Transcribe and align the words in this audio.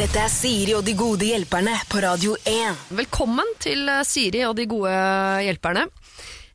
Dette 0.00 0.16
er 0.16 0.30
Siri 0.32 0.72
og 0.72 0.86
de 0.86 0.94
gode 0.96 1.26
hjelperne 1.28 1.74
på 1.92 1.98
Radio 2.00 2.32
1. 2.48 2.86
Velkommen 2.96 3.50
til 3.60 3.82
eh, 3.84 3.98
Siri 4.08 4.40
og 4.46 4.54
de 4.56 4.64
gode 4.64 4.92
hjelperne. 5.44 5.82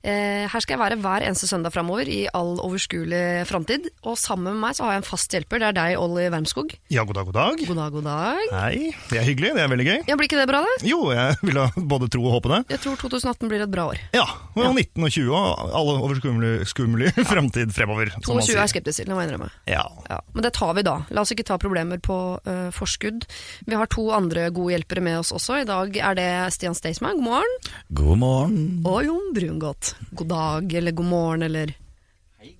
Eh, 0.05 0.45
her 0.45 0.61
skal 0.61 0.75
jeg 0.75 0.81
være 0.83 0.97
hver 1.01 1.23
eneste 1.25 1.47
søndag 1.49 1.73
framover 1.73 2.05
i 2.11 2.25
all 2.37 2.59
overskuelig 2.61 3.45
framtid. 3.49 3.87
Og 4.05 4.19
sammen 4.21 4.53
med 4.53 4.61
meg 4.61 4.77
så 4.77 4.85
har 4.85 4.95
jeg 4.95 5.01
en 5.01 5.07
fast 5.07 5.33
hjelper. 5.33 5.63
Det 5.63 5.69
er 5.71 5.77
deg, 5.77 5.95
Olli 5.97 6.27
Wermskog. 6.29 6.75
Ja, 6.93 7.05
god 7.09 7.17
dag, 7.17 7.25
god 7.31 7.37
dag. 7.39 7.63
God 7.65 7.79
dag, 7.81 7.95
god 7.95 8.05
dag. 8.05 8.43
Hei, 8.53 8.91
det 9.09 9.19
er 9.21 9.25
hyggelig, 9.25 9.55
det 9.57 9.63
er 9.63 9.71
veldig 9.71 9.87
gøy. 9.89 9.97
Ja, 10.05 10.17
Blir 10.19 10.29
ikke 10.29 10.37
det 10.37 10.47
bra, 10.51 10.61
det? 10.65 10.75
Jo, 10.85 10.99
jeg 11.15 11.39
vil 11.41 11.57
ha 11.57 11.65
både 11.93 12.09
tro 12.13 12.21
og 12.27 12.37
håpe 12.37 12.51
det. 12.53 12.61
Jeg 12.75 12.83
tror 12.85 12.99
2018 13.01 13.49
blir 13.49 13.65
et 13.65 13.73
bra 13.73 13.87
år. 13.95 14.03
Ja, 14.13 14.27
og 14.53 14.77
19 14.77 15.07
og 15.07 15.15
20 15.17 15.33
og 15.39 15.73
alle 15.81 15.97
overskuelig 16.05 17.09
ja. 17.09 17.25
fremtid 17.31 17.73
fremover. 17.75 18.13
som 18.19 18.37
man 18.37 18.45
22 18.45 18.53
er 18.53 18.61
jeg 18.61 18.75
skeptisk 18.75 19.01
til, 19.01 19.09
det 19.09 19.17
må 19.17 19.23
jeg 19.23 19.31
innrømme. 19.31 19.49
Ja. 19.69 19.87
Ja, 20.11 20.21
men 20.35 20.45
det 20.45 20.53
tar 20.59 20.75
vi 20.77 20.85
da. 20.85 20.99
La 21.09 21.25
oss 21.25 21.33
ikke 21.33 21.47
ta 21.47 21.57
problemer 21.61 22.01
på 22.03 22.19
uh, 22.45 22.69
forskudd. 22.75 23.25
Vi 23.65 23.77
har 23.77 23.89
to 23.89 24.05
andre 24.13 24.51
gode 24.53 24.75
hjelpere 24.75 25.01
med 25.05 25.23
oss 25.23 25.33
også. 25.35 25.63
I 25.63 25.67
dag 25.69 25.97
er 25.97 26.19
det 26.19 26.29
Stian 26.53 26.77
Staysman, 26.77 27.17
god 27.17 27.29
morgen. 27.31 27.59
God 27.97 28.21
morgen. 28.21 28.65
Og 28.85 29.01
Jon 29.09 29.33
Brungot. 29.35 29.94
God 30.13 30.27
dag, 30.31 30.73
eller 30.81 30.91
god 30.95 31.05
morgen, 31.09 31.43
eller 31.47 31.73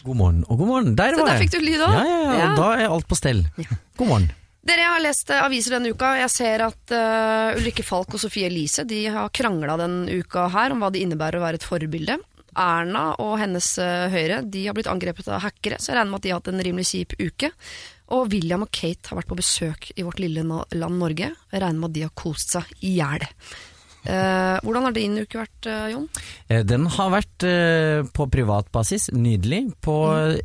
God 0.03 0.16
morgen 0.17 0.39
og 0.49 0.57
god 0.57 0.67
morgen. 0.67 0.95
Der 0.98 1.13
var 1.16 1.27
der 1.30 1.38
jeg. 1.38 1.45
fikk 1.45 1.59
du 1.59 1.66
lyd 1.66 1.81
òg. 1.85 1.93
Ja, 1.93 2.03
ja, 2.09 2.17
ja, 2.23 2.34
Ja. 2.39 2.49
Da 2.57 2.70
er 2.80 2.89
alt 2.89 3.07
på 3.07 3.16
stell. 3.20 3.43
God 3.98 4.07
morgen. 4.09 4.31
Dere 4.66 4.81
jeg 4.81 4.89
har 4.89 5.02
lest 5.03 5.30
eh, 5.30 5.43
aviser 5.45 5.76
denne 5.76 5.91
uka. 5.93 6.16
Jeg 6.17 6.31
ser 6.34 6.63
at 6.66 6.93
eh, 6.98 7.59
Ulrikke 7.59 7.84
Falk 7.85 8.16
og 8.17 8.21
Sofie 8.23 8.48
Elise 8.49 8.81
de 8.90 9.03
har 9.13 9.29
krangla 9.29 9.76
denne 9.77 10.09
uka 10.23 10.48
her 10.49 10.73
om 10.73 10.81
hva 10.81 10.90
det 10.91 11.03
innebærer 11.05 11.38
å 11.38 11.43
være 11.45 11.59
et 11.62 11.67
forbilde. 11.70 12.16
Erna 12.57 13.03
og 13.21 13.35
hennes 13.43 13.67
eh, 13.84 14.07
Høyre 14.09 14.40
de 14.49 14.63
har 14.65 14.73
blitt 14.73 14.90
angrepet 14.90 15.27
av 15.29 15.43
hackere, 15.45 15.77
så 15.77 15.91
jeg 15.91 15.99
regner 15.99 16.15
med 16.15 16.17
at 16.17 16.26
de 16.26 16.34
har 16.34 16.40
hatt 16.41 16.49
en 16.54 16.63
rimelig 16.65 16.88
kjip 16.95 17.13
uke. 17.21 17.52
Og 18.15 18.31
William 18.34 18.65
og 18.65 18.71
Kate 18.73 19.12
har 19.12 19.20
vært 19.21 19.29
på 19.29 19.38
besøk 19.38 19.91
i 19.93 20.04
vårt 20.05 20.20
lille 20.23 20.41
na- 20.45 20.65
land 20.73 20.98
Norge. 21.02 21.29
Jeg 21.54 21.62
regner 21.62 21.79
med 21.84 21.91
at 21.91 21.98
de 21.99 22.07
har 22.07 22.15
kost 22.17 22.57
seg 22.57 22.73
i 22.81 22.95
hjel. 22.98 23.27
Eh, 24.05 24.55
hvordan 24.61 24.85
har 24.85 24.93
din 24.95 25.17
uke 25.17 25.39
vært, 25.39 25.65
eh, 25.65 25.87
Jon? 25.91 26.07
Eh, 26.48 26.63
Den 26.63 26.85
har 26.93 27.09
vært 27.13 27.45
eh, 27.48 28.03
på 28.13 28.27
privat 28.29 28.71
basis, 28.71 29.09
nydelig. 29.12 29.73
På 29.81 29.95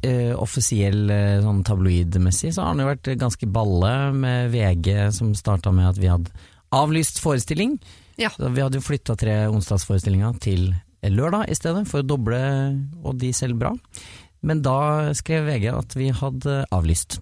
eh, 0.02 0.32
offisiell 0.34 1.10
eh, 1.10 1.40
sånn 1.44 1.62
tabloidmessig 1.68 2.54
så 2.56 2.64
har 2.64 2.74
den 2.74 2.86
jo 2.86 2.90
vært 2.94 3.10
ganske 3.20 3.50
balle 3.52 3.92
med 4.16 4.50
VG 4.54 5.12
som 5.12 5.34
starta 5.36 5.72
med 5.72 5.90
at 5.92 6.00
vi 6.00 6.08
hadde 6.08 6.32
avlyst 6.72 7.20
forestilling. 7.20 7.78
Ja. 8.20 8.30
Så 8.36 8.48
vi 8.52 8.62
hadde 8.64 8.80
jo 8.80 8.84
flytta 8.86 9.16
tre 9.18 9.42
onsdagsforestillinger 9.50 10.40
til 10.40 10.70
lørdag 11.04 11.48
i 11.48 11.56
stedet, 11.56 11.86
for 11.88 12.02
å 12.02 12.06
doble 12.06 12.40
og 13.04 13.16
de 13.20 13.32
selv 13.36 13.60
bra. 13.60 13.74
Men 14.42 14.62
da 14.64 15.12
skrev 15.16 15.48
VG 15.48 15.68
at 15.72 15.96
vi 15.96 16.10
hadde 16.16 16.62
avlyst. 16.72 17.20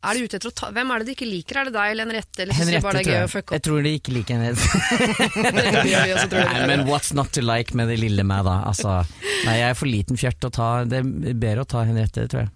Er 0.00 0.16
de 0.16 0.24
ute 0.24 0.38
etter 0.38 0.48
å 0.48 0.54
ta 0.56 0.70
Hvem 0.72 0.90
er 0.94 1.02
det 1.02 1.10
de 1.10 1.14
ikke 1.16 1.28
liker? 1.28 1.58
Er 1.60 1.68
det 1.68 1.74
deg 1.76 1.90
eller 1.92 2.06
Henriette? 2.08 2.38
Eller 2.44 2.56
synes 2.56 2.70
de 2.70 2.76
Henriette, 2.78 2.86
bare 2.86 3.02
det 3.02 3.06
er 3.06 3.18
gøy 3.18 3.26
å 3.26 3.32
fucke 3.34 3.56
Jeg 3.58 3.64
tror 3.66 3.82
de 3.84 3.90
ikke 3.98 4.14
liker 4.16 4.38
Henriette. 4.40 4.64
Nei, 6.54 6.62
men 6.70 6.86
what's 6.88 7.12
not 7.16 7.32
to 7.36 7.42
like 7.44 7.76
med 7.76 7.90
det 7.92 7.98
lille 8.00 8.24
meg, 8.24 8.46
da? 8.48 8.60
Altså, 8.70 9.00
nei, 9.44 9.58
jeg 9.60 9.74
er 9.74 9.76
for 9.78 9.90
liten 9.90 10.20
fjert 10.20 10.48
å 10.48 10.52
ta 10.54 10.70
Det 10.88 11.02
er 11.02 11.36
bedre 11.36 11.66
å 11.66 11.68
ta 11.68 11.84
Henriette, 11.88 12.24
tror 12.32 12.46
jeg. 12.46 12.54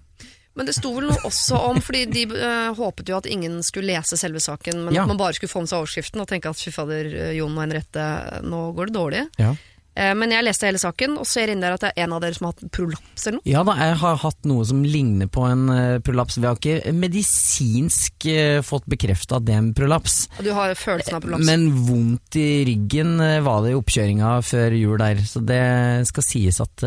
Men 0.54 0.68
det 0.68 0.76
sto 0.76 0.92
vel 0.94 1.08
noe 1.10 1.18
også 1.26 1.58
om, 1.66 1.80
fordi 1.82 2.04
de 2.14 2.20
eh, 2.38 2.68
håpet 2.78 3.08
jo 3.10 3.16
at 3.18 3.26
ingen 3.26 3.56
skulle 3.66 3.90
lese 3.90 4.14
selve 4.20 4.38
saken, 4.38 4.84
men 4.86 4.94
Ja. 4.94 5.02
at 5.02 5.10
man 5.10 5.18
bare 5.18 5.34
skulle 5.34 5.50
få 5.50 5.64
med 5.64 5.72
seg 5.72 5.80
overskriften 5.82 6.22
og 6.22 6.28
tenke 6.30 6.46
at 6.52 6.60
fy 6.60 6.70
fader, 6.70 7.08
eh, 7.10 7.32
Jon 7.40 7.56
og 7.56 7.64
Henriette, 7.64 8.04
nå 8.46 8.60
går 8.76 8.86
det 8.92 8.94
dårlig. 8.94 9.22
Ja. 9.42 9.50
Eh, 9.96 10.10
men 10.18 10.32
jeg 10.34 10.42
leste 10.42 10.66
hele 10.66 10.80
saken, 10.82 11.12
og 11.22 11.26
ser 11.30 11.52
inn 11.52 11.60
der 11.62 11.76
at 11.76 11.84
det 11.84 11.92
er 11.94 12.04
en 12.08 12.14
av 12.16 12.22
dere 12.24 12.34
som 12.34 12.48
har 12.48 12.54
hatt 12.56 12.70
prolaps 12.74 13.26
eller 13.28 13.36
noe. 13.38 13.46
ja 13.46 13.60
da, 13.68 13.76
jeg 13.78 13.98
har 14.00 14.16
hatt 14.24 14.48
noe 14.50 14.64
som 14.66 14.80
ligner 14.82 15.28
på 15.30 15.44
en 15.46 15.62
eh, 15.70 15.98
prolaps. 16.02 16.38
Vi 16.40 16.48
har 16.48 16.58
ikke 16.58 16.92
medisinsk 17.38 18.26
eh, 18.32 18.58
fått 18.66 18.88
bekrefta 18.90 19.38
at 19.38 19.46
det 19.46 19.54
er 19.54 19.62
en 19.62 19.70
prolaps. 19.76 20.16
Du 20.42 20.50
har 20.56 20.74
følelsen 20.78 21.18
av 21.18 21.22
prolaps. 21.24 21.46
Men 21.46 21.68
vondt 21.86 22.40
i 22.40 22.48
ryggen 22.68 23.16
var 23.46 23.62
det 23.64 23.72
i 23.74 23.78
oppkjøringa 23.78 24.34
før 24.44 24.76
jul 24.78 24.98
der, 25.00 25.22
så 25.30 25.42
det 25.46 25.62
skal 26.10 26.26
sies 26.26 26.60
at 26.64 26.84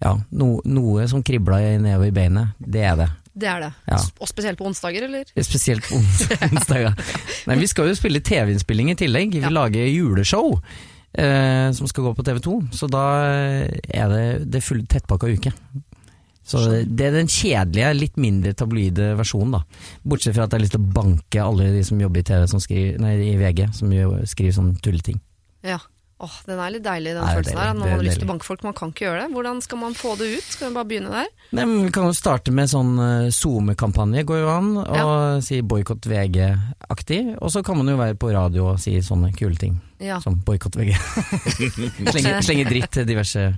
ja, 0.00 0.12
no, 0.32 0.50
noe 0.64 1.06
som 1.10 1.22
kribla 1.26 1.58
nedover 1.78 2.08
i 2.08 2.14
beinet, 2.16 2.54
det 2.58 2.84
er 2.88 2.94
det. 3.02 3.08
det 3.36 3.48
er 3.52 3.60
det. 3.66 3.72
Ja. 3.90 3.98
Og 4.24 4.30
spesielt 4.30 4.58
på 4.58 4.64
onsdager, 4.70 5.04
eller? 5.06 5.28
Spesielt 5.44 5.84
på 5.86 5.98
ons- 5.98 6.30
onsdager. 6.50 6.94
Nei, 7.50 7.58
vi 7.60 7.68
skal 7.70 7.90
jo 7.90 7.98
spille 7.98 8.22
TV-innspilling 8.24 8.94
i 8.94 8.96
tillegg. 8.98 9.36
Vi 9.36 9.44
Ja. 9.44 9.52
lager 9.52 9.84
juleshow 9.92 10.56
eh, 11.12 11.68
som 11.76 11.88
skal 11.90 12.08
gå 12.08 12.14
på 12.16 12.26
TV2. 12.26 12.56
Så 12.76 12.88
da 12.90 13.04
er 13.24 14.12
det, 14.12 14.24
det 14.50 14.60
er 14.60 14.66
full 14.66 14.82
tettpakka 14.90 15.30
uke. 15.30 15.54
Så 16.50 16.64
det 16.66 17.04
er 17.06 17.14
den 17.14 17.28
kjedelige, 17.30 17.92
litt 17.94 18.16
mindre 18.18 18.52
tabloide 18.58 19.12
versjonen, 19.18 19.54
da. 19.54 19.84
Bortsett 20.02 20.34
fra 20.34 20.48
at 20.48 20.54
jeg 20.54 20.58
har 20.58 20.64
lyst 20.64 20.74
til 20.74 20.82
å 20.82 20.92
banke 20.96 21.44
alle 21.44 21.68
de 21.76 21.84
som 21.86 22.00
jobber 22.00 22.24
i 22.24 22.26
TV 22.26 22.46
som 22.50 22.62
skriver, 22.62 22.96
nei, 23.02 23.12
i 23.28 23.36
VG, 23.38 23.68
som 23.76 23.92
skriver 24.26 24.56
sånne 24.56 24.80
tulleting. 24.82 25.20
Ja. 25.66 25.78
Åh, 26.20 26.32
Den 26.44 26.58
er 26.60 26.72
litt 26.74 26.84
deilig, 26.84 27.14
den 27.16 27.24
følelsen 27.24 27.56
her. 27.56 27.70
Nå 27.72 27.80
har 27.86 27.88
Man 27.88 27.94
har 27.96 28.04
lyst 28.04 28.20
til 28.20 28.26
å 28.26 28.30
banke 28.34 28.44
folk, 28.44 28.64
man 28.66 28.74
kan 28.76 28.90
ikke 28.92 29.06
gjøre 29.06 29.22
det. 29.22 29.30
Hvordan 29.32 29.62
skal 29.64 29.80
man 29.80 29.94
få 29.96 30.16
det 30.20 30.28
ut? 30.34 30.48
Skal 30.52 30.68
vi 30.68 30.76
bare 30.76 30.88
begynne 30.90 31.12
der? 31.14 31.30
Nei, 31.56 31.64
men 31.64 31.86
Vi 31.86 31.92
kan 31.96 32.10
jo 32.10 32.16
starte 32.16 32.52
med 32.52 32.68
sånn 32.68 32.92
eh, 33.00 33.30
SoMe-kampanje, 33.32 34.26
går 34.28 34.42
jo 34.42 34.50
an. 34.52 34.68
Og 34.84 35.40
si 35.46 35.62
boikott 35.64 36.04
VG-aktig. 36.10 37.22
Og 37.40 37.54
så 37.54 37.64
kan 37.64 37.80
man 37.80 37.88
jo 37.88 37.96
være 38.00 38.18
på 38.20 38.34
radio 38.36 38.68
og 38.74 38.82
si 38.84 38.98
sånne 39.04 39.32
kule 39.38 39.56
ting. 39.60 39.80
Ja. 40.00 40.20
Som 40.20 40.42
boikott 40.44 40.76
VG. 40.76 40.92
slenge, 42.12 42.36
slenge 42.46 42.68
dritt 42.68 42.92
til 42.98 43.08
diverse 43.08 43.48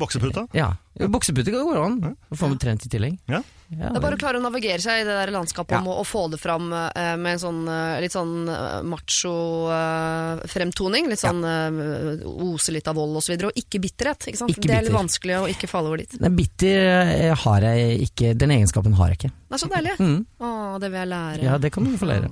Bokseputa? 0.00 0.46
Ja. 0.56 0.70
Boksepute 1.08 1.50
går 1.52 1.76
an. 1.82 1.98
Du 2.30 2.36
får 2.36 2.48
med 2.52 2.60
trent 2.60 2.86
i 2.86 2.88
tillegg. 2.92 3.18
Ja. 3.28 3.42
Ja, 3.72 3.88
Det 3.88 3.96
er 3.96 4.02
bare 4.04 4.16
å 4.18 4.20
klare 4.20 4.36
å 4.36 4.42
navigere 4.44 4.82
seg 4.84 5.00
i 5.00 5.04
det 5.08 5.14
der 5.16 5.30
landskapet 5.32 5.78
Ja. 5.78 5.80
å 5.80 6.04
få 6.04 6.26
det 6.30 6.36
fram 6.40 6.66
eh, 6.76 7.14
med 7.16 7.38
en 7.38 7.40
sånn 7.40 7.60
eh, 7.72 8.00
litt 8.04 8.12
sånn 8.12 8.34
eh, 8.52 8.82
macho-fremtoning. 9.82 11.08
litt 11.08 11.22
sånn 11.22 11.40
eh, 11.44 12.26
ose 12.28 12.72
litt 12.74 12.88
av 12.90 12.96
vold 12.98 13.16
osv. 13.16 13.22
Og, 13.22 13.24
så 13.24 13.32
videre, 13.32 13.48
og 13.52 13.56
ikke 13.62 13.80
bitterhet. 13.82 14.28
Ikke 14.28 14.40
sant? 14.42 14.52
Ikke 14.52 14.68
det 14.68 14.74
er 14.76 14.82
litt 14.84 14.90
bitter. 14.90 14.98
vanskelig 15.00 15.36
å 15.40 15.48
ikke 15.54 15.70
falle 15.70 15.88
over 15.92 16.02
dit. 16.02 16.12
Nei, 16.20 16.32
bitter 16.42 16.76
eh, 17.00 17.34
har 17.46 17.60
jeg 17.70 17.80
ikke. 18.08 18.34
Den 18.44 18.50
egenskapen 18.58 18.96
har 18.98 19.12
jeg 19.12 19.20
ikke. 19.22 19.32
Det 19.48 19.56
er 19.58 19.62
så 19.64 19.70
deilig. 19.72 19.96
Mm. 20.00 20.18
Å, 20.42 20.52
det 20.82 20.88
vil 20.92 21.00
jeg 21.00 21.10
lære. 21.14 21.42
Ja, 21.48 21.58
det 21.62 21.72
kan 21.74 21.88
du 21.88 21.96
få 22.00 22.06
lære. 22.10 22.28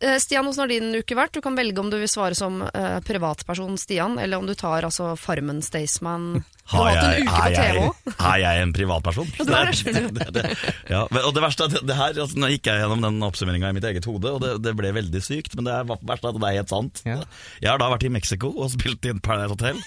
Eh, 0.00 0.16
Stian, 0.22 0.46
hvordan 0.46 0.62
har 0.64 0.70
din 0.70 0.94
uke 0.96 1.18
vært? 1.18 1.34
Du 1.34 1.42
kan 1.44 1.58
velge 1.58 1.82
om 1.82 1.90
du 1.92 1.98
vil 2.00 2.08
svare 2.10 2.34
som 2.38 2.62
eh, 2.70 2.98
privatperson 3.06 3.74
Stian, 3.80 4.18
eller 4.22 4.38
om 4.40 4.46
du 4.48 4.54
tar 4.54 4.86
altså 4.86 5.16
Farmen 5.18 5.60
Staysman. 5.66 6.44
Har 6.70 6.90
en 6.90 7.26
på 7.26 7.36
er 7.40 7.54
jeg, 7.54 7.86
er 8.14 8.40
jeg 8.42 8.62
en 8.62 8.72
privatperson? 8.74 9.30
Er 9.42 9.70
det, 9.72 10.02
det, 10.16 10.26
det, 10.36 10.44
ja, 10.90 11.02
og 11.08 11.32
det 11.34 11.42
verste 11.42 11.66
er 11.66 11.82
det 11.82 11.96
her, 11.98 12.14
altså, 12.14 12.38
nå 12.38 12.50
gikk 12.52 12.70
jeg 12.70 12.82
gjennom 12.82 13.02
den 13.04 13.18
oppsummeringa 13.26 13.72
i 13.72 13.76
mitt 13.76 13.86
eget 13.88 14.06
hode, 14.06 14.30
og 14.36 14.42
det, 14.44 14.52
det 14.62 14.74
ble 14.78 14.92
veldig 14.94 15.22
sykt, 15.24 15.56
men 15.58 15.66
det 15.66 15.74
er 15.74 15.88
verst 15.88 16.28
at 16.28 16.38
det 16.38 16.46
er 16.46 16.58
helt 16.60 16.72
sant. 16.72 17.02
Ja. 17.08 17.18
Jeg 17.62 17.72
har 17.72 17.82
da 17.82 17.90
vært 17.90 18.06
i 18.06 18.12
Mexico 18.12 18.52
og 18.54 18.70
spilt 18.74 19.08
i 19.08 19.14
Paradise 19.18 19.56
Hotel. 19.56 19.80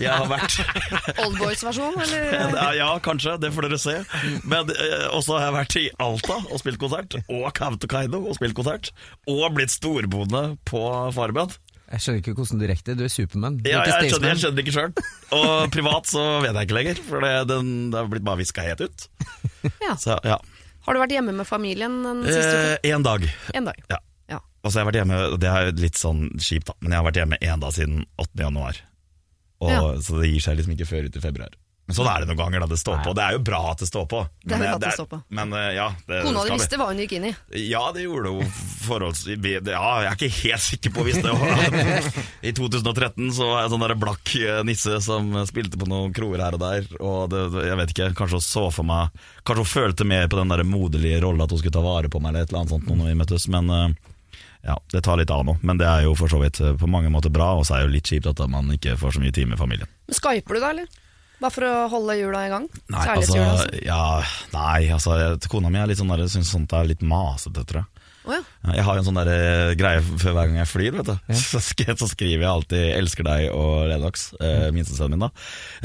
Jeg 0.00 0.10
har 0.10 0.26
vært 0.30 0.58
Oldboys-versjon, 1.24 2.00
eller? 2.02 2.26
ja, 2.58 2.68
ja, 2.80 2.90
kanskje, 3.04 3.36
det 3.42 3.52
får 3.54 3.68
dere 3.68 3.80
se. 3.82 3.96
Men 4.48 4.72
eh, 4.74 5.06
også 5.14 5.38
har 5.38 5.48
jeg 5.48 5.56
vært 5.58 5.78
i 5.78 5.86
Alta 6.02 6.40
og 6.48 6.62
spilt 6.62 6.82
konsert, 6.82 7.18
og 7.28 7.48
Kautokeino 7.58 8.24
og 8.24 8.38
spilt 8.38 8.58
konsert, 8.58 8.90
og 9.30 9.46
blitt 9.54 9.74
storbonde 9.74 10.44
på 10.68 10.82
Farmen. 11.14 11.54
Jeg 11.88 12.02
skjønner 12.04 12.20
ikke 12.20 12.34
hvordan 12.36 12.60
du 12.60 12.64
rekker 12.68 12.86
det. 12.90 12.96
Du 12.98 13.04
er 13.06 13.12
Supermann. 13.12 13.54
Er 13.64 13.70
Ja, 13.72 13.80
jeg 13.88 14.10
skjønner, 14.12 14.28
jeg 14.34 14.40
skjønner 14.42 14.64
ikke 14.64 14.74
sjøl. 14.76 14.92
Og 15.38 15.52
privat 15.76 16.10
så 16.10 16.24
vet 16.44 16.52
jeg 16.52 16.68
ikke 16.68 16.76
lenger, 16.76 17.00
for 17.06 17.24
det, 17.24 17.32
den, 17.48 17.70
det 17.94 18.00
har 18.02 18.10
blitt 18.12 18.26
bare 18.28 18.40
viska 18.42 18.64
helt 18.66 18.82
ut. 18.84 19.06
Ja. 19.80 19.94
Så 19.96 20.18
ja. 20.26 20.36
Har 20.84 20.96
du 20.96 21.00
vært 21.02 21.14
hjemme 21.16 21.32
med 21.36 21.48
familien 21.48 21.96
den 22.04 22.20
siste 22.28 22.52
uka? 22.52 22.74
Eh, 22.76 22.92
en 22.92 23.06
dag. 23.06 23.24
En 23.56 23.70
dag. 23.70 23.80
Ja. 23.92 23.98
Ja. 24.32 24.42
Og 24.62 24.70
så 24.70 24.78
har 24.78 24.84
jeg 24.84 24.90
vært 24.90 25.00
hjemme, 25.02 25.22
det 25.40 25.48
er 25.54 25.72
litt 25.80 26.00
sånn 26.00 26.26
kjipt, 26.36 26.68
da, 26.68 26.76
men 26.80 26.92
jeg 26.92 27.00
har 27.00 27.08
vært 27.08 27.20
hjemme 27.22 27.40
én 27.44 27.64
dag 27.64 27.72
siden 27.76 28.04
8. 28.20 28.28
januar. 28.44 28.82
Og, 29.64 29.72
Ja. 29.72 29.80
Så 30.04 30.20
det 30.20 30.28
gir 30.30 30.44
seg 30.44 30.60
liksom 30.60 30.76
ikke 30.76 30.86
før 30.92 31.08
ut 31.08 31.16
i 31.18 31.24
februar. 31.24 31.56
Men 31.88 31.96
sånn 31.96 32.08
er 32.12 32.20
det 32.20 32.28
noen 32.28 32.36
ganger, 32.36 32.60
da 32.60 32.66
det 32.68 32.76
står 32.76 32.98
på. 33.00 33.12
Det 33.16 33.22
er 33.24 33.32
jo 33.32 33.38
bra 33.48 33.58
at 33.70 33.80
det 33.80 33.86
står 33.88 34.02
på. 34.10 34.18
Det 34.44 34.52
er 34.52 34.58
Men 34.60 34.66
bra 34.66 34.72
at 34.76 34.82
det 34.82 34.90
står 34.92 35.06
på. 35.08 35.18
Men 35.38 35.54
eh, 35.56 35.68
ja, 35.72 35.86
det 36.04 36.18
Kona 36.26 36.42
di 36.44 36.50
visste 36.52 36.76
hva 36.76 36.88
hun 36.90 36.98
gikk 37.00 37.14
inn 37.16 37.24
i. 37.30 37.30
Ja, 37.64 37.80
det 37.96 38.02
gjorde 38.04 38.32
hun 38.34 38.50
forholdsvis 38.84 39.46
Ja, 39.70 39.86
jeg 40.04 40.10
er 40.10 40.18
ikke 40.18 40.28
helt 40.34 40.64
sikker 40.66 40.92
på 40.92 41.06
hvis 41.06 41.22
det 41.24 41.32
var 41.32 42.04
I 42.50 42.52
2013 42.58 43.32
så 43.38 43.48
var 43.48 43.62
jeg 43.64 43.72
sånn 43.72 43.86
der 43.86 43.96
blakk 44.04 44.34
eh, 44.36 44.60
nisse 44.68 45.00
som 45.06 45.32
spilte 45.48 45.80
på 45.80 45.88
noen 45.88 46.12
kroer 46.16 46.44
her 46.44 46.58
og 46.58 46.62
der, 46.66 46.92
og 47.00 47.32
det, 47.32 47.42
jeg 47.70 47.80
vet 47.80 47.96
ikke, 47.96 48.10
kanskje 48.20 48.42
hun 48.42 48.46
så 48.50 48.66
for 48.74 48.88
meg 48.92 49.24
Kanskje 49.48 49.64
hun 49.64 49.72
følte 49.72 50.08
mer 50.12 50.28
på 50.28 50.42
den 50.42 50.52
der 50.52 50.64
moderlige 50.68 51.24
rolla 51.24 51.48
at 51.48 51.56
hun 51.56 51.62
skulle 51.64 51.78
ta 51.80 51.84
vare 51.88 52.12
på 52.12 52.20
meg 52.20 52.34
eller 52.34 52.44
et 52.44 52.52
eller 52.52 52.66
annet 52.66 52.76
sånt 52.76 52.92
når 52.92 53.12
vi 53.14 53.18
møttes, 53.24 53.48
men 53.48 53.72
eh, 53.72 53.98
ja, 54.68 54.76
det 54.92 55.06
tar 55.08 55.16
litt 55.16 55.32
av 55.32 55.46
nå. 55.48 55.56
Men 55.64 55.80
det 55.80 55.88
er 55.88 56.04
jo 56.04 56.12
for 56.18 56.28
så 56.28 56.42
vidt 56.42 56.60
på 56.60 56.88
mange 56.90 57.08
måter 57.14 57.32
bra, 57.32 57.54
og 57.56 57.64
så 57.64 57.78
er 57.78 57.86
det 57.86 57.88
jo 57.88 57.96
litt 57.96 58.12
kjipt 58.12 58.28
at 58.28 58.44
man 58.52 58.68
ikke 58.74 58.98
får 59.00 59.16
så 59.16 59.22
mye 59.22 59.32
tid 59.32 59.48
med 59.48 59.60
familien. 59.60 59.88
Men 60.10 60.18
Skyper 60.18 60.58
du 60.58 60.60
da, 60.60 60.72
eller? 60.74 60.98
Bare 61.38 61.54
for 61.54 61.66
å 61.68 61.74
holde 61.92 62.16
jula 62.18 62.46
i 62.46 62.50
gang? 62.50 62.64
Nei, 62.90 63.02
Kjærlighetsjula, 63.06 63.50
altså, 63.52 63.82
ja, 63.86 64.00
nei, 64.54 64.88
altså 64.94 65.50
kona 65.52 65.70
mi 65.70 65.78
er 65.78 65.90
litt 65.90 66.00
sånn 66.00 66.10
syns 66.26 66.50
sånt 66.50 66.74
er 66.74 66.88
litt 66.90 67.04
masete, 67.06 67.62
tror 67.68 67.84
jeg. 67.84 67.97
Å 68.28 68.36
ja. 68.36 68.42
Ja, 68.68 68.74
Jeg 68.76 68.84
har 68.84 68.98
en 69.00 69.06
sånn 69.06 69.16
der 69.16 69.30
eh, 69.32 69.72
greie 69.78 70.02
før 70.04 70.34
hver 70.36 70.50
gang 70.50 70.58
jeg 70.60 70.68
flyr, 70.68 70.96
vet 70.98 71.08
du. 71.08 71.14
Så, 71.48 71.60
så 71.62 72.08
skriver 72.10 72.42
jeg 72.44 72.50
alltid 72.50 72.82
'elsker 72.98 73.24
deg' 73.24 73.46
og 73.54 73.88
Lennox, 73.88 74.28
eh, 74.44 74.68
minstesønnen 74.74 75.16
min, 75.16 75.24
da. 75.24 75.30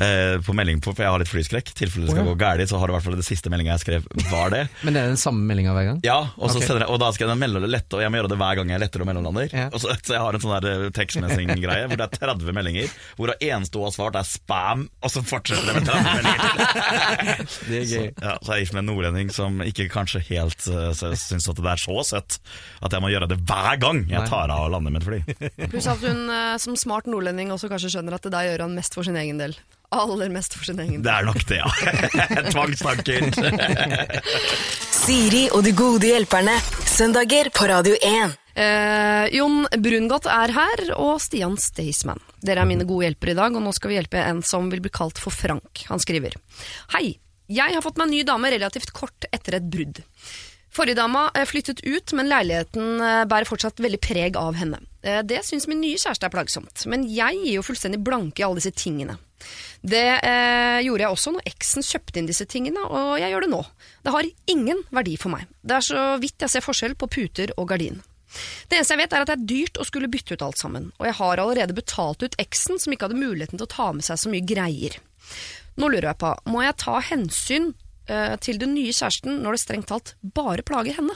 Eh, 0.03 0.35
på 0.43 0.55
melding 0.57 0.81
på, 0.83 0.91
for 0.91 1.05
jeg 1.05 1.13
har 1.13 1.21
litt 1.21 1.31
flyskrekk. 1.31 1.71
I 1.71 1.77
tilfelle 1.77 2.07
det 2.09 2.13
skal 2.15 2.25
oh, 2.25 2.31
ja. 2.31 2.33
gå 2.33 2.41
galt, 2.41 2.65
så 2.69 2.79
har 2.81 2.89
du 2.89 2.93
i 2.93 2.97
hvert 2.97 3.05
fall 3.07 3.15
det 3.19 3.25
siste 3.27 3.51
meldinga 3.53 3.77
jeg 3.77 3.83
skrev, 3.85 4.07
var 4.31 4.51
det. 4.53 4.63
Men 4.85 4.97
det 4.97 5.03
er 5.03 5.13
den 5.13 5.21
samme 5.21 5.45
meldinga 5.47 5.75
hver 5.77 5.87
gang? 5.91 6.01
Ja, 6.03 6.19
og, 6.35 6.51
så 6.51 6.59
Ok. 6.59 6.67
sender 6.67 6.83
jeg, 6.85 6.91
og 6.91 6.99
da 7.03 7.11
skal 7.15 7.31
jeg 7.31 7.41
melde 7.45 7.63
det 7.63 7.71
lette, 7.71 7.95
og 7.95 8.03
jeg 8.03 8.11
må 8.11 8.19
gjøre 8.19 8.33
det 8.33 8.39
hver 8.43 8.59
gang 8.59 8.73
jeg 8.75 8.83
letter 8.83 9.05
og 9.05 9.09
mellomlander. 9.11 9.55
Ja. 9.55 9.67
Og 9.71 9.79
så, 9.83 9.95
så 10.03 10.17
jeg 10.17 10.23
har 10.25 10.37
en 10.39 10.43
sånn 10.43 10.55
der 10.57 10.69
eh, 10.73 10.89
tekstmessing-greie 10.99 11.87
hvor 11.87 12.01
det 12.01 12.09
er 12.09 12.33
30 12.33 12.57
meldinger, 12.59 12.91
hvor 13.19 13.31
det 13.31 13.37
eneste 13.47 13.79
hun 13.79 13.87
har 13.87 13.95
svart 13.95 14.19
er 14.19 14.27
spam, 14.27 14.87
og 14.99 15.13
så 15.13 15.23
fortsetter 15.23 15.69
det 15.71 15.79
med 15.79 15.87
30 15.87 16.11
meldinger 16.19 16.43
til. 16.43 16.72
Det 17.69 17.79
er 17.79 17.85
gøy. 17.87 18.07
Ja, 18.09 18.35
så 18.41 18.53
er 18.53 18.59
jeg 18.59 18.67
gift 18.67 18.75
med 18.77 18.83
en 18.83 18.89
nordlending 18.91 19.31
som 19.33 19.61
ikke 19.65 19.87
kanskje 19.93 20.23
helt 20.29 20.67
uh, 20.71 20.91
syns 20.95 21.49
at 21.49 21.59
det 21.59 21.69
er 21.73 21.81
så 21.81 21.97
søtt 22.07 22.39
at 22.83 22.95
jeg 22.95 23.03
må 23.03 23.11
gjøre 23.13 23.29
det 23.31 23.39
hver 23.47 23.77
gang 23.81 24.03
jeg 24.11 24.25
tar 24.29 24.51
av 24.53 24.67
og 24.67 24.73
lander 24.75 24.93
med 24.93 25.03
et 25.03 25.07
fly. 25.09 25.19
Pluss 25.71 25.89
at 25.91 26.03
hun 26.03 26.25
uh, 26.31 26.57
som 26.61 26.77
smart 26.79 27.09
nordlending 27.09 27.53
også 27.53 27.71
kanskje 27.71 27.95
skjønner 27.95 28.17
at 28.17 28.27
det 28.27 28.33
der 28.35 28.51
gjør 28.51 28.67
han 28.67 28.77
mest 28.77 28.97
for 28.97 29.07
sin 29.07 29.19
egen 29.19 29.41
del. 29.41 29.57
Aller 29.93 30.31
mest 30.33 30.55
for 30.57 30.65
sin 30.65 30.79
egen 30.81 31.01
del. 31.01 31.05
Det 31.05 31.13
er 31.13 31.27
nok 31.27 31.41
det, 31.49 31.59
ja. 31.61 31.69
Tvangstanker. 32.53 33.27
Siri 34.89 35.47
og 35.53 35.61
de 35.67 35.75
gode 35.77 36.09
hjelperne. 36.09 36.55
Søndager 36.89 37.53
på 37.53 37.69
Radio 37.69 37.99
1. 38.01 38.39
Eh, 38.55 39.25
Jon 39.33 39.63
Brungot 39.81 40.27
er 40.29 40.53
her, 40.53 40.83
og 41.01 41.17
Stian 41.23 41.55
Staysman. 41.57 42.21
Dere 42.45 42.61
er 42.63 42.69
mine 42.69 42.85
gode 42.85 43.07
hjelpere 43.07 43.33
i 43.33 43.39
dag, 43.39 43.55
og 43.57 43.63
nå 43.65 43.73
skal 43.73 43.89
vi 43.93 43.97
hjelpe 43.97 44.21
en 44.21 44.43
som 44.45 44.69
vil 44.69 44.83
bli 44.83 44.91
kalt 44.93 45.17
for 45.21 45.33
Frank. 45.33 45.85
Han 45.89 46.01
skriver 46.03 46.35
Hei, 46.93 47.15
jeg 47.49 47.73
har 47.75 47.81
fått 47.85 47.97
meg 47.97 48.09
en 48.11 48.13
ny 48.17 48.23
dame 48.27 48.51
relativt 48.53 48.93
kort 48.95 49.25
etter 49.33 49.57
et 49.57 49.69
brudd. 49.73 50.03
Forrige 50.73 50.97
dama 50.97 51.27
eh, 51.37 51.45
flyttet 51.49 51.83
ut, 51.85 52.13
men 52.17 52.29
leiligheten 52.29 53.01
eh, 53.01 53.23
bærer 53.29 53.45
fortsatt 53.49 53.81
veldig 53.83 53.99
preg 54.01 54.37
av 54.41 54.55
henne. 54.57 54.79
Eh, 55.05 55.19
Det 55.25 55.41
syns 55.45 55.67
min 55.69 55.81
nye 55.81 55.99
kjæreste 56.01 56.25
er 56.29 56.33
plagsomt, 56.33 56.85
men 56.89 57.03
jeg 57.09 57.37
gir 57.43 57.59
jo 57.59 57.65
fullstendig 57.65 57.99
blanke 58.05 58.41
i 58.41 58.45
alle 58.47 58.61
disse 58.61 58.73
tingene. 58.77 59.17
Det 59.83 60.05
eh, 60.23 60.79
gjorde 60.85 61.03
jeg 61.03 61.13
også 61.17 61.33
når 61.35 61.49
eksen 61.51 61.83
kjøpte 61.85 62.21
inn 62.21 62.29
disse 62.29 62.45
tingene, 62.49 62.85
og 62.85 63.17
jeg 63.21 63.33
gjør 63.33 63.45
det 63.45 63.51
nå. 63.53 63.61
Det 64.05 64.13
har 64.15 64.29
ingen 64.53 64.81
verdi 64.93 65.17
for 65.21 65.33
meg. 65.35 65.45
Det 65.61 65.77
er 65.77 65.85
så 65.89 66.05
vidt 66.21 66.41
jeg 66.45 66.53
ser 66.53 66.65
forskjell 66.65 66.95
på 66.97 67.09
puter 67.17 67.53
og 67.57 67.67
gardin. 67.73 67.99
Det 68.69 68.77
eneste 68.77 68.95
jeg 68.95 69.03
vet 69.03 69.15
er 69.15 69.25
at 69.25 69.31
det 69.31 69.37
er 69.37 69.47
dyrt 69.53 69.79
å 69.79 69.87
skulle 69.87 70.09
bytte 70.11 70.37
ut 70.37 70.45
alt 70.45 70.61
sammen, 70.61 70.91
og 70.99 71.07
jeg 71.09 71.17
har 71.19 71.41
allerede 71.43 71.77
betalt 71.77 72.25
ut 72.25 72.37
eksen 72.41 72.81
som 72.81 72.93
ikke 72.93 73.09
hadde 73.09 73.21
muligheten 73.21 73.59
til 73.59 73.67
å 73.67 73.73
ta 73.73 73.89
med 73.95 74.05
seg 74.05 74.21
så 74.21 74.31
mye 74.33 74.45
greier. 74.47 74.97
Nå 75.79 75.89
lurer 75.89 76.11
jeg 76.11 76.21
på, 76.21 76.33
må 76.53 76.63
jeg 76.65 76.79
ta 76.81 76.99
hensyn 77.09 77.71
uh, 78.09 78.35
til 78.43 78.59
den 78.61 78.75
nye 78.77 78.93
kjæresten 78.93 79.41
når 79.41 79.57
det 79.57 79.63
strengt 79.63 79.89
talt 79.93 80.15
bare 80.35 80.65
plager 80.65 80.97
henne? 80.99 81.15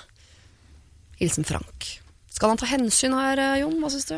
Hilsen 1.21 1.45
Frank. 1.47 1.97
Skal 2.33 2.53
han 2.53 2.59
ta 2.61 2.69
hensyn 2.69 3.15
her, 3.17 3.39
eh, 3.41 3.59
Jon? 3.63 3.79
Hva 3.81 3.89
syns 3.89 4.05
du? 4.11 4.17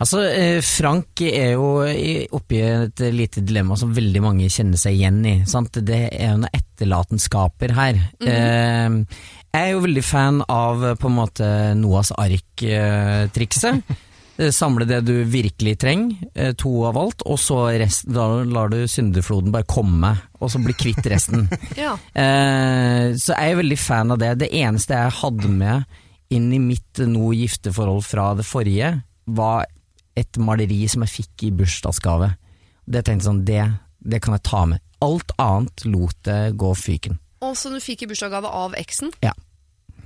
Altså, 0.00 0.22
eh, 0.32 0.60
Frank 0.64 1.20
er 1.26 1.56
jo 1.58 1.82
oppi 2.38 2.60
et 2.62 3.02
lite 3.12 3.42
dilemma 3.44 3.76
som 3.76 3.90
veldig 3.92 4.22
mange 4.24 4.46
kjenner 4.48 4.80
seg 4.80 4.96
igjen 4.96 5.18
i. 5.26 5.34
Sant? 5.50 5.76
Det 5.84 5.98
er 6.08 6.30
jo 6.30 6.38
noen 6.38 6.54
etterlatenskaper 6.56 7.74
her. 7.76 7.98
eh, 8.22 8.88
jeg 9.50 9.66
er 9.66 9.74
jo 9.74 9.82
veldig 9.82 10.04
fan 10.06 10.44
av 10.46 10.84
eh, 10.86 10.96
på 10.98 11.10
en 11.10 11.18
måte 11.18 11.50
Noas 11.78 12.12
ark-trikset. 12.14 13.82
Samle 14.56 14.86
det 14.88 15.02
du 15.04 15.12
virkelig 15.28 15.74
trenger, 15.82 16.30
eh, 16.32 16.52
to 16.56 16.70
av 16.88 16.96
alt, 16.96 17.24
og 17.28 17.36
så 17.40 17.66
rest, 17.76 18.06
da 18.08 18.40
lar 18.46 18.70
du 18.72 18.78
syndefloden 18.88 19.52
bare 19.52 19.68
komme, 19.68 20.14
og 20.40 20.52
så 20.52 20.62
bli 20.62 20.76
kvitt 20.78 21.04
resten. 21.12 21.48
Ja. 21.80 21.96
Eh, 22.14 23.12
så 23.20 23.34
jeg 23.34 23.52
er 23.52 23.60
veldig 23.60 23.78
fan 23.80 24.14
av 24.14 24.20
det. 24.22 24.32
Det 24.40 24.52
eneste 24.62 24.96
jeg 24.96 25.18
hadde 25.18 25.50
med 25.52 26.00
inn 26.30 26.48
i 26.54 26.62
mitt 26.62 27.02
noe 27.10 27.34
gifteforhold 27.34 28.04
fra 28.06 28.30
det 28.38 28.46
forrige, 28.46 28.94
var 29.26 29.66
et 30.18 30.38
maleri 30.40 30.84
som 30.90 31.04
jeg 31.04 31.14
fikk 31.18 31.46
i 31.48 31.54
bursdagsgave. 31.58 32.32
Det 32.86 33.02
tenkte 33.02 33.24
jeg 33.24 33.28
sånn, 33.28 33.44
det, 33.46 33.64
det 33.98 34.22
kan 34.22 34.36
jeg 34.36 34.46
ta 34.46 34.62
med. 34.72 34.82
Alt 35.04 35.34
annet 35.40 35.84
lot 35.88 36.16
det 36.28 36.54
gå 36.60 36.70
fyken. 36.76 37.18
Og 37.40 37.56
som 37.56 37.72
du 37.72 37.80
fikk 37.80 38.04
i 38.04 38.10
bursdagsgave 38.10 38.50
av 38.52 38.74
eksen? 38.78 39.12
Ja. 39.24 39.32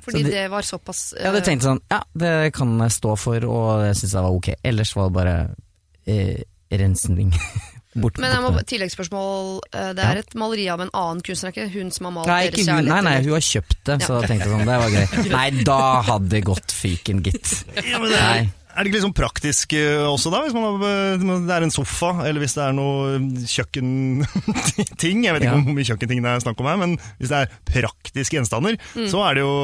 Fordi 0.04 0.20
de, 0.22 0.30
det, 0.34 0.42
var 0.52 0.66
såpass 0.66 1.14
Jeg 1.16 1.30
hadde 1.30 1.40
tenkt 1.46 1.64
sånn, 1.64 1.80
ja, 1.88 2.02
det 2.12 2.32
kan 2.54 2.74
jeg 2.84 2.92
stå 2.92 3.14
for, 3.16 3.46
og 3.48 3.84
det 3.86 3.94
syns 3.96 4.12
jeg 4.12 4.26
var 4.26 4.36
ok. 4.36 4.50
Ellers 4.62 4.92
var 4.96 5.08
det 5.08 5.14
bare 5.16 5.36
uh, 6.10 6.42
rensning. 6.82 7.32
Bort, 7.94 8.18
Men 8.18 8.32
jeg 8.34 8.42
må, 8.42 8.50
tilleggsspørsmål. 8.66 9.50
eh, 9.70 9.90
Det 9.94 10.02
er 10.02 10.18
et 10.24 10.32
maleri 10.34 10.64
av 10.72 10.80
en 10.82 10.90
annen 10.98 11.20
kunstner, 11.22 11.52
ikke 11.54 11.68
hun 11.76 11.92
som 11.94 12.08
har 12.08 12.14
malt 12.16 12.26
Nei, 12.26 12.40
deres 12.50 12.66
kjærlighet? 12.66 12.88
nei, 12.90 13.02
nei, 13.06 13.12
hun 13.22 13.34
har 13.36 13.44
kjøpt 13.46 13.76
det, 13.86 13.96
så 14.02 14.16
jeg 14.18 14.30
tenkte 14.32 14.48
sånn, 14.50 14.64
det 14.66 14.78
var 14.82 14.90
greit. 14.96 15.14
Nei, 15.36 15.44
da 15.68 15.76
hadde 16.08 16.32
det 16.32 16.40
gått 16.48 16.74
fyken, 16.74 17.22
gitt. 17.22 17.52
Ja, 17.78 18.00
men 18.02 18.10
det 18.10 18.18
er, 18.18 18.24
Nei. 18.42 18.63
Er 18.74 18.82
det 18.84 18.90
ikke 18.90 18.96
litt 18.98 19.04
sånn 19.06 19.14
praktisk 19.16 19.72
eh, 19.78 20.02
også, 20.10 20.30
da? 20.34 20.40
Hvis 20.44 20.54
man 20.56 20.64
har, 20.66 20.82
eh, 20.88 21.24
det 21.46 21.54
er 21.54 21.62
en 21.66 21.70
sofa, 21.74 22.10
eller 22.26 22.42
hvis 22.42 22.54
det 22.58 22.62
er 22.66 22.72
noe 22.76 23.18
kjøkkenting 23.46 25.22
Jeg 25.26 25.34
vet 25.36 25.44
ikke 25.44 25.52
Ja. 25.54 25.60
hvor 25.62 25.76
mye 25.76 25.86
kjøkkenting 25.88 26.22
det 26.24 26.30
er 26.32 26.42
snakk 26.44 26.60
om 26.62 26.68
her, 26.70 26.78
men 26.80 26.96
hvis 27.20 27.30
det 27.32 27.40
er 27.44 27.54
praktiske 27.70 28.38
gjenstander, 28.38 28.78
Mm. 28.94 29.08
så 29.10 29.22
er 29.28 29.34
det 29.38 29.42
jo 29.44 29.54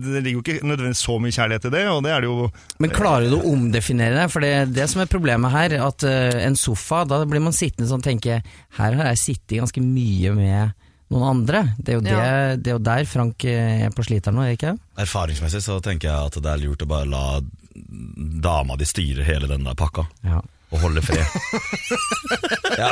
Det 0.00 0.22
ligger 0.24 0.38
jo 0.38 0.42
ikke 0.44 0.66
nødvendigvis 0.66 1.02
så 1.06 1.16
mye 1.22 1.34
kjærlighet 1.34 1.64
i 1.66 1.72
det, 1.74 1.84
og 1.90 2.02
det 2.04 2.12
er 2.14 2.20
det 2.24 2.28
jo 2.30 2.50
Men 2.82 2.90
klarer 2.94 3.30
du 3.30 3.36
å 3.38 3.52
omdefinere 3.52 4.14
det? 4.20 4.26
For 4.32 4.40
det 4.44 4.50
er 4.54 4.66
det 4.66 4.88
som 4.90 5.00
er 5.02 5.10
problemet 5.10 5.50
her, 5.54 5.74
at 5.86 6.04
eh, 6.04 6.44
en 6.46 6.56
sofa, 6.56 7.04
da 7.08 7.22
blir 7.24 7.40
man 7.42 7.52
sittende 7.56 7.88
sånn 7.90 8.00
og 8.00 8.06
tenke 8.06 8.42
her 8.78 8.94
har 8.96 9.10
jeg 9.12 9.18
sittet 9.24 9.58
ganske 9.60 9.82
mye 9.82 10.32
med 10.34 10.72
noen 11.10 11.26
andre. 11.26 11.64
Det 11.78 11.90
er 11.92 11.96
jo, 11.98 12.02
det, 12.06 12.12
Ja. 12.14 12.56
det 12.56 12.70
er 12.70 12.76
jo 12.78 12.84
der 12.86 13.04
Frank 13.04 13.44
eh, 13.44 13.86
er 13.86 13.90
på 13.90 14.04
sliteren 14.06 14.36
nå, 14.38 14.44
er 14.46 14.52
det 14.54 14.58
ikke? 14.60 14.76
Erfaringsmessig 15.02 15.62
så 15.64 15.80
tenker 15.82 16.08
jeg 16.08 16.30
at 16.30 16.38
det 16.42 16.52
er 16.52 16.62
lurt 16.62 16.84
å 16.86 16.88
bare 16.88 17.08
la 17.10 17.40
dama 18.42 18.76
di 18.80 18.84
styrer 18.88 19.24
hele 19.26 19.46
den 19.50 19.64
der 19.66 19.74
pakka. 19.78 20.06
Ja. 20.26 20.40
Og 20.70 20.78
holder 20.84 21.02
fred. 21.02 21.26
ja. 22.78 22.90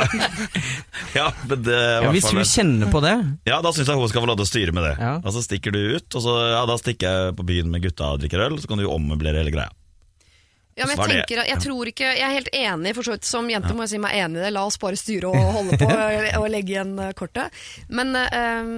ja, 1.15 1.27
men 1.47 1.61
det 1.63 1.77
Ja, 2.03 2.09
hvis 2.11 2.27
hun 2.27 2.41
kjenner 2.43 2.89
på 2.91 2.99
det 3.05 3.13
Ja, 3.47 3.61
da 3.63 3.71
syns 3.71 3.87
jeg 3.87 3.95
hun 3.95 4.09
skal 4.11 4.25
få 4.25 4.27
lov 4.27 4.35
til 4.41 4.47
å 4.47 4.51
styre 4.51 4.73
med 4.75 4.83
det. 4.83 4.95
Ja. 4.99 5.13
Og 5.23 5.31
så 5.35 5.43
stikker 5.45 5.71
du 5.75 5.79
ut, 5.95 6.07
og 6.19 6.25
så 6.25 6.33
ja, 6.51 6.63
da 6.67 6.75
stikker 6.81 7.07
jeg 7.29 7.37
på 7.39 7.45
byen 7.47 7.71
med 7.71 7.85
gutta 7.87 8.13
og 8.15 8.19
drikker 8.23 8.43
øl, 8.49 8.57
så 8.59 8.67
kan 8.67 8.81
du 8.81 8.87
ommøblere 8.91 9.39
hele 9.39 9.53
greia. 9.55 9.71
Ja, 10.79 10.85
men 10.87 10.95
jeg 10.95 11.09
tenker, 11.11 11.41
at- 11.41 11.49
jeg 11.49 11.59
tror 11.65 11.89
ikke, 11.91 12.11
jeg 12.15 12.23
er 12.23 12.35
helt 12.37 12.53
enig, 12.55 12.93
for 12.95 13.03
så 13.03 13.15
vidt 13.17 13.27
som 13.27 13.47
jente 13.51 13.73
må 13.75 13.83
jeg 13.83 13.95
si 13.95 13.97
meg 13.99 14.13
enig 14.15 14.39
i 14.39 14.43
det. 14.45 14.51
La 14.55 14.61
oss 14.67 14.77
bare 14.79 14.99
styre 14.99 15.27
og 15.31 15.49
holde 15.57 15.79
på 15.79 15.89
og 16.39 16.47
legge 16.51 16.75
igjen 16.75 16.93
eh, 17.03 17.11
kortet. 17.19 17.51
Men 17.91 18.15
eh, 18.15 18.69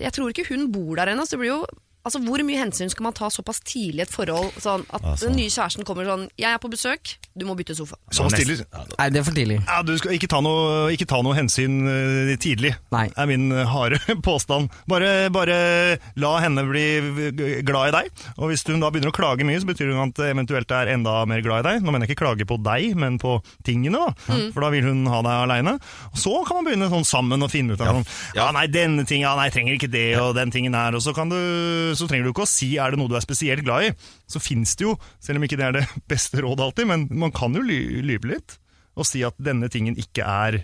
jeg 0.00 0.12
tror 0.12 0.32
ikke 0.32 0.44
hun 0.50 0.66
bor 0.74 0.96
der 1.00 1.12
ennå. 1.14 1.24
så 1.24 1.36
det 1.36 1.44
blir 1.44 1.54
jo 1.54 1.62
Altså, 2.04 2.18
Hvor 2.18 2.42
mye 2.42 2.58
hensyn 2.58 2.90
skal 2.90 3.04
man 3.06 3.12
ta 3.14 3.28
såpass 3.30 3.60
tidlig 3.62 4.00
i 4.00 4.02
et 4.02 4.10
forhold? 4.10 4.50
Sånn 4.58 4.82
at 4.90 5.02
Altså. 5.02 5.26
den 5.28 5.36
nye 5.38 5.50
kjæresten 5.52 5.84
kommer 5.86 6.04
sånn 6.04 6.28
'Jeg 6.36 6.52
er 6.54 6.58
på 6.58 6.70
besøk, 6.70 7.16
du 7.38 7.44
må 7.46 7.54
bytte 7.56 7.76
sofa'. 7.78 7.94
så 8.10 8.28
tidlig? 8.28 8.64
Nei, 8.98 9.08
det 9.10 9.20
er 9.20 9.22
for 9.22 9.32
tidlig. 9.32 9.58
Ja, 9.66 9.82
du 9.82 9.96
skal 9.98 10.12
ikke 10.12 10.28
ta 10.28 10.40
noe, 10.40 10.90
ikke 10.92 11.06
ta 11.06 11.22
noe 11.22 11.34
hensyn 11.34 11.86
eh, 11.86 12.36
tidlig, 12.36 12.74
Nei. 12.90 13.08
er 13.16 13.26
min 13.26 13.52
eh, 13.52 13.64
harde 13.64 13.98
påstand. 14.22 14.68
Bare, 14.88 15.30
bare 15.30 15.98
la 16.16 16.40
henne 16.40 16.64
bli 16.68 17.62
glad 17.62 17.94
i 17.94 18.02
deg. 18.02 18.10
Og 18.38 18.50
hvis 18.50 18.64
hun 18.66 18.80
da 18.80 18.90
begynner 18.90 19.12
å 19.12 19.16
klage 19.16 19.44
mye, 19.46 19.60
så 19.60 19.66
betyr 19.66 19.92
hun 19.94 20.08
at 20.10 20.18
eventuelt 20.26 20.70
er 20.72 20.90
enda 20.92 21.24
mer 21.26 21.40
glad 21.40 21.64
i 21.64 21.68
deg. 21.70 21.82
Nå 21.82 21.92
mener 21.92 22.06
jeg 22.06 22.16
ikke 22.16 22.24
klage 22.26 22.44
på 22.46 22.58
deg, 22.62 22.96
men 22.96 23.18
på 23.18 23.40
tingene, 23.64 23.92
da. 23.98 24.34
For 24.52 24.60
da 24.60 24.70
vil 24.70 24.82
hun 24.84 25.06
ha 25.06 25.22
deg 25.22 25.38
aleine. 25.46 25.78
Så 26.14 26.44
kan 26.46 26.56
man 26.62 26.66
begynne 26.66 26.90
sånn 26.90 27.06
sammen 27.06 27.42
og 27.42 27.50
finne 27.50 27.74
ut 27.74 27.80
av 27.80 27.94
sånn 28.02 28.06
Ja, 28.34 28.50
nei, 28.50 28.66
denne 28.66 29.06
ting, 29.06 29.22
ja, 29.22 29.36
nei, 29.36 29.48
jeg 29.50 29.52
trenger 29.54 29.78
ikke 29.78 29.90
det, 29.92 30.18
og 30.18 30.34
den 30.34 30.50
tingen 30.50 30.74
her. 30.74 30.94
Og 30.94 31.02
så, 31.02 31.14
kan 31.14 31.28
du, 31.30 31.91
så 31.98 32.08
trenger 32.08 32.24
du 32.28 32.32
ikke 32.32 32.46
å 32.46 32.50
si 32.50 32.76
er 32.80 32.90
det 32.94 32.98
noe 33.00 33.08
du 33.10 33.16
er 33.18 33.24
spesielt 33.24 33.64
glad 33.64 33.88
i. 33.88 33.92
Så 34.30 34.40
fins 34.42 34.74
det 34.76 34.84
jo, 34.86 34.96
selv 35.20 35.38
om 35.40 35.44
ikke 35.46 35.56
det 35.60 35.66
er 35.68 35.72
det 35.80 35.86
beste 36.12 36.40
rådet 36.42 36.64
alltid, 36.66 36.86
men 36.90 37.08
man 37.10 37.32
kan 37.32 37.54
jo 37.54 37.62
ly 37.64 37.80
lyve 38.02 38.32
litt 38.36 38.58
og 38.96 39.06
si 39.08 39.22
at 39.24 39.34
denne 39.40 39.70
tingen 39.72 39.94
ikke 39.96 40.24
er 40.28 40.62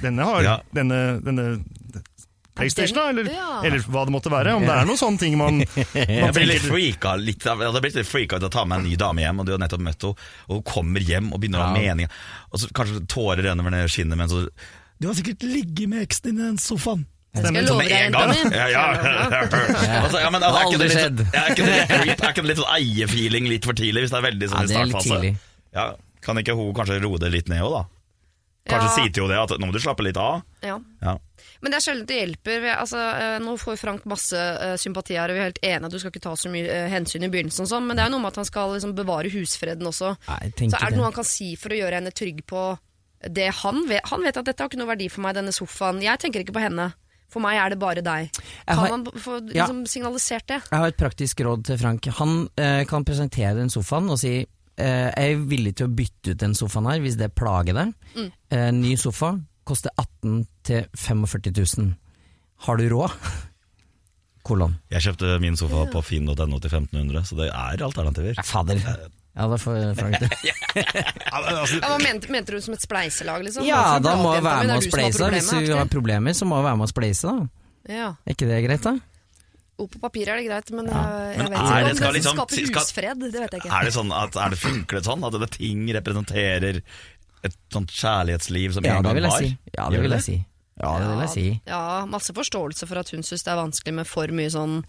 Denne 0.00 0.24
har 0.24 0.42
Ja. 0.46 0.52
denne, 0.72 1.20
denne 1.20 1.42
PlayStation, 2.56 2.96
da, 2.96 3.10
eller, 3.10 3.26
Ja. 3.28 3.60
eller 3.68 3.82
hva 3.84 4.06
det 4.08 4.12
måtte 4.14 4.30
være. 4.32 4.54
Om 4.56 4.62
det 4.64 4.72
er 4.72 4.86
noen 4.88 4.96
sånne 4.96 5.18
ting 5.20 5.34
man, 5.36 5.58
man 5.76 6.06
Jeg 6.08 6.32
blir 6.32 6.48
litt 6.48 6.64
freaka 6.64 7.12
litt 7.20 7.44
jeg 7.44 7.58
hadde 7.60 7.82
blitt 7.84 7.98
litt 7.98 8.08
freaka 8.08 8.38
av 8.40 8.46
å 8.48 8.52
ta 8.54 8.64
med 8.64 8.78
en 8.80 8.86
ny 8.88 8.94
dame 8.96 9.20
hjem, 9.20 9.42
og 9.42 9.44
du 9.44 9.52
har 9.52 9.60
nettopp 9.60 9.82
møtt 9.84 10.06
henne, 10.06 10.16
og 10.48 10.54
hun 10.56 10.62
kommer 10.64 11.04
hjem 11.04 11.28
og 11.34 11.42
begynner 11.42 11.60
å 11.60 11.66
ha 11.68 11.74
Ja. 11.76 11.82
meninger, 11.92 12.08
og 12.48 12.62
så 12.62 12.70
kanskje 12.72 13.02
tårer 13.12 13.44
renner 13.50 13.68
ned 13.76 13.90
skinnet, 13.92 14.16
men 14.16 14.28
så 14.32 14.46
Du 14.98 15.08
har 15.10 15.14
sikkert 15.18 15.42
ligget 15.44 15.90
med 15.92 16.06
eksen 16.08 16.30
din 16.30 16.40
i 16.40 16.46
den 16.46 16.56
sofaen. 16.56 17.04
Det 17.36 17.44
skal 17.44 17.56
jeg 17.56 17.66
Stemmer. 17.66 17.68
love 17.68 17.78
Med 17.78 17.88
deg, 17.88 17.96
en 17.96 18.04
jenta 18.06 18.18
gang. 18.18 18.30
mi. 18.32 18.56
Ja, 18.56 18.66
ja. 18.72 18.84
Altså, 20.02 20.20
ja, 20.22 20.30
men, 20.30 20.42
altså, 20.42 20.58
er, 20.58 20.64
ikke 20.66 20.78
det 20.78 20.86
Aldri 20.86 20.88
litt, 20.88 20.96
skjedd. 20.96 21.20
er 21.26 21.50
ikke 21.52 21.66
det 21.66 22.06
litt? 22.06 22.22
Er 22.24 22.32
ikke 22.32 22.42
det 22.46 22.50
litt 22.52 22.60
sånn 22.62 22.72
eierfeeling 22.76 23.48
litt 23.50 23.68
for 23.68 23.76
tidlig, 23.76 24.06
hvis 24.06 24.14
det 24.14 24.18
er 24.20 24.26
veldig 24.30 24.48
sånn 24.52 24.64
i 24.64 24.72
startfase? 24.72 25.36
Ja, 25.76 25.86
kan 26.24 26.40
ikke 26.40 26.56
hun 26.56 26.72
kanskje 26.76 26.98
roe 27.04 27.20
det 27.22 27.30
litt 27.34 27.48
ned 27.52 27.60
òg, 27.66 27.74
da? 27.76 27.84
Kanskje 28.66 28.88
Ja. 28.88 28.94
si 28.96 29.10
til 29.14 29.22
henne 29.28 29.36
det, 29.36 29.52
at 29.54 29.60
nå 29.62 29.66
må 29.68 29.72
du 29.76 29.78
slappe 29.78 30.02
litt 30.02 30.16
av. 30.18 30.40
Ja. 30.66 30.78
Ja. 31.04 31.12
Men 31.62 31.70
det 31.70 31.76
er 31.78 31.84
sjelden 31.84 32.06
det 32.08 32.16
hjelper. 32.18 32.64
Altså, 32.76 32.98
eh, 32.98 33.36
nå 33.44 33.52
får 33.62 33.78
Frank 33.78 34.02
masse 34.10 34.34
eh, 34.34 34.74
sympati 34.76 35.14
her, 35.14 35.30
og 35.30 35.36
vi 35.36 35.40
er 35.44 35.46
helt 35.52 35.60
enige 35.62 35.86
at 35.86 35.92
du 35.94 35.98
skal 36.02 36.10
ikke 36.10 36.24
ta 36.24 36.32
så 36.34 36.50
mye 36.50 36.66
eh, 36.66 36.88
hensyn 36.90 37.22
i 37.22 37.30
begynnelsen, 37.30 37.62
og 37.62 37.70
sånn, 37.70 37.86
men 37.86 37.96
det 37.96 38.04
er 38.06 38.10
noe 38.10 38.18
med 38.24 38.32
at 38.34 38.40
han 38.42 38.48
skal 38.48 38.74
liksom 38.74 38.96
bevare 38.98 39.30
husfreden 39.30 39.86
også. 39.86 40.16
Nei, 40.26 40.50
Så 40.50 40.66
er 40.66 40.82
det 40.82 40.90
det. 40.90 40.98
noe 40.98 41.06
han 41.10 41.14
kan 41.20 41.24
si 41.30 41.52
for 41.60 41.70
å 41.70 41.78
gjøre 41.78 42.00
henne 42.00 42.10
trygg 42.12 42.42
på 42.50 42.64
det 43.30 43.46
han 43.62 43.86
vet? 43.88 44.02
Han 44.10 44.22
vet 44.26 44.36
at 44.36 44.44
dette 44.50 44.60
har 44.62 44.68
ikke 44.68 44.78
noe 44.82 44.90
verdi 44.90 45.08
for 45.14 45.22
meg, 45.24 45.34
denne 45.38 45.54
sofaen. 45.54 46.02
Jeg 46.02 46.18
tenker 46.18 46.42
ikke 46.42 46.52
på 46.58 46.60
henne. 46.66 46.90
For 47.32 47.42
meg 47.42 47.58
er 47.58 47.70
det 47.74 47.78
bare 47.82 48.02
deg. 48.06 48.30
Kan 48.66 48.78
har- 48.78 48.90
man 48.94 49.04
få 49.06 49.40
Ja. 49.54 49.66
liksom, 49.66 49.84
signalisert 49.90 50.46
det? 50.46 50.60
Jeg 50.70 50.78
har 50.78 50.86
et 50.92 50.96
praktisk 50.96 51.40
råd 51.44 51.64
til 51.64 51.78
Frank. 51.78 52.04
Han 52.20 52.48
eh, 52.56 52.84
kan 52.84 53.04
presentere 53.04 53.54
den 53.58 53.68
sofaen 53.68 54.08
og 54.10 54.18
si 54.18 54.46
eh, 54.78 55.10
jeg 55.16 55.32
er 55.34 55.44
villig 55.50 55.74
til 55.76 55.88
å 55.88 55.94
bytte 55.94 56.30
ut 56.34 56.38
den 56.38 56.54
sofaen 56.54 56.86
her 56.90 57.00
hvis 57.00 57.16
det 57.18 57.34
plager 57.34 57.74
deg. 57.74 57.94
Mm. 58.14 58.30
Eh, 58.50 58.70
ny 58.72 58.94
sofa 58.96 59.34
koster 59.66 59.90
18 59.98 60.46
000-45 60.68 61.78
000. 61.78 61.94
Har 62.66 62.76
du 62.78 62.88
råd? 62.88 63.10
Kolon. 64.46 64.76
Jeg 64.94 65.02
kjøpte 65.02 65.40
min 65.42 65.56
sofa 65.58 65.86
på 65.90 66.02
finn.no 66.06 66.36
til 66.62 66.70
1500, 66.70 67.24
så 67.26 67.36
det 67.40 67.48
er 67.50 67.82
alternativer. 67.82 68.36
Ja, 68.38 68.44
fader. 68.46 68.78
Ja, 69.36 69.46
da 69.52 69.56
får 69.60 69.94
Frank 69.98 70.16
det. 70.20 70.30
Ja, 70.46 71.40
men 71.44 71.58
altså, 71.60 71.76
Ja, 71.82 71.88
hva 71.92 71.98
mente, 72.00 72.30
mente 72.32 72.54
du 72.56 72.60
som 72.64 72.72
et 72.76 72.80
spleiselag, 72.84 73.42
liksom? 73.44 73.66
Ja, 73.68 73.98
da 74.00 74.14
må 74.16 74.32
jeg 74.34 74.44
være 74.46 74.64
med 74.64 74.76
og 74.78 74.82
du 74.82 74.88
som 74.90 75.00
har 75.02 75.12
spleise. 75.12 75.58
Hvis 75.60 75.68
du 75.68 75.74
har 75.76 75.90
problemer, 75.92 76.32
så 76.36 76.48
må 76.48 76.56
jeg 76.60 76.64
være 76.70 76.76
med 76.80 76.86
og 76.88 76.92
spleise. 76.94 77.28
da. 77.28 77.92
Ja. 77.92 78.08
Er 78.24 78.32
ikke 78.34 78.48
det 78.48 78.62
greit, 78.64 78.82
da? 78.86 78.94
Ord 79.76 79.90
på 79.92 80.00
papir 80.00 80.30
er 80.32 80.40
det 80.40 80.46
greit, 80.48 80.70
men 80.72 80.86
jeg, 80.88 80.96
jeg 80.96 81.36
Men 81.36 81.50
vet 81.52 81.58
ikke 81.60 81.76
det- 81.76 81.90
om 81.90 82.00
det 82.00 82.12
liksom- 82.16 82.38
skaper 82.40 82.78
husfred. 82.80 83.20
Det 83.20 83.40
vet 83.42 83.52
jeg 83.52 83.60
ikke. 83.60 83.74
Er 83.76 83.84
det 83.84 83.92
sånn 83.92 84.12
at 84.16 84.36
er 84.40 84.48
det 84.54 84.58
funker 84.58 84.96
det 84.96 85.04
sånn 85.04 85.26
at 85.28 85.36
det 85.44 85.50
ting 85.58 85.82
representerer 85.92 86.80
et 87.44 87.56
sånt 87.70 87.90
kjærlighetsliv 87.92 88.72
som 88.72 88.84
Ja, 88.88 88.96
en 88.96 89.02
gang 89.04 89.20
var? 89.22 89.36
si. 89.38 89.58
Ja, 89.76 89.90
det 89.90 90.00
vil 90.00 90.10
jeg 90.16 90.22
si. 90.22 90.38
Ja, 90.80 90.98
det 90.98 91.08
vil 91.12 91.20
jeg 91.20 91.30
si. 91.36 91.60
Ja, 91.66 92.06
masse 92.06 92.32
forståelse 92.32 92.88
for 92.88 92.98
at 92.98 93.10
hun 93.12 93.20
syns 93.22 93.44
det 93.44 93.52
er 93.52 93.60
vanskelig 93.60 93.94
med 94.00 94.06
for 94.06 94.26
mye 94.28 94.48
sånn 94.50 94.82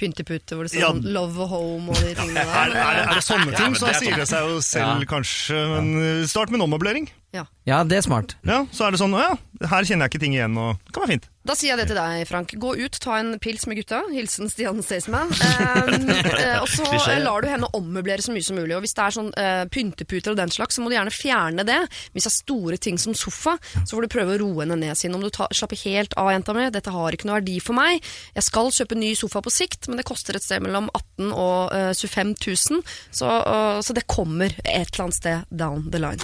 pyntepute 0.00 0.56
hvor 0.56 0.66
det 0.66 0.72
står 0.72 0.80
Ja. 0.82 0.90
sånn 0.94 1.12
love 1.14 1.44
og 1.44 1.48
home 1.52 1.92
og 1.94 2.00
de 2.02 2.14
tingene 2.16 2.40
er, 2.42 2.74
der. 2.74 2.76
er, 2.80 3.00
er 3.04 3.14
det 3.20 3.24
sånne 3.26 3.52
ting, 3.54 3.74
ja, 3.76 3.80
så 3.80 3.86
det 3.90 3.94
er 3.94 4.00
sier 4.00 4.20
det 4.24 4.28
seg 4.32 4.48
jo 4.54 4.60
selv 4.64 5.06
kanskje. 5.10 5.62
Men 5.76 5.90
uh, 6.00 6.26
start 6.30 6.50
med 6.52 6.60
en 6.62 6.66
ommøblering. 6.70 7.10
Ja. 7.36 7.46
Ja, 7.68 7.82
det 7.86 8.00
er 8.00 8.06
smart. 8.06 8.36
Ja, 8.46 8.64
så 8.74 8.86
er 8.86 8.94
det 8.94 9.02
sånn, 9.02 9.14
ja, 9.14 9.36
her 9.70 9.86
kjenner 9.86 10.08
jeg 10.08 10.14
ikke 10.14 10.24
ting 10.24 10.34
igjen, 10.34 10.56
og 10.58 10.80
det 10.86 10.94
kan 10.94 11.04
være 11.04 11.14
fint. 11.18 11.30
Da 11.40 11.54
sier 11.56 11.72
jeg 11.72 11.80
det 11.80 11.86
til 11.88 11.96
deg, 11.96 12.26
Frank. 12.28 12.52
Gå 12.60 12.74
ut, 12.76 12.96
ta 13.00 13.14
en 13.16 13.32
pils 13.40 13.62
med 13.66 13.78
gutta. 13.80 14.02
Hilsen 14.12 14.50
Stian 14.52 14.82
Staysman. 14.84 15.30
Um, 15.32 16.10
eh, 16.12 16.58
og 16.60 16.68
så 16.68 16.84
eh, 17.10 17.22
lar 17.24 17.40
du 17.40 17.48
henne 17.48 17.70
ommøblere 17.76 18.20
så 18.20 18.34
mye 18.34 18.44
som 18.44 18.58
mulig. 18.60 18.74
Og 18.76 18.84
hvis 18.84 18.92
det 18.98 19.06
er 19.06 19.16
sånn 19.16 19.30
eh, 19.40 19.62
pynteputer 19.72 20.34
og 20.34 20.38
den 20.38 20.52
slags, 20.52 20.76
så 20.76 20.84
må 20.84 20.92
du 20.92 20.98
gjerne 20.98 21.14
fjerne 21.14 21.64
det. 21.64 21.78
Hvis 22.12 22.28
det 22.28 22.30
er 22.30 22.36
store 22.36 22.80
ting 22.84 23.00
som 23.00 23.16
sofa, 23.16 23.56
så 23.72 23.96
får 23.96 24.04
du 24.04 24.12
prøve 24.12 24.36
å 24.36 24.40
roe 24.44 24.66
henne 24.66 24.76
ned. 24.82 24.98
sin. 25.00 25.16
om 25.16 25.24
du 25.24 25.30
ta, 25.32 25.48
slapper 25.56 25.80
helt 25.86 26.12
av, 26.20 26.28
jenta 26.34 26.54
mi, 26.56 26.68
dette 26.76 26.92
har 26.92 27.16
ikke 27.16 27.30
noe 27.30 27.40
verdi 27.40 27.56
for 27.64 27.78
meg. 27.78 28.04
Jeg 28.36 28.46
skal 28.46 28.68
kjøpe 28.76 29.00
ny 29.00 29.14
sofa 29.16 29.40
på 29.40 29.54
sikt, 29.54 29.88
men 29.88 29.96
det 29.96 30.06
koster 30.12 30.36
et 30.36 30.44
sted 30.44 30.60
mellom 30.66 30.92
18 30.92 31.32
og 31.32 31.72
eh, 31.72 31.90
25 31.96 32.36
000. 32.36 32.84
Så, 33.16 33.32
eh, 33.40 33.80
så 33.80 33.96
det 33.96 34.04
kommer 34.12 34.52
et 34.60 34.92
eller 34.92 35.06
annet 35.08 35.20
sted 35.22 35.48
down 35.48 35.88
the 35.88 36.04
line. 36.04 36.20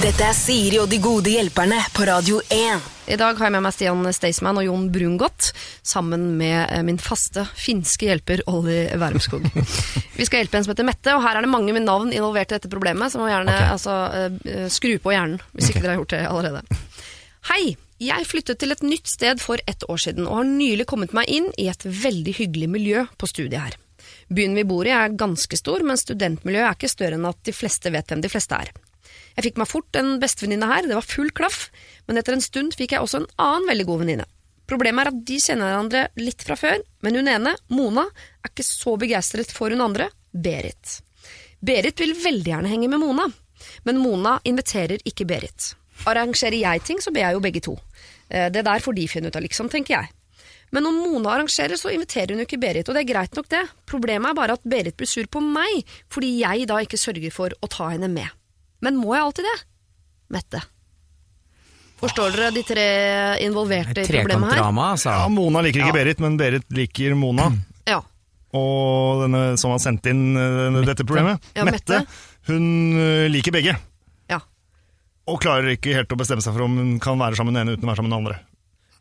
Dette 0.00 0.30
er 0.30 0.38
Siri 0.50 0.80
og 0.82 0.88
de 0.90 0.96
gode 0.98 1.30
hjelperne 1.30 1.76
på 1.94 2.02
Radio 2.08 2.40
1. 2.50 2.86
I 3.14 3.16
dag 3.20 3.38
har 3.38 3.46
jeg 3.46 3.54
med 3.54 3.62
meg 3.62 3.74
Stian 3.76 4.08
Staysman 4.16 4.58
og 4.58 4.64
Jon 4.66 4.88
Brungot, 4.90 5.52
sammen 5.86 6.24
med 6.40 6.64
eh, 6.64 6.80
min 6.82 6.98
faste 6.98 7.44
finske 7.54 8.08
hjelper 8.08 8.42
Olli 8.50 8.80
Wermskog. 8.98 9.46
Vi 10.18 10.26
skal 10.26 10.42
hjelpe 10.42 10.58
en 10.58 10.66
som 10.66 10.72
heter 10.72 10.88
Mette, 10.88 11.14
og 11.14 11.22
her 11.22 11.38
er 11.38 11.46
det 11.46 11.52
mange 11.52 11.76
med 11.76 11.86
navn 11.86 12.10
involvert 12.10 12.50
i 12.50 12.56
dette 12.56 12.72
problemet, 12.72 13.14
så 13.14 13.22
må 13.22 13.30
gjerne 13.30 13.54
okay. 13.54 13.70
altså, 13.76 13.94
eh, 14.42 14.66
skru 14.74 14.96
på 14.98 15.14
hjernen, 15.14 15.38
hvis 15.54 15.70
ikke 15.70 15.84
dere 15.84 15.94
har 15.94 16.02
gjort 16.02 16.16
det 16.16 16.20
allerede. 16.32 16.82
Hei! 17.52 17.62
Jeg 18.02 18.26
flyttet 18.26 18.58
til 18.58 18.74
et 18.74 18.82
nytt 18.82 19.06
sted 19.14 19.38
for 19.38 19.62
ett 19.70 19.86
år 19.86 20.02
siden, 20.02 20.26
og 20.26 20.40
har 20.40 20.50
nylig 20.50 20.90
kommet 20.90 21.14
meg 21.14 21.30
inn 21.30 21.46
i 21.62 21.70
et 21.70 21.86
veldig 21.86 22.38
hyggelig 22.42 22.72
miljø 22.74 23.06
på 23.22 23.30
studiet 23.30 23.68
her. 23.68 23.80
Byen 24.26 24.58
vi 24.58 24.66
bor 24.66 24.82
i 24.82 24.98
er 24.98 25.14
ganske 25.14 25.62
stor, 25.62 25.86
men 25.86 26.00
studentmiljøet 26.00 26.72
er 26.72 26.80
ikke 26.80 26.96
større 26.98 27.22
enn 27.22 27.30
at 27.30 27.38
de 27.46 27.54
fleste 27.54 27.94
vet 27.94 28.10
hvem 28.10 28.26
de 28.26 28.34
fleste 28.34 28.64
er. 28.66 28.74
Jeg 29.36 29.46
fikk 29.48 29.60
meg 29.62 29.70
fort 29.70 29.96
en 30.00 30.16
bestevenninne 30.22 30.68
her, 30.70 30.86
det 30.88 30.96
var 30.98 31.06
full 31.06 31.30
klaff, 31.36 31.68
men 32.08 32.18
etter 32.20 32.36
en 32.36 32.44
stund 32.44 32.74
fikk 32.78 32.96
jeg 32.96 33.04
også 33.04 33.22
en 33.22 33.28
annen 33.38 33.68
veldig 33.70 33.86
god 33.88 34.02
venninne. 34.04 34.26
Problemet 34.70 35.02
er 35.02 35.10
at 35.10 35.22
de 35.26 35.36
kjenner 35.42 35.66
hverandre 35.70 36.02
litt 36.22 36.44
fra 36.46 36.56
før, 36.58 36.82
men 37.02 37.16
hun 37.18 37.30
ene, 37.30 37.56
Mona, 37.74 38.04
er 38.44 38.52
ikke 38.52 38.66
så 38.66 38.94
begeistret 39.00 39.50
for 39.54 39.74
hun 39.74 39.82
andre, 39.82 40.10
Berit. 40.30 41.00
Berit 41.60 41.98
vil 42.00 42.14
veldig 42.14 42.52
gjerne 42.52 42.70
henge 42.70 42.88
med 42.92 43.02
Mona, 43.02 43.26
men 43.84 43.98
Mona 43.98 44.36
inviterer 44.46 45.02
ikke 45.04 45.26
Berit. 45.26 45.72
Arrangerer 46.08 46.56
jeg 46.62 46.84
ting, 46.86 47.02
så 47.02 47.10
ber 47.12 47.26
jeg 47.26 47.36
jo 47.36 47.42
begge 47.44 47.60
to. 47.66 47.74
Eh, 48.30 48.48
Det 48.48 48.62
der 48.64 48.80
får 48.80 48.94
de 48.96 49.08
finne 49.10 49.28
ut 49.28 49.36
av, 49.36 49.42
liksom, 49.42 49.68
tenker 49.68 49.98
jeg. 49.98 50.08
Men 50.70 50.86
når 50.86 50.92
Mona 50.94 51.32
arrangerer, 51.34 51.76
så 51.76 51.90
inviterer 51.90 52.30
hun 52.30 52.44
jo 52.44 52.46
ikke 52.46 52.60
Berit, 52.62 52.88
og 52.88 52.94
det 52.94 53.02
er 53.02 53.10
greit 53.12 53.34
nok 53.34 53.48
det. 53.50 53.64
Problemet 53.90 54.30
er 54.30 54.38
bare 54.38 54.54
at 54.54 54.62
Berit 54.64 54.96
blir 54.96 55.10
sur 55.10 55.26
på 55.26 55.42
meg, 55.42 55.82
fordi 56.08 56.38
jeg 56.44 56.68
da 56.70 56.78
ikke 56.78 57.00
sørger 57.00 57.34
for 57.34 57.50
å 57.58 57.68
ta 57.68 57.90
henne 57.90 58.08
med. 58.08 58.30
Men 58.84 58.96
må 59.00 59.14
jeg 59.16 59.24
alltid 59.26 59.48
det? 59.48 59.56
Mette. 60.36 60.60
Forstår 62.00 62.32
dere 62.32 62.52
de 62.54 62.62
tre 62.64 62.84
involverte 63.44 64.00
i 64.00 64.08
problemet 64.08 64.54
her? 64.54 64.62
Altså. 64.72 65.12
Ja, 65.12 65.26
Mona 65.28 65.60
liker 65.66 65.82
ikke 65.84 65.96
Berit, 65.98 66.22
men 66.24 66.38
Berit 66.40 66.64
liker 66.72 67.12
Mona. 67.18 67.50
Ja. 67.88 67.98
Og 68.56 69.26
denne 69.26 69.42
som 69.60 69.74
har 69.74 69.82
sendt 69.84 70.08
inn 70.10 70.30
uh, 70.34 70.80
dette 70.86 71.04
problemet, 71.04 71.44
Ja, 71.54 71.66
Mette. 71.68 72.00
hun 72.48 72.64
uh, 72.96 73.26
liker 73.30 73.52
begge. 73.54 73.76
ja. 74.32 74.40
Og 75.28 75.36
klarer 75.44 75.76
ikke 75.76 75.92
helt 75.94 76.10
å 76.10 76.18
bestemme 76.18 76.42
seg 76.42 76.56
for 76.56 76.64
om 76.64 76.78
hun 76.80 76.94
kan 77.04 77.20
være 77.20 77.36
sammen 77.38 77.52
med 77.52 77.60
den 77.60 77.68
ene 77.68 77.76
uten 77.76 77.84
å 77.86 77.92
være 77.92 78.00
sammen 78.00 78.10
med 78.10 78.16
den 78.16 78.24
andre. 78.24 78.38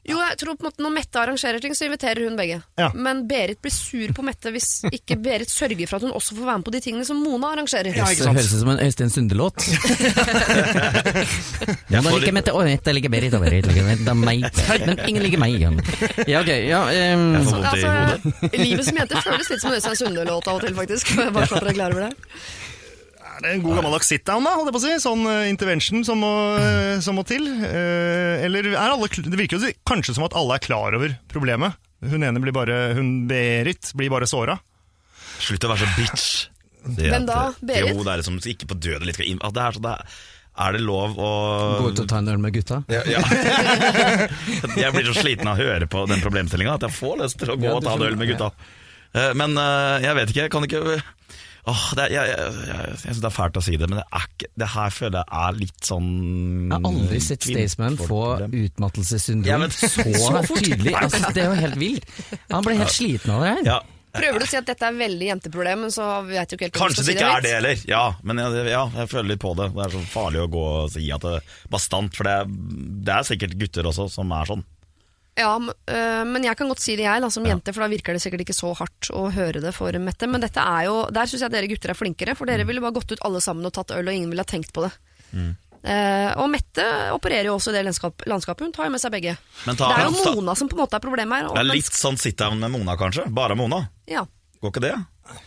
Jo, 0.08 0.16
jeg 0.24 0.38
tror 0.40 0.56
på 0.56 0.64
en 0.64 0.68
måte 0.70 0.80
Når 0.84 0.92
Mette 0.96 1.20
arrangerer 1.20 1.60
ting, 1.62 1.74
så 1.76 1.86
inviterer 1.90 2.24
hun 2.24 2.38
begge. 2.40 2.62
Ja. 2.80 2.88
Men 2.96 3.26
Berit 3.28 3.60
blir 3.62 3.74
sur 3.74 4.14
på 4.16 4.24
Mette 4.26 4.52
hvis 4.56 4.68
ikke 4.96 5.18
Berit 5.20 5.52
sørger 5.52 5.88
for 5.90 5.96
at 6.00 6.04
hun 6.08 6.14
også 6.16 6.36
får 6.38 6.46
være 6.48 6.58
med 6.62 6.66
på 6.70 6.74
de 6.76 6.80
tingene 6.86 7.06
som 7.08 7.18
Mona 7.20 7.48
arrangerer. 7.54 7.92
Ja, 7.98 8.06
ikke 8.08 8.24
Det 8.30 8.36
høres 8.40 8.54
ut 8.54 8.62
som 8.64 8.72
en 8.74 8.82
Øystein 8.86 9.12
Sunde-låt. 9.14 9.58
Mona 11.94 12.10
liker 12.16 12.34
Mette, 12.40 12.52
og 12.56 12.62
Mette 12.70 12.90
liker 12.96 13.12
Berit, 13.14 13.34
og 13.36 13.42
Berit 13.44 13.66
liker 13.70 13.84
Mette, 13.90 14.12
meg. 14.24 14.38
Men 14.88 14.96
ingen 15.10 15.24
liker 15.28 15.42
meg. 15.44 15.52
Ja, 16.26 16.38
ok. 16.42 16.52
Ja, 16.70 16.82
um, 16.88 16.92
Jeg 17.36 17.44
får 17.44 17.54
vondt 17.54 17.68
i 17.68 17.70
hodet. 17.84 18.18
Altså, 18.40 18.58
Livet 18.64 18.86
som 18.88 18.96
jente 19.04 19.16
føles 19.28 19.48
litt 19.54 19.62
som 19.66 19.70
en 19.74 19.78
Øystein 19.82 20.00
Sunde-låt 20.04 20.46
av 20.50 20.56
og 20.62 20.66
til, 20.66 20.74
faktisk. 20.80 21.06
Bare 21.36 21.46
så 21.50 21.54
at 21.60 21.64
dere 21.68 21.74
er 21.76 21.80
klar 21.82 21.92
over 21.98 22.04
det. 22.08 22.14
Er 23.40 23.46
det 23.46 23.52
en 23.56 23.62
god 23.64 23.78
gammeldags 23.80 24.10
sit-down, 24.12 24.44
da? 24.44 24.52
holdt 24.58 24.68
jeg 24.70 24.76
på 24.76 24.82
å 24.82 24.84
si? 24.84 24.94
Sånn 25.04 25.22
uh, 25.24 25.48
intervention 25.48 26.04
som 26.08 26.20
må, 26.20 26.32
uh, 26.60 26.98
som 27.04 27.16
må 27.16 27.24
til? 27.28 27.46
Uh, 27.48 28.44
eller 28.44 28.68
er 28.74 28.80
alle 28.92 29.08
Det 29.08 29.40
virker 29.40 29.60
jo 29.64 29.70
kanskje 29.88 30.16
som 30.18 30.26
at 30.28 30.36
alle 30.36 30.58
er 30.60 30.64
klar 30.66 30.98
over 30.98 31.16
problemet. 31.32 31.78
Hun 32.04 32.24
ene 32.24 32.40
blir 32.44 32.56
bare 32.56 32.94
Hun 32.96 33.26
Berit 33.28 33.94
blir 34.00 34.12
bare 34.12 34.28
såra. 34.28 34.58
Slutt 35.40 35.64
å 35.68 35.72
være 35.72 35.86
så 35.88 35.94
bitch. 35.96 36.28
Hvem 37.00 37.26
da? 37.28 37.40
eh, 37.54 37.64
Berit? 37.72 37.94
Jo, 37.96 38.04
det 38.04 38.12
er 38.14 38.22
liksom 38.24 38.38
ikke 38.54 38.68
på 38.74 38.78
døden 38.80 39.08
litt 39.08 39.18
skal 39.20 39.32
inn. 39.32 39.40
Det 39.40 39.64
er, 39.64 39.76
så 39.76 39.84
det 39.84 39.94
er, 39.96 40.20
er 40.66 40.76
det 40.76 40.84
lov 40.84 41.16
å 41.20 41.32
Gå 41.80 41.90
ut 41.94 42.02
og 42.04 42.10
ta 42.12 42.20
en 42.20 42.32
øl 42.34 42.40
med 42.44 42.56
gutta. 42.56 42.82
ja, 42.92 43.02
ja. 43.08 43.24
Jeg 44.84 44.92
blir 44.96 45.08
så 45.12 45.16
sliten 45.20 45.48
av 45.48 45.60
å 45.60 45.64
høre 45.64 45.88
på 45.92 46.04
den 46.12 46.24
problemstillinga 46.24 46.76
at 46.80 46.86
jeg 46.88 46.96
får 46.96 47.20
lyst 47.24 47.40
til 47.40 47.52
å 47.54 47.58
gå 47.60 47.68
Ja, 47.70 47.76
og 47.78 47.84
ta 47.88 47.96
en 47.96 48.06
øl 48.08 48.20
med 48.20 48.32
gutta. 48.32 48.52
Eh, 49.16 49.32
Men 49.40 49.56
eh, 49.60 50.08
jeg 50.08 50.18
vet 50.20 50.32
ikke, 50.34 50.46
jeg 50.48 50.54
kan 50.56 50.68
ikke 50.68 51.00
Åh, 51.70 51.84
det 51.98 52.06
er, 52.08 52.14
jeg 52.16 52.30
jeg, 52.32 52.54
jeg, 52.70 52.80
jeg 52.90 52.98
syns 53.04 53.22
det 53.22 53.28
er 53.30 53.36
fælt 53.36 53.60
å 53.60 53.64
si 53.66 53.76
det, 53.78 53.90
men 53.92 54.00
det, 54.02 54.06
er 54.20 54.26
ikke, 54.30 54.50
det 54.64 54.70
her 54.74 54.94
føler 54.96 55.20
jeg 55.22 55.44
er 55.44 55.60
litt 55.60 55.90
sånn 55.92 56.10
Jeg 56.72 56.74
har 56.78 56.90
aldri 56.90 57.20
sett 57.28 57.48
Staysman 57.50 57.98
få 58.00 58.22
utmattelsessyndrom 58.64 59.50
Ja, 59.50 59.58
men- 59.62 59.72
så 59.76 60.44
tydelig. 60.64 60.96
Altså, 60.98 61.32
det 61.36 61.44
er 61.46 61.48
jo 61.54 61.62
helt 61.62 61.80
vilt. 61.82 62.12
Han 62.52 62.66
ble 62.66 62.78
helt 62.82 62.96
sliten 62.96 63.34
av 63.36 63.46
det 63.46 63.54
her. 63.56 63.64
Ja, 63.76 63.80
Prøver 64.10 64.42
du 64.42 64.46
å 64.48 64.50
si 64.50 64.58
at 64.58 64.66
dette 64.66 64.88
er 64.88 64.96
veldig 64.98 65.28
jenteproblem, 65.28 65.84
men 65.86 65.92
så 65.94 66.06
vet 66.26 66.50
du 66.50 66.56
ikke 66.56 66.66
helt 66.66 66.78
hva 66.80 66.88
Kanskje 66.88 67.04
det 67.06 67.14
ikke 67.14 67.28
er 67.30 67.44
det 67.46 67.52
heller, 67.54 67.84
ja. 67.92 68.00
Men 68.26 68.40
jeg, 68.42 68.64
ja, 68.72 68.80
jeg 68.96 69.12
føler 69.12 69.28
litt 69.36 69.42
på 69.44 69.52
det. 69.60 69.68
Det 69.76 69.84
er 69.86 69.94
så 69.94 70.02
farlig 70.10 70.42
å 70.42 70.48
gå 70.50 70.64
og 70.80 70.90
si 70.96 71.04
at 71.14 71.22
det 71.28 71.34
er 71.38 71.52
bastant, 71.70 72.18
for 72.18 72.26
det, 72.26 72.38
det 73.06 73.14
er 73.20 73.28
sikkert 73.30 73.54
gutter 73.62 73.90
også 73.92 74.08
som 74.10 74.34
er 74.34 74.50
sånn. 74.50 74.64
Ja, 75.40 75.54
øh, 75.56 76.24
men 76.28 76.44
jeg 76.44 76.58
kan 76.60 76.68
godt 76.68 76.82
si 76.84 76.98
det 77.00 77.06
jeg, 77.08 77.22
da, 77.24 77.30
som 77.32 77.46
jente, 77.48 77.72
for 77.74 77.86
da 77.86 77.88
virker 77.92 78.14
det 78.18 78.20
sikkert 78.24 78.44
ikke 78.44 78.56
så 78.58 78.74
hardt 78.76 79.10
å 79.16 79.30
høre 79.32 79.62
det 79.64 79.72
for 79.76 79.96
Mette. 80.04 80.28
Men 80.28 80.42
dette 80.44 80.60
er 80.60 80.86
jo, 80.90 80.98
der 81.16 81.30
syns 81.32 81.46
jeg 81.46 81.54
dere 81.54 81.70
gutter 81.72 81.94
er 81.94 81.98
flinkere, 82.00 82.36
for 82.36 82.46
Mm. 82.46 82.52
dere 82.52 82.68
ville 82.68 82.82
bare 82.84 82.98
gått 83.00 83.14
ut 83.16 83.24
alle 83.24 83.40
sammen 83.42 83.66
og 83.66 83.72
tatt 83.74 83.92
øl, 83.96 84.04
og 84.08 84.14
ingen 84.14 84.30
ville 84.30 84.44
ha 84.44 84.50
tenkt 84.52 84.74
på 84.76 84.84
det. 84.84 84.92
Eh, 85.80 86.32
og 86.36 86.50
Mette 86.52 86.84
opererer 87.16 87.48
jo 87.48 87.54
også 87.56 87.72
i 87.72 87.78
det 87.78 87.86
landskap, 87.88 88.26
landskapet, 88.28 88.66
hun 88.68 88.74
tar 88.76 88.90
jo 88.90 88.92
med 88.92 89.00
seg 89.00 89.14
begge. 89.16 89.38
Men 89.66 89.78
ta- 89.80 89.88
det 89.96 90.02
er 90.04 90.10
jo 90.10 90.36
Mona 90.36 90.56
som 90.60 90.68
på 90.68 90.76
en 90.76 90.84
måte 90.84 90.98
er 91.00 91.00
problemet 91.06 91.40
her. 91.40 91.48
Det 91.56 91.62
er 91.64 91.70
litt 91.72 91.94
sånn 91.96 92.18
sit-down 92.20 92.60
med 92.60 92.72
Mona, 92.74 92.98
kanskje. 93.00 93.30
Bare 93.34 93.56
Mona. 93.56 93.86
Ja, 94.06 94.26
Går 94.62 94.72
ikke 94.74 94.82
det? 94.84 94.96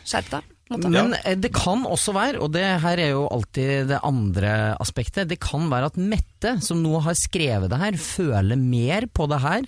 skjerp 0.09 0.31
deg. 0.31 0.43
Men 0.81 1.17
eh, 1.21 1.37
det 1.39 1.53
kan 1.55 1.87
også 1.89 2.15
være, 2.17 2.41
og 2.43 2.53
det 2.55 2.65
her 2.85 3.03
er 3.03 3.13
jo 3.15 3.27
alltid 3.33 3.91
det 3.93 4.01
andre 4.07 4.53
aspektet, 4.83 5.29
det 5.31 5.41
kan 5.43 5.69
være 5.73 5.93
at 5.93 5.99
Mette, 6.01 6.57
som 6.65 6.83
nå 6.83 7.01
har 7.05 7.19
skrevet 7.19 7.71
det 7.73 7.81
her, 7.81 7.99
føler 8.01 8.57
mer 8.61 9.09
på 9.13 9.29
det 9.31 9.43
her. 9.43 9.67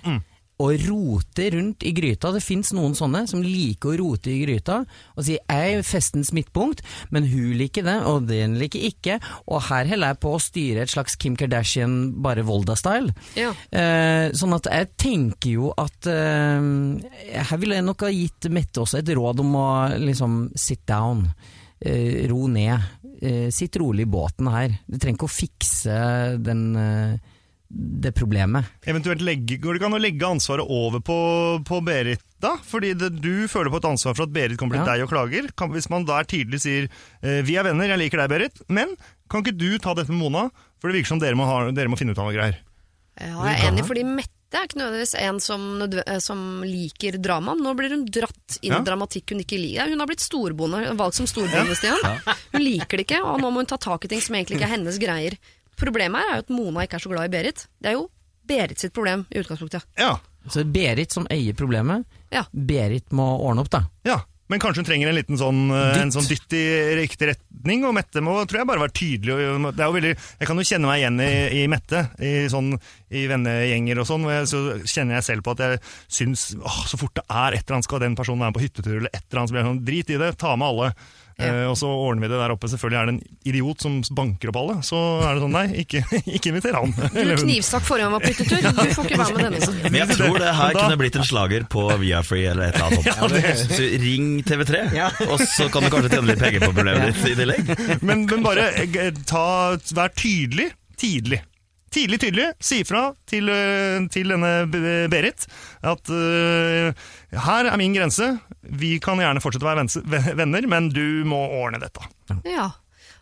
Og 0.62 0.84
rote 0.87 1.49
rundt 1.50 1.82
i 1.82 1.90
gryta. 1.96 2.30
Det 2.30 2.42
fins 2.44 2.70
noen 2.76 2.94
sånne 2.94 3.25
som 3.26 3.42
liker 3.42 3.90
å 3.90 3.96
rote 3.99 4.30
i 4.30 4.38
gryta 4.44 4.84
og 5.16 5.25
si 5.26 5.34
'jeg 5.34 5.78
er 5.78 5.82
festens 5.82 6.30
midtpunkt', 6.30 6.82
men 7.11 7.26
hun 7.26 7.58
liker 7.58 7.82
det, 7.82 7.99
og 8.06 8.28
den 8.28 8.58
liker 8.58 8.78
ikke. 8.78 9.20
Og 9.49 9.62
her 9.62 9.87
holder 9.87 10.14
jeg 10.14 10.20
på 10.20 10.34
å 10.34 10.40
styre 10.40 10.82
et 10.82 10.90
slags 10.90 11.16
Kim 11.16 11.37
Kardashian, 11.37 12.23
bare 12.23 12.44
Volda-style. 12.44 13.12
Ja. 13.34 13.50
Eh, 13.73 14.30
sånn 14.30 14.54
at 14.54 14.66
jeg 14.70 14.96
tenker 14.96 15.50
jo 15.50 15.73
at 15.76 16.06
eh, 16.06 16.61
Her 17.34 17.56
ville 17.58 17.75
jeg 17.75 17.84
nok 17.84 18.00
ha 18.02 18.11
gitt 18.11 18.50
Mette 18.50 18.80
også 18.80 18.99
et 18.99 19.08
råd 19.08 19.40
om 19.40 19.54
å 19.56 19.99
liksom 19.99 20.52
sit 20.54 20.87
down. 20.87 21.28
Eh, 21.80 22.28
ro 22.28 22.46
ned. 22.46 22.80
Eh, 23.20 23.50
sitt 23.50 23.76
rolig 23.76 24.06
i 24.06 24.11
båten 24.11 24.49
her. 24.52 24.78
Du 24.87 24.99
trenger 24.99 25.18
ikke 25.18 25.28
å 25.28 25.38
fikse 25.38 25.99
den, 26.42 26.76
eh, 26.76 27.18
det 27.71 28.12
problemet. 28.14 28.64
Eventuelt 28.87 29.23
legge, 29.25 29.56
Går 29.59 29.75
det 29.75 29.80
ikke 29.80 29.88
an 29.88 29.97
å 29.99 30.02
legge 30.02 30.26
ansvaret 30.28 30.68
over 30.71 31.00
på, 31.02 31.16
på 31.66 31.80
Berit, 31.85 32.21
da? 32.40 32.54
Fordi 32.62 32.92
det, 32.94 33.09
du 33.25 33.49
føler 33.50 33.73
på 33.73 33.80
et 33.80 33.88
ansvar 33.88 34.14
for 34.14 34.26
at 34.28 34.35
Berit 34.35 34.59
kommer 34.61 34.76
til 34.78 34.85
Ja. 34.85 34.92
deg 34.92 35.02
og 35.06 35.11
klager. 35.11 35.49
Kan, 35.56 35.73
hvis 35.75 35.88
man 35.90 36.04
der 36.04 36.25
tydelig 36.28 36.61
sier 36.62 36.87
eh, 37.23 37.40
'vi 37.42 37.56
er 37.56 37.64
venner, 37.64 37.88
jeg 37.88 37.99
liker 38.04 38.18
deg, 38.21 38.30
Berit', 38.30 38.62
men 38.68 38.94
kan 39.30 39.42
ikke 39.42 39.56
du 39.59 39.78
ta 39.78 39.94
dette 39.94 40.12
med 40.12 40.21
Mona? 40.21 40.50
For 40.78 40.88
det 40.92 41.00
virker 41.00 41.09
som 41.14 41.18
dere 41.18 41.35
må, 41.35 41.47
ha, 41.49 41.71
dere 41.73 41.88
må 41.88 41.97
finne 41.99 42.12
ut 42.12 42.18
av 42.21 42.28
noe 42.28 42.37
greier. 42.37 42.61
Ja, 43.18 43.33
jeg 43.49 43.56
er 43.62 43.71
enig, 43.73 43.87
fordi 43.88 44.04
Mette 44.04 44.61
er 44.61 44.68
ikke 44.68 44.78
nødvendigvis 44.78 45.14
en 45.18 45.40
som, 45.40 45.83
eh, 45.83 46.18
som 46.23 46.62
liker 46.62 47.16
drama. 47.18 47.54
Nå 47.59 47.75
blir 47.75 47.90
hun 47.90 48.04
dratt 48.06 48.59
inn 48.62 48.71
i 48.73 48.76
Ja. 48.76 48.83
dramatikk 48.85 49.30
hun 49.33 49.40
ikke 49.40 49.59
liker. 49.59 49.88
Hun 49.88 49.99
har 49.99 50.06
blitt 50.06 50.21
storbonde, 50.23 50.94
valgt 50.94 51.14
som 51.16 51.26
storbonde, 51.26 51.75
Stian. 51.75 51.99
Hun 52.52 52.61
liker 52.62 52.99
det 52.99 53.06
ikke, 53.09 53.25
og 53.25 53.40
nå 53.40 53.50
må 53.50 53.64
hun 53.64 53.66
ta 53.66 53.76
tak 53.78 54.04
i 54.04 54.09
ting 54.09 54.21
som 54.21 54.37
egentlig 54.37 54.61
ikke 54.61 54.68
er 54.68 54.76
hennes 54.76 54.99
greier. 54.99 55.35
Problemet 55.80 56.20
her 56.22 56.34
er 56.34 56.38
jo 56.40 56.44
at 56.46 56.52
Mona 56.54 56.84
ikke 56.86 56.98
er 57.00 57.04
så 57.04 57.12
glad 57.12 57.28
i 57.28 57.32
Berit. 57.32 57.66
Det 57.80 57.92
er 57.92 57.98
jo 57.98 58.06
Berit 58.44 58.80
sitt 58.82 58.92
problem 58.92 59.24
i 59.32 59.40
utgangspunktet. 59.40 59.86
Ja, 59.96 60.18
Så 60.48 60.60
det 60.60 60.66
er 60.66 60.72
Berit 60.74 61.14
som 61.16 61.26
eier 61.32 61.56
problemet. 61.56 62.04
Ja. 62.30 62.44
Berit 62.52 63.12
må 63.16 63.24
ordne 63.40 63.64
opp, 63.64 63.72
da. 63.72 63.86
ja. 64.04 64.20
Men 64.52 64.60
kanskje 64.60 64.82
hun 64.82 64.86
trenger 64.86 65.08
en 65.08 65.16
liten 65.16 65.38
sånn, 65.40 65.60
eh, 65.72 66.02
en 66.02 66.10
sånn 66.12 66.26
dytt 66.28 66.52
i 66.52 66.64
riktig 66.98 67.30
retning, 67.30 67.86
og 67.88 67.94
Mette 67.96 68.20
må 68.20 68.34
tror 68.44 68.60
jeg 68.60 68.68
bare 68.68 68.82
være 68.82 68.92
tydelig. 68.92 69.32
Og, 69.40 69.70
det 69.72 69.80
er 69.80 69.88
jo 69.88 69.94
veldig, 69.96 70.10
jeg 70.42 70.48
kan 70.50 70.60
jo 70.60 70.66
kjenne 70.68 70.90
meg 70.90 71.00
igjen 71.00 71.22
i, 71.24 71.30
i 71.62 71.62
Mette, 71.72 72.02
i, 72.20 72.32
sånn, 72.52 72.74
i 73.14 73.26
vennegjenger 73.30 74.02
og 74.02 74.09
sånn. 74.11 74.28
Så 74.50 74.62
kjenner 74.85 75.18
jeg 75.21 75.28
selv 75.30 75.47
på 75.47 75.56
at 75.56 75.64
jeg 75.64 75.83
syns 76.21 76.50
åh, 76.61 76.80
så 76.90 77.00
fort 77.00 77.16
det 77.18 77.26
er 77.28 77.59
et 77.59 77.64
eller 77.64 77.78
annet, 77.78 77.88
skal 77.90 78.02
den 78.04 78.16
personen 78.18 78.44
være 78.44 78.54
med 78.54 78.59
på 78.59 78.64
hyttetur 78.66 78.97
eller 78.97 79.12
et 79.12 79.23
eller 79.25 79.42
annet, 79.42 79.50
så 79.50 79.56
blir 79.56 79.62
jeg 79.64 79.71
sånn 79.73 79.85
drit 79.90 80.14
i 80.16 80.23
det, 80.25 80.33
ta 80.40 80.56
med 80.59 80.73
alle. 80.73 80.94
Eh, 81.35 81.64
og 81.66 81.75
så 81.75 81.88
ordner 81.90 82.23
vi 82.23 82.28
det 82.30 82.38
der 82.38 82.52
oppe. 82.54 82.68
Selvfølgelig 82.71 82.99
er 83.00 83.09
det 83.09 83.14
en 83.16 83.38
idiot 83.50 83.83
som 83.83 83.97
banker 84.14 84.52
opp 84.52 84.59
alle. 84.61 84.76
Så 84.87 84.99
er 85.18 85.35
det 85.35 85.42
sånn, 85.42 85.56
nei, 85.56 85.64
ikke, 85.83 86.02
ikke 86.37 86.52
inviter 86.52 86.78
han. 86.78 86.94
Du 86.94 87.33
knivstakk 87.42 87.87
forrige 87.88 88.06
gang 88.06 88.14
var 88.14 88.23
på 88.23 88.30
hyttetur. 88.30 88.68
Du 88.68 88.92
får 88.94 89.09
ikke 89.09 89.21
være 89.21 89.38
med 89.38 89.49
denne. 89.49 89.88
Men 89.88 89.99
jeg 89.99 90.18
tror 90.21 90.38
det 90.44 90.52
her 90.61 90.78
kunne 90.78 91.00
blitt 91.00 91.18
en 91.18 91.26
slager 91.26 91.66
på 91.75 91.87
Viafree 92.04 92.52
eller 92.52 92.71
et 92.71 92.78
eller 92.78 93.00
annet 93.25 93.42
Ja, 93.42 93.56
Så 93.75 93.88
ring 94.04 94.30
TV3, 94.47 94.85
og 95.26 95.42
så 95.42 95.68
kan 95.75 95.87
du 95.87 95.90
kanskje 95.94 96.14
tjene 96.14 96.30
litt 96.30 96.44
penger 96.44 96.66
på 96.66 96.71
problemet 96.71 97.11
ditt 97.11 97.33
i 97.33 97.37
tillegg. 97.42 97.75
Men, 98.04 98.25
men 98.30 98.47
bare 98.47 98.71
eh, 98.85 99.11
ta, 99.26 99.44
vær 99.97 100.14
tydelig 100.14 100.71
tidlig. 101.00 101.42
Tidlig, 101.94 102.18
tydelig. 102.24 102.48
Si 102.58 102.80
ifra 102.82 103.04
til, 103.30 103.48
eh, 103.54 104.02
til 104.10 104.32
denne 104.34 104.52
Berit 105.12 105.46
at 105.86 106.10
uh, 106.10 107.04
her 107.46 107.68
er 107.70 107.78
min 107.78 107.94
grense. 107.94 108.32
Vi 108.62 108.96
kan 109.02 109.20
gjerne 109.22 109.42
fortsette 109.44 109.66
å 109.66 109.70
være 109.70 110.34
venner, 110.40 110.66
men 110.70 110.88
du 110.90 111.22
må 111.28 111.38
ordne 111.60 111.78
dette. 111.84 112.02
Ja. 112.48 112.72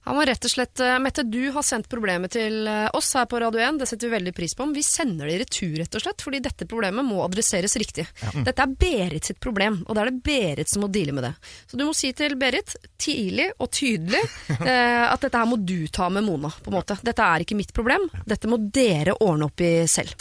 Han 0.05 0.17
var 0.17 0.27
rett 0.27 0.45
og 0.45 0.51
slett 0.51 0.81
eh, 0.83 0.99
Mette, 0.99 1.23
du 1.23 1.51
har 1.55 1.63
sendt 1.63 1.89
problemet 1.91 2.35
til 2.35 2.67
eh, 2.67 2.89
oss 2.97 3.13
her 3.15 3.29
på 3.31 3.39
Radio 3.43 3.63
1. 3.63 3.79
Det 3.79 3.87
setter 3.87 4.09
vi 4.09 4.17
veldig 4.17 4.35
pris 4.35 4.55
på. 4.59 4.67
Men 4.67 4.75
vi 4.75 4.83
sender 4.87 5.29
det 5.29 5.37
i 5.37 5.41
retur, 5.45 5.77
rett 5.79 5.99
og 5.99 6.05
slett, 6.05 6.25
fordi 6.27 6.43
dette 6.43 6.67
problemet 6.71 7.07
må 7.07 7.21
adresseres 7.25 7.77
riktig. 7.79 8.07
Dette 8.43 8.67
er 8.67 8.75
Berit 8.83 9.31
sitt 9.31 9.41
problem, 9.43 9.83
og 9.87 9.95
det 9.95 10.03
er 10.03 10.11
det 10.11 10.25
Berit 10.27 10.73
som 10.73 10.83
må 10.83 10.91
deale 10.93 11.15
med 11.15 11.29
det. 11.29 11.35
Så 11.71 11.79
du 11.79 11.87
må 11.87 11.95
si 11.97 12.11
til 12.19 12.35
Berit, 12.41 12.75
tidlig 12.99 13.51
og 13.59 13.71
tydelig, 13.71 14.23
eh, 14.59 15.05
at 15.07 15.23
dette 15.23 15.39
her 15.39 15.49
må 15.49 15.61
du 15.63 15.87
ta 15.93 16.11
med 16.11 16.27
Mona, 16.27 16.51
på 16.51 16.73
en 16.73 16.81
måte. 16.81 16.99
Dette 17.03 17.29
er 17.29 17.47
ikke 17.47 17.59
mitt 17.59 17.75
problem. 17.77 18.09
Dette 18.27 18.51
må 18.51 18.59
dere 18.75 19.17
ordne 19.23 19.51
opp 19.51 19.63
i 19.63 19.75
selv. 19.91 20.19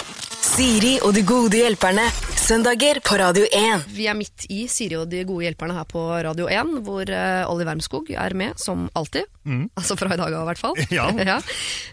Siri 0.52 0.98
og 1.06 1.14
de 1.16 1.22
gode 1.24 1.60
hjelperne. 1.62 2.04
Søndager 2.42 3.00
på 3.06 3.16
Radio 3.22 3.46
1. 3.48 3.86
Vi 3.96 4.08
er 4.10 4.16
midt 4.18 4.44
i 4.52 4.66
Siri 4.72 4.98
og 5.00 5.06
de 5.12 5.22
gode 5.28 5.46
hjelperne 5.46 5.76
her 5.78 5.86
på 5.88 6.02
Radio 6.26 6.50
1, 6.52 6.74
hvor 6.84 7.08
eh, 7.08 7.44
Olli 7.48 7.68
Wermskog 7.68 8.10
er 8.12 8.36
med, 8.38 8.60
som 8.60 8.90
alltid. 8.98 9.30
Altså 9.80 9.96
fra 9.98 10.12
i 10.12 10.20
dag 10.20 10.34
av, 10.34 10.44
i 10.44 10.50
hvert 10.50 10.62
fall. 10.62 10.76
Ja. 10.92 11.38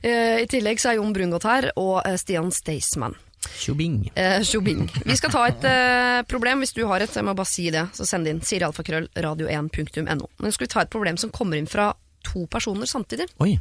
Eh, 0.03 0.43
I 0.43 0.49
tillegg 0.51 0.83
så 0.83 0.91
er 0.93 0.99
Jon 0.99 1.15
Brungot 1.15 1.47
her, 1.47 1.69
og 1.79 2.01
eh, 2.03 2.17
Stian 2.21 2.51
Staysman. 2.55 3.15
Tjobing. 3.61 4.01
Eh, 4.19 4.41
Shubing. 4.45 4.89
Vi 5.07 5.17
skal 5.17 5.33
ta 5.33 5.45
et 5.53 5.67
eh, 5.69 6.19
problem, 6.29 6.65
hvis 6.65 6.75
du 6.77 6.83
har 6.91 7.05
et, 7.05 7.15
jeg 7.15 7.25
må 7.29 7.37
bare 7.39 7.49
si 7.49 7.69
det, 7.75 7.87
så 7.97 8.09
send 8.09 8.27
det 8.27 8.35
inn. 8.35 8.43
Sirialfakrøll 8.45 9.07
radio1.no. 9.15 10.33
Men 10.43 10.57
skal 10.57 10.67
vi 10.67 10.73
ta 10.75 10.83
et 10.83 10.93
problem 10.93 11.21
som 11.21 11.31
kommer 11.35 11.61
inn 11.63 11.71
fra 11.71 11.93
to 12.27 12.49
personer 12.51 12.91
samtidig? 12.91 13.29
Oi. 13.45 13.55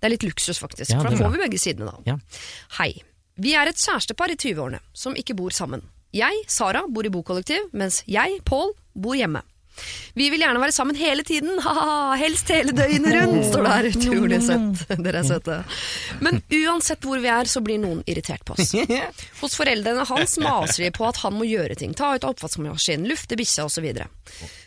Det 0.00 0.08
er 0.08 0.12
litt 0.16 0.26
luksus, 0.26 0.58
faktisk. 0.60 0.90
Ja, 0.92 0.98
for 1.04 1.12
da 1.14 1.22
får 1.22 1.36
vi 1.36 1.44
begge 1.46 1.60
sidene, 1.62 1.92
da. 1.94 2.16
Ja. 2.16 2.18
Hei. 2.80 2.90
Vi 3.40 3.54
er 3.56 3.70
et 3.70 3.80
kjærestepar 3.80 4.34
i 4.34 4.36
20-årene 4.36 4.82
som 4.92 5.16
ikke 5.16 5.36
bor 5.38 5.54
sammen. 5.54 5.84
Jeg, 6.12 6.42
Sara, 6.50 6.82
bor 6.90 7.06
i 7.06 7.12
bokollektiv, 7.12 7.70
mens 7.72 8.02
jeg, 8.10 8.40
Pål, 8.44 8.74
bor 8.98 9.16
hjemme. 9.16 9.44
Vi 10.18 10.26
vil 10.32 10.42
gjerne 10.42 10.60
være 10.60 10.74
sammen 10.74 10.98
hele 10.98 11.22
tiden, 11.24 11.54
ha-ha, 11.64 12.16
helst 12.20 12.50
hele 12.52 12.74
døgnet 12.76 13.14
rundt, 13.16 13.46
står 13.48 13.64
det 13.64 13.72
her. 13.76 13.88
Utrolig 13.94 14.40
søtt. 14.44 14.82
Dere 15.06 15.22
er 15.22 15.28
søte. 15.28 15.58
Men 16.20 16.42
uansett 16.58 17.06
hvor 17.06 17.22
vi 17.22 17.30
er, 17.32 17.48
så 17.48 17.62
blir 17.64 17.80
noen 17.80 18.02
irritert 18.10 18.44
på 18.44 18.58
oss. 18.58 18.74
Hos 19.40 19.56
foreldrene 19.56 20.04
hans 20.10 20.36
maser 20.42 20.88
de 20.88 20.92
på 20.98 21.06
at 21.08 21.22
han 21.24 21.38
må 21.38 21.48
gjøre 21.48 21.78
ting. 21.80 21.94
Ta 21.96 22.12
ut 22.18 22.26
oppvaskmaskinen, 22.28 23.08
lufte 23.08 23.38
bikkja 23.40 23.70
osv. 23.70 23.88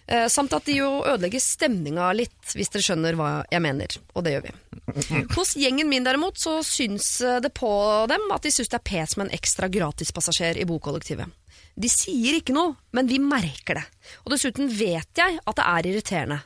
Eh, 0.07 0.27
samt 0.27 0.53
at 0.53 0.65
de 0.67 0.75
jo 0.81 0.89
ødelegger 1.07 1.39
stemninga 1.39 2.09
litt, 2.17 2.55
hvis 2.57 2.71
dere 2.73 2.83
skjønner 2.83 3.15
hva 3.15 3.29
jeg 3.51 3.63
mener. 3.63 3.95
Og 4.13 4.25
det 4.25 4.35
gjør 4.35 4.47
vi. 4.49 4.55
Hos 5.37 5.53
gjengen 5.59 5.87
min 5.91 6.03
derimot 6.03 6.39
så 6.39 6.57
syns 6.67 7.15
eh, 7.23 7.39
det 7.43 7.53
på 7.55 7.71
dem 8.11 8.27
at 8.35 8.43
de 8.43 8.51
syns 8.51 8.71
det 8.73 8.81
er 8.81 8.87
pes 8.89 9.15
med 9.15 9.29
en 9.29 9.37
ekstra 9.37 9.69
gratispassasjer 9.71 10.59
i 10.59 10.67
bokollektivet. 10.67 11.31
De 11.73 11.89
sier 11.89 12.37
ikke 12.37 12.53
noe, 12.53 12.75
men 12.93 13.07
vi 13.09 13.17
merker 13.23 13.79
det. 13.79 13.85
Og 14.25 14.35
dessuten 14.35 14.67
vet 14.69 15.09
jeg 15.17 15.39
at 15.39 15.57
det 15.57 15.69
er 15.69 15.89
irriterende. 15.89 16.41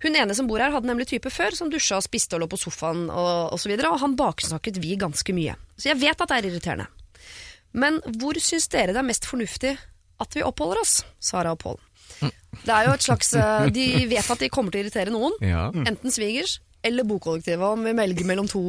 Hun 0.00 0.16
ene 0.16 0.36
som 0.36 0.48
bor 0.48 0.62
her 0.62 0.72
hadde 0.72 0.88
nemlig 0.88 1.10
type 1.10 1.28
før, 1.32 1.52
som 1.56 1.68
dusja 1.72 1.98
og 1.98 2.06
spiste 2.06 2.36
og 2.36 2.44
lå 2.44 2.48
på 2.52 2.60
sofaen 2.62 3.08
og 3.12 3.52
osv., 3.56 3.74
og, 3.74 3.84
og 3.90 4.00
han 4.04 4.16
baksnakket 4.16 4.80
vi 4.80 4.94
ganske 5.00 5.34
mye. 5.36 5.58
Så 5.76 5.90
jeg 5.90 6.00
vet 6.00 6.16
at 6.16 6.30
det 6.30 6.38
er 6.38 6.48
irriterende. 6.48 6.88
Men 7.76 8.00
hvor 8.20 8.38
syns 8.40 8.70
dere 8.72 8.94
det 8.94 9.02
er 9.02 9.06
mest 9.10 9.28
fornuftig 9.28 9.76
at 10.20 10.36
vi 10.36 10.44
oppholder 10.46 10.80
oss, 10.80 11.00
Sara 11.20 11.52
og 11.52 11.60
Pål? 11.60 11.78
Det 12.64 12.74
er 12.74 12.88
jo 12.88 12.92
et 12.96 13.04
slags 13.04 13.32
eh, 13.38 13.68
De 13.72 13.86
vet 14.10 14.32
at 14.34 14.42
de 14.42 14.48
kommer 14.52 14.74
til 14.74 14.82
å 14.82 14.84
irritere 14.84 15.14
noen. 15.14 15.36
Ja. 15.44 15.68
Enten 15.72 16.12
svigers 16.14 16.58
eller 16.86 17.04
bokollektivet, 17.04 17.60
om 17.60 17.84
vi 17.84 17.92
melger 17.96 18.24
mellom 18.28 18.48
to 18.48 18.60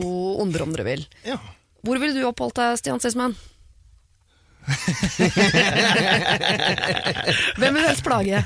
onder, 0.41 0.65
om 0.65 0.73
dere 0.75 0.83
vil. 0.83 1.05
Ja. 1.23 1.37
Hvor 1.85 1.97
ville 2.01 2.17
du 2.17 2.27
oppholdt 2.27 2.59
deg, 2.59 2.77
Stian 2.81 2.99
Sesman? 3.01 3.33
Hvem 7.57 7.73
vil 7.77 7.87
helst 7.87 8.03
plage? 8.05 8.43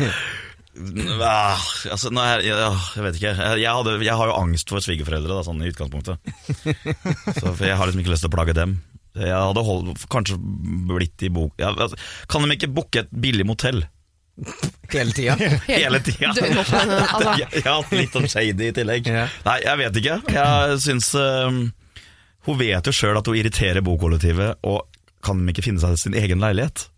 Ah, 1.23 1.59
altså, 1.91 2.11
nei, 2.13 2.27
jeg, 2.43 2.55
jeg 2.55 3.03
vet 3.07 3.15
ikke. 3.19 3.33
Jeg, 3.33 3.61
jeg, 3.63 3.71
hadde, 3.79 3.91
jeg 4.05 4.15
har 4.19 4.27
jo 4.29 4.37
angst 4.37 4.69
for 4.71 4.79
svigerforeldre, 4.83 5.41
sånn 5.47 5.63
i 5.63 5.71
utgangspunktet. 5.71 6.15
Så, 7.39 7.45
for 7.47 7.65
jeg 7.65 7.77
har 7.79 7.85
liksom 7.87 8.03
ikke 8.03 8.13
lyst 8.13 8.23
til 8.27 8.31
å 8.31 8.35
plage 8.37 8.55
dem. 8.57 8.71
Jeg 9.15 9.31
hadde 9.31 9.63
holdt, 9.63 10.05
kanskje 10.11 10.35
blitt 10.91 11.19
i 11.23 11.31
bok... 11.31 11.53
Ja, 11.61 11.71
altså, 11.71 11.95
kan 12.31 12.43
de 12.43 12.57
ikke 12.57 12.75
booke 12.75 13.05
et 13.05 13.11
billig 13.11 13.45
motell 13.47 13.85
Hele 14.91 15.11
tida. 15.15 15.35
hele 15.67 16.01
tida? 16.03 16.29
Altså. 16.29 16.45
Jeg, 17.39 17.63
har 17.63 17.79
hatt 17.79 17.93
litt 17.95 18.15
sånn 18.15 18.27
shady 18.29 18.69
i 18.69 18.75
tillegg. 18.75 19.07
Nei, 19.45 19.57
jeg 19.63 19.81
vet 19.81 20.01
ikke. 20.01 20.17
Jeg 20.35 20.81
syns 20.83 21.11
eh, 21.19 21.61
Hun 22.45 22.59
vet 22.59 22.89
jo 22.89 22.93
sjøl 22.95 23.19
at 23.19 23.31
hun 23.31 23.39
irriterer 23.39 23.85
bokollektivet, 23.85 24.59
og 24.67 24.83
kan 25.25 25.41
de 25.41 25.55
ikke 25.55 25.65
finne 25.65 25.81
seg 25.81 25.97
sin 26.01 26.17
egen 26.19 26.43
leilighet? 26.43 26.89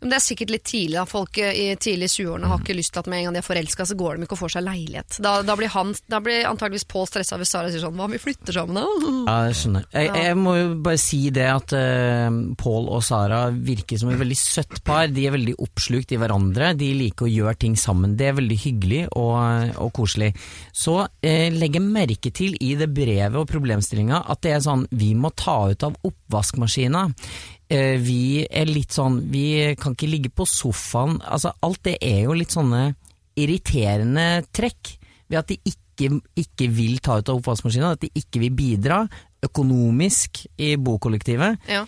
Det 0.00 0.12
er 0.12 0.22
sikkert 0.22 0.52
litt 0.52 0.64
tidlig. 0.68 0.98
da 0.98 1.06
Folk 1.08 1.38
eh, 1.40 1.56
i 1.56 1.66
tidlig 1.80 2.10
20-årene 2.12 2.50
har 2.50 2.60
ikke 2.60 2.76
lyst 2.76 2.92
til 2.92 3.02
at 3.02 3.08
med 3.10 3.20
en 3.20 3.28
gang 3.28 3.38
de 3.38 3.40
er 3.40 3.46
forelska, 3.46 3.86
så 3.88 3.96
går 3.98 4.16
de 4.18 4.26
ikke 4.26 4.36
og 4.36 4.42
får 4.42 4.54
seg 4.56 4.66
leilighet. 4.66 5.18
Da, 5.24 5.38
da 5.46 5.56
blir 5.58 5.72
han 5.72 5.94
Da 6.10 6.20
blir 6.22 6.46
antageligvis 6.48 6.86
Pål 6.90 7.08
stressa 7.08 7.38
hvis 7.40 7.52
Sara 7.54 7.70
sier 7.72 7.82
sånn 7.82 7.96
Hva 7.96 8.06
om 8.06 8.14
vi 8.14 8.20
flytter 8.20 8.54
sammen, 8.58 8.76
da? 8.76 8.84
Ja, 9.26 9.36
jeg 9.48 9.56
skjønner. 9.60 9.86
Jeg, 9.94 10.10
jeg 10.26 10.38
må 10.38 10.54
jo 10.58 10.68
bare 10.84 11.00
si 11.00 11.20
det 11.34 11.46
at 11.48 11.74
uh, 11.76 12.38
Pål 12.60 12.90
og 12.92 13.02
Sara 13.06 13.40
virker 13.50 14.00
som 14.00 14.12
et 14.12 14.20
veldig 14.20 14.38
søtt 14.38 14.82
par. 14.86 15.08
De 15.12 15.26
er 15.26 15.34
veldig 15.34 15.56
oppslukt 15.64 16.12
i 16.12 16.20
hverandre. 16.20 16.74
De 16.78 16.90
liker 17.00 17.26
å 17.26 17.32
gjøre 17.32 17.56
ting 17.64 17.76
sammen. 17.80 18.16
Det 18.18 18.30
er 18.30 18.38
veldig 18.38 18.60
hyggelig 18.66 19.02
og, 19.16 19.76
og 19.82 19.92
koselig. 19.96 20.32
Så 20.76 20.98
uh, 21.06 21.48
legg 21.56 21.80
merke 21.82 22.32
til 22.34 22.56
i 22.60 22.74
det 22.78 22.90
brevet 22.94 23.40
og 23.40 23.48
problemstillinga 23.50 24.22
at 24.26 24.44
det 24.44 24.54
er 24.56 24.64
sånn 24.64 24.86
Vi 24.96 25.12
må 25.18 25.32
ta 25.36 25.58
ut 25.72 25.86
av 25.86 25.96
oppvaskmaskina. 26.06 27.06
Eh, 27.66 27.96
vi 27.98 28.44
er 28.46 28.68
litt 28.70 28.94
sånn 28.94 29.16
Vi 29.32 29.74
kan 29.80 29.96
ikke 29.96 30.10
ligge 30.10 30.30
på 30.30 30.46
sofaen. 30.46 31.18
Altså, 31.26 31.50
alt 31.66 31.82
det 31.86 31.96
er 32.04 32.22
jo 32.28 32.36
litt 32.38 32.54
sånne 32.54 32.92
irriterende 33.36 34.44
trekk 34.54 34.94
ved 35.26 35.40
at 35.40 35.50
de 35.50 35.56
ikke, 35.66 36.20
ikke 36.38 36.68
vil 36.72 37.00
ta 37.04 37.18
ut 37.18 37.28
av 37.32 37.40
oppvaskmaskina, 37.40 37.96
at 37.96 38.04
de 38.06 38.12
ikke 38.16 38.40
vil 38.44 38.54
bidra 38.56 39.02
økonomisk 39.44 40.46
i 40.62 40.76
bokollektivet. 40.80 41.58
Ja. 41.68 41.82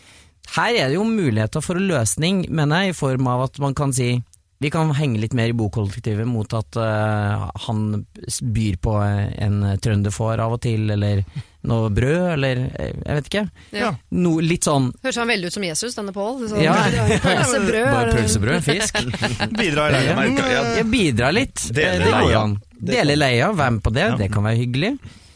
Her 0.57 0.75
er 0.75 0.91
det 0.91 0.99
jo 0.99 1.07
muligheter 1.09 1.65
for 1.65 1.79
en 1.79 1.89
løsning, 1.89 2.43
mener 2.51 2.85
jeg, 2.85 2.93
i 2.93 2.99
form 2.99 3.31
av 3.31 3.47
at 3.47 3.61
man 3.63 3.77
kan 3.79 3.95
si 3.97 4.17
vi 4.59 4.73
kan 4.75 4.91
henge 4.97 5.21
litt 5.23 5.37
mer 5.39 5.53
i 5.53 5.57
bokollektivet 5.57 6.27
mot 6.27 6.51
at 6.59 6.79
uh, 6.83 7.47
han 7.69 7.83
byr 8.27 8.79
på 8.83 8.95
en 8.99 9.61
trønderfår 9.79 10.43
av 10.43 10.57
og 10.57 10.63
til, 10.65 10.89
eller 10.91 11.23
noe 11.65 11.89
brød, 11.91 12.33
eller 12.37 12.61
jeg 12.79 13.17
vet 13.19 13.27
ikke. 13.31 13.43
Ja. 13.75 13.91
No, 14.15 14.37
litt 14.41 14.65
sånn 14.65 14.93
Høres 15.03 15.17
han 15.19 15.29
veldig 15.29 15.47
ut 15.51 15.53
som 15.57 15.65
Jesus, 15.67 15.95
denne 15.99 16.13
Pål? 16.15 16.45
Sånn, 16.49 16.63
Ja. 16.63 16.75
Pølsebrød. 17.25 17.89
bare 17.93 18.13
pølsebrød, 18.15 18.63
fisk. 18.63 19.01
Bidra 19.59 19.89
i 19.89 19.93
leia. 19.97 20.15
merker- 20.17 20.47
ja, 20.53 20.63
jeg- 20.63 20.77
Jeg 20.79 20.87
bidrar 20.93 21.33
litt. 21.35 21.67
Dele 21.75 21.95
Eh, 21.99 22.05
det 22.05 22.13
går 22.15 22.37
an. 22.43 22.55
Dele 22.79 23.17
leia, 23.19 23.51
være 23.53 23.71
med 23.79 23.83
på 23.83 23.93
det, 23.93 24.07
det 24.19 24.31
kan 24.33 24.45
være 24.47 24.57
hyggelig. 24.63 24.93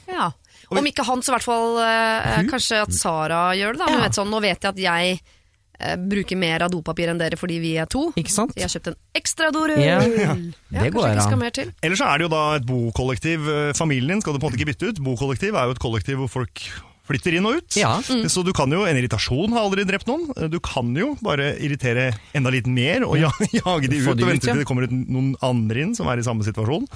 Ja. 0.09 0.31
Om 0.73 0.87
ikke 0.89 1.05
han, 1.05 1.21
så 1.21 1.33
i 1.33 1.35
hvert 1.35 1.45
fall 1.45 1.79
eh, 1.85 2.43
kanskje 2.49 2.79
at 2.87 2.93
Sara 2.97 3.43
gjør 3.59 3.75
det. 3.77 3.79
da. 3.83 3.91
Ja. 3.93 4.01
vet 4.07 4.15
sånn, 4.17 4.31
nå 4.33 4.41
vet 4.41 4.63
jeg 4.63 4.71
at 4.71 4.79
jeg 4.79 5.21
bruker 5.99 6.39
mer 6.39 6.63
av 6.67 6.71
dopapir 6.73 7.11
enn 7.13 7.19
dere 7.21 7.37
fordi 7.41 7.59
vi 7.63 7.73
er 7.83 7.89
to. 7.91 8.09
Ikke 8.21 8.33
sant? 8.35 8.55
Jeg 8.57 8.67
har 8.69 8.73
kjøpt 8.77 8.93
en 8.93 8.97
ekstra 9.19 9.51
dorull. 9.55 9.81
Ja, 9.83 9.99
Ja, 10.03 10.37
det 10.85 10.93
går 10.95 11.03
kanskje 11.03 11.11
ikke 11.11 11.19
an. 11.19 11.27
skal 11.29 11.41
mer 11.43 11.51
til. 11.59 11.73
Eller 11.83 11.97
så 12.01 12.07
er 12.13 12.19
det 12.23 12.29
jo 12.29 12.33
da 12.33 12.43
et 12.57 12.67
bokollektiv. 12.69 13.49
eh, 13.51 13.73
Familien 13.77 14.21
skal 14.23 14.35
du 14.35 14.39
på 14.41 14.47
en 14.47 14.53
måte 14.53 14.61
ikke 14.61 14.71
bytte 14.73 14.93
ut. 14.93 15.03
Bokollektiv 15.05 15.55
er 15.59 15.69
jo 15.69 15.77
et 15.77 15.83
kollektiv 15.83 16.23
hvor 16.23 16.31
folk 16.41 16.65
flytter 17.09 17.35
inn 17.35 17.47
og 17.51 17.57
ut. 17.59 17.77
Ja. 17.77 17.97
Så 18.31 18.45
du 18.47 18.53
kan 18.55 18.71
jo, 18.71 18.85
En 18.87 18.97
irritasjon 18.97 19.53
har 19.53 19.65
aldri 19.67 19.83
drept 19.85 20.07
noen. 20.07 20.31
Du 20.49 20.61
kan 20.63 20.95
jo 20.97 21.17
bare 21.21 21.51
irritere 21.59 22.13
enda 22.33 22.53
litt 22.55 22.69
mer 22.71 23.03
og 23.09 23.19
ja, 23.19 23.33
jage 23.59 23.91
de 23.91 23.99
ut 24.07 24.17
de 24.17 24.23
og 24.23 24.31
vente 24.31 24.47
ja. 24.47 24.55
til 24.55 24.63
det 24.63 24.69
kommer 24.71 24.87
noen 24.89 25.35
andre 25.43 25.83
inn 25.83 25.97
som 25.99 26.07
er 26.09 26.23
i 26.23 26.25
samme 26.27 26.47
situasjon. 26.47 26.87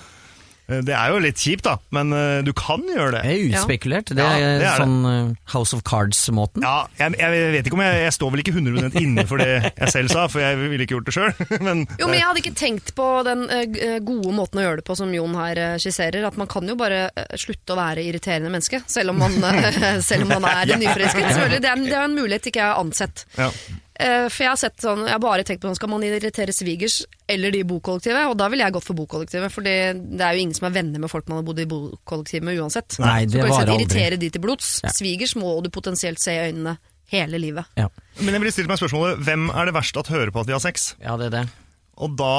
Eh, 0.69 0.81
Det 0.87 0.95
er 0.95 1.13
jo 1.13 1.19
litt 1.23 1.39
kjipt, 1.39 1.63
da, 1.67 1.77
men 1.95 2.13
eh, 2.13 2.41
du 2.47 2.53
kan 2.57 2.83
gjøre 2.83 3.13
det. 3.17 3.23
Det 3.23 3.33
er 3.35 3.45
utspekulert. 3.55 4.11
Det 4.11 4.19
Ja, 4.25 4.33
er, 4.37 4.59
det 4.61 4.67
er 4.67 4.83
sånn 4.83 4.97
det. 5.07 5.37
House 5.55 5.77
of 5.77 5.83
Cards-måten. 5.87 6.63
Ja, 6.67 6.87
jeg, 6.99 7.15
jeg 7.21 7.53
vet 7.55 7.67
ikke 7.71 7.79
om 7.79 7.85
jeg, 7.87 8.01
jeg 8.05 8.15
står 8.17 8.33
vel 8.35 8.43
ikke 8.45 8.55
100% 8.57 8.99
inne 9.01 9.27
for 9.31 9.39
det 9.43 9.49
jeg 9.71 9.93
selv 9.95 10.11
sa, 10.15 10.27
for 10.33 10.43
jeg 10.43 10.59
ville 10.63 10.83
ikke 10.87 10.97
gjort 10.99 11.07
det 11.11 11.15
sjøl. 11.17 11.33
Men, 11.67 11.85
Jo, 12.01 12.09
men 12.11 12.19
jeg 12.19 12.27
hadde 12.29 12.43
ikke 12.43 12.55
tenkt 12.59 12.95
på 12.99 13.07
den 13.27 13.47
eh, 13.51 13.65
eh, 13.87 13.97
gode 14.05 14.35
måten 14.37 14.61
å 14.61 14.67
gjøre 14.67 14.83
det 14.83 14.87
på 14.91 14.97
som 14.99 15.15
Jon 15.15 15.35
her 15.39 15.63
eh, 15.63 15.77
skisserer. 15.83 16.27
At 16.27 16.37
man 16.41 16.51
kan 16.51 16.67
jo 16.69 16.75
bare 16.79 17.07
eh, 17.15 17.37
slutte 17.39 17.75
å 17.75 17.79
være 17.79 18.03
irriterende 18.07 18.51
menneske, 18.53 18.83
selv 18.91 19.15
om 19.15 19.23
man, 19.23 19.39
eh, 19.47 20.01
selv 20.11 20.27
om 20.27 20.35
man 20.37 20.51
er 20.51 20.75
nyforelsket. 20.83 21.31
Selvfølgelig, 21.31 21.63
Det 21.63 21.71
er, 21.73 21.85
det 21.87 21.97
er 22.01 22.05
en 22.11 22.19
mulighet 22.19 22.51
ikke 22.51 22.63
jeg 22.65 22.73
har 22.75 22.83
ansett. 22.83 23.27
ja. 23.39 23.51
Eh, 23.99 24.27
For 24.29 24.45
jeg 24.45 24.51
har 24.53 24.59
sett 24.61 24.83
sånn, 24.85 25.05
jeg 25.07 25.15
har 25.15 25.23
bare 25.23 25.45
tenkt 25.47 25.63
på 25.63 25.71
sånn, 25.71 25.77
skal 25.79 25.89
man 25.93 26.03
irritere 26.05 26.53
svigers 26.53 26.99
eller 27.33 27.55
de 27.55 27.63
i 27.63 27.69
bokollektivet? 27.69 28.29
Og 28.31 28.37
da 28.37 28.49
ville 28.53 28.67
jeg 28.67 28.75
gått 28.77 28.85
for 28.85 28.99
bokollektivet, 28.99 29.53
for 29.55 29.65
det 29.65 29.77
er 30.21 30.37
jo 30.37 30.43
ingen 30.45 30.55
som 30.59 30.69
er 30.69 30.75
venner 30.77 31.01
med 31.01 31.11
folk 31.13 31.29
man 31.33 31.41
har 31.41 31.47
bodd 31.49 31.63
i 31.65 31.69
bokollektiv 31.71 32.45
med 32.45 32.61
uansett. 32.61 32.99
Nei, 33.01 33.25
Så 33.25 33.33
det 33.33 33.41
kan 33.41 33.49
at 33.49 33.57
varer 33.57 33.73
aldri. 33.73 33.87
Irritere 33.87 34.21
de 34.21 34.31
til 34.37 34.45
blods. 34.45 34.69
Ja. 34.85 34.93
Svigers 34.93 35.35
må 35.41 35.55
du 35.65 35.71
potensielt 35.73 36.21
se 36.23 36.35
i 36.37 36.51
øynene 36.51 36.77
hele 37.13 37.39
livet. 37.41 37.65
Ja. 37.79 37.89
Men 38.21 38.35
jeg 38.35 38.43
ville 38.45 38.53
stilt 38.53 38.69
meg 38.69 38.81
spørsmålet 38.83 39.21
hvem 39.25 39.49
er 39.55 39.69
det 39.71 39.75
verst 39.79 39.97
at 39.97 40.09
hører 40.13 40.33
på 40.35 40.43
at 40.43 40.47
de 40.51 40.57
har 40.59 40.65
sex? 40.65 40.95
ja, 41.01 41.17
det 41.17 41.31
er 41.33 41.37
det. 41.41 41.45
Og 41.97 42.17
da 42.19 42.33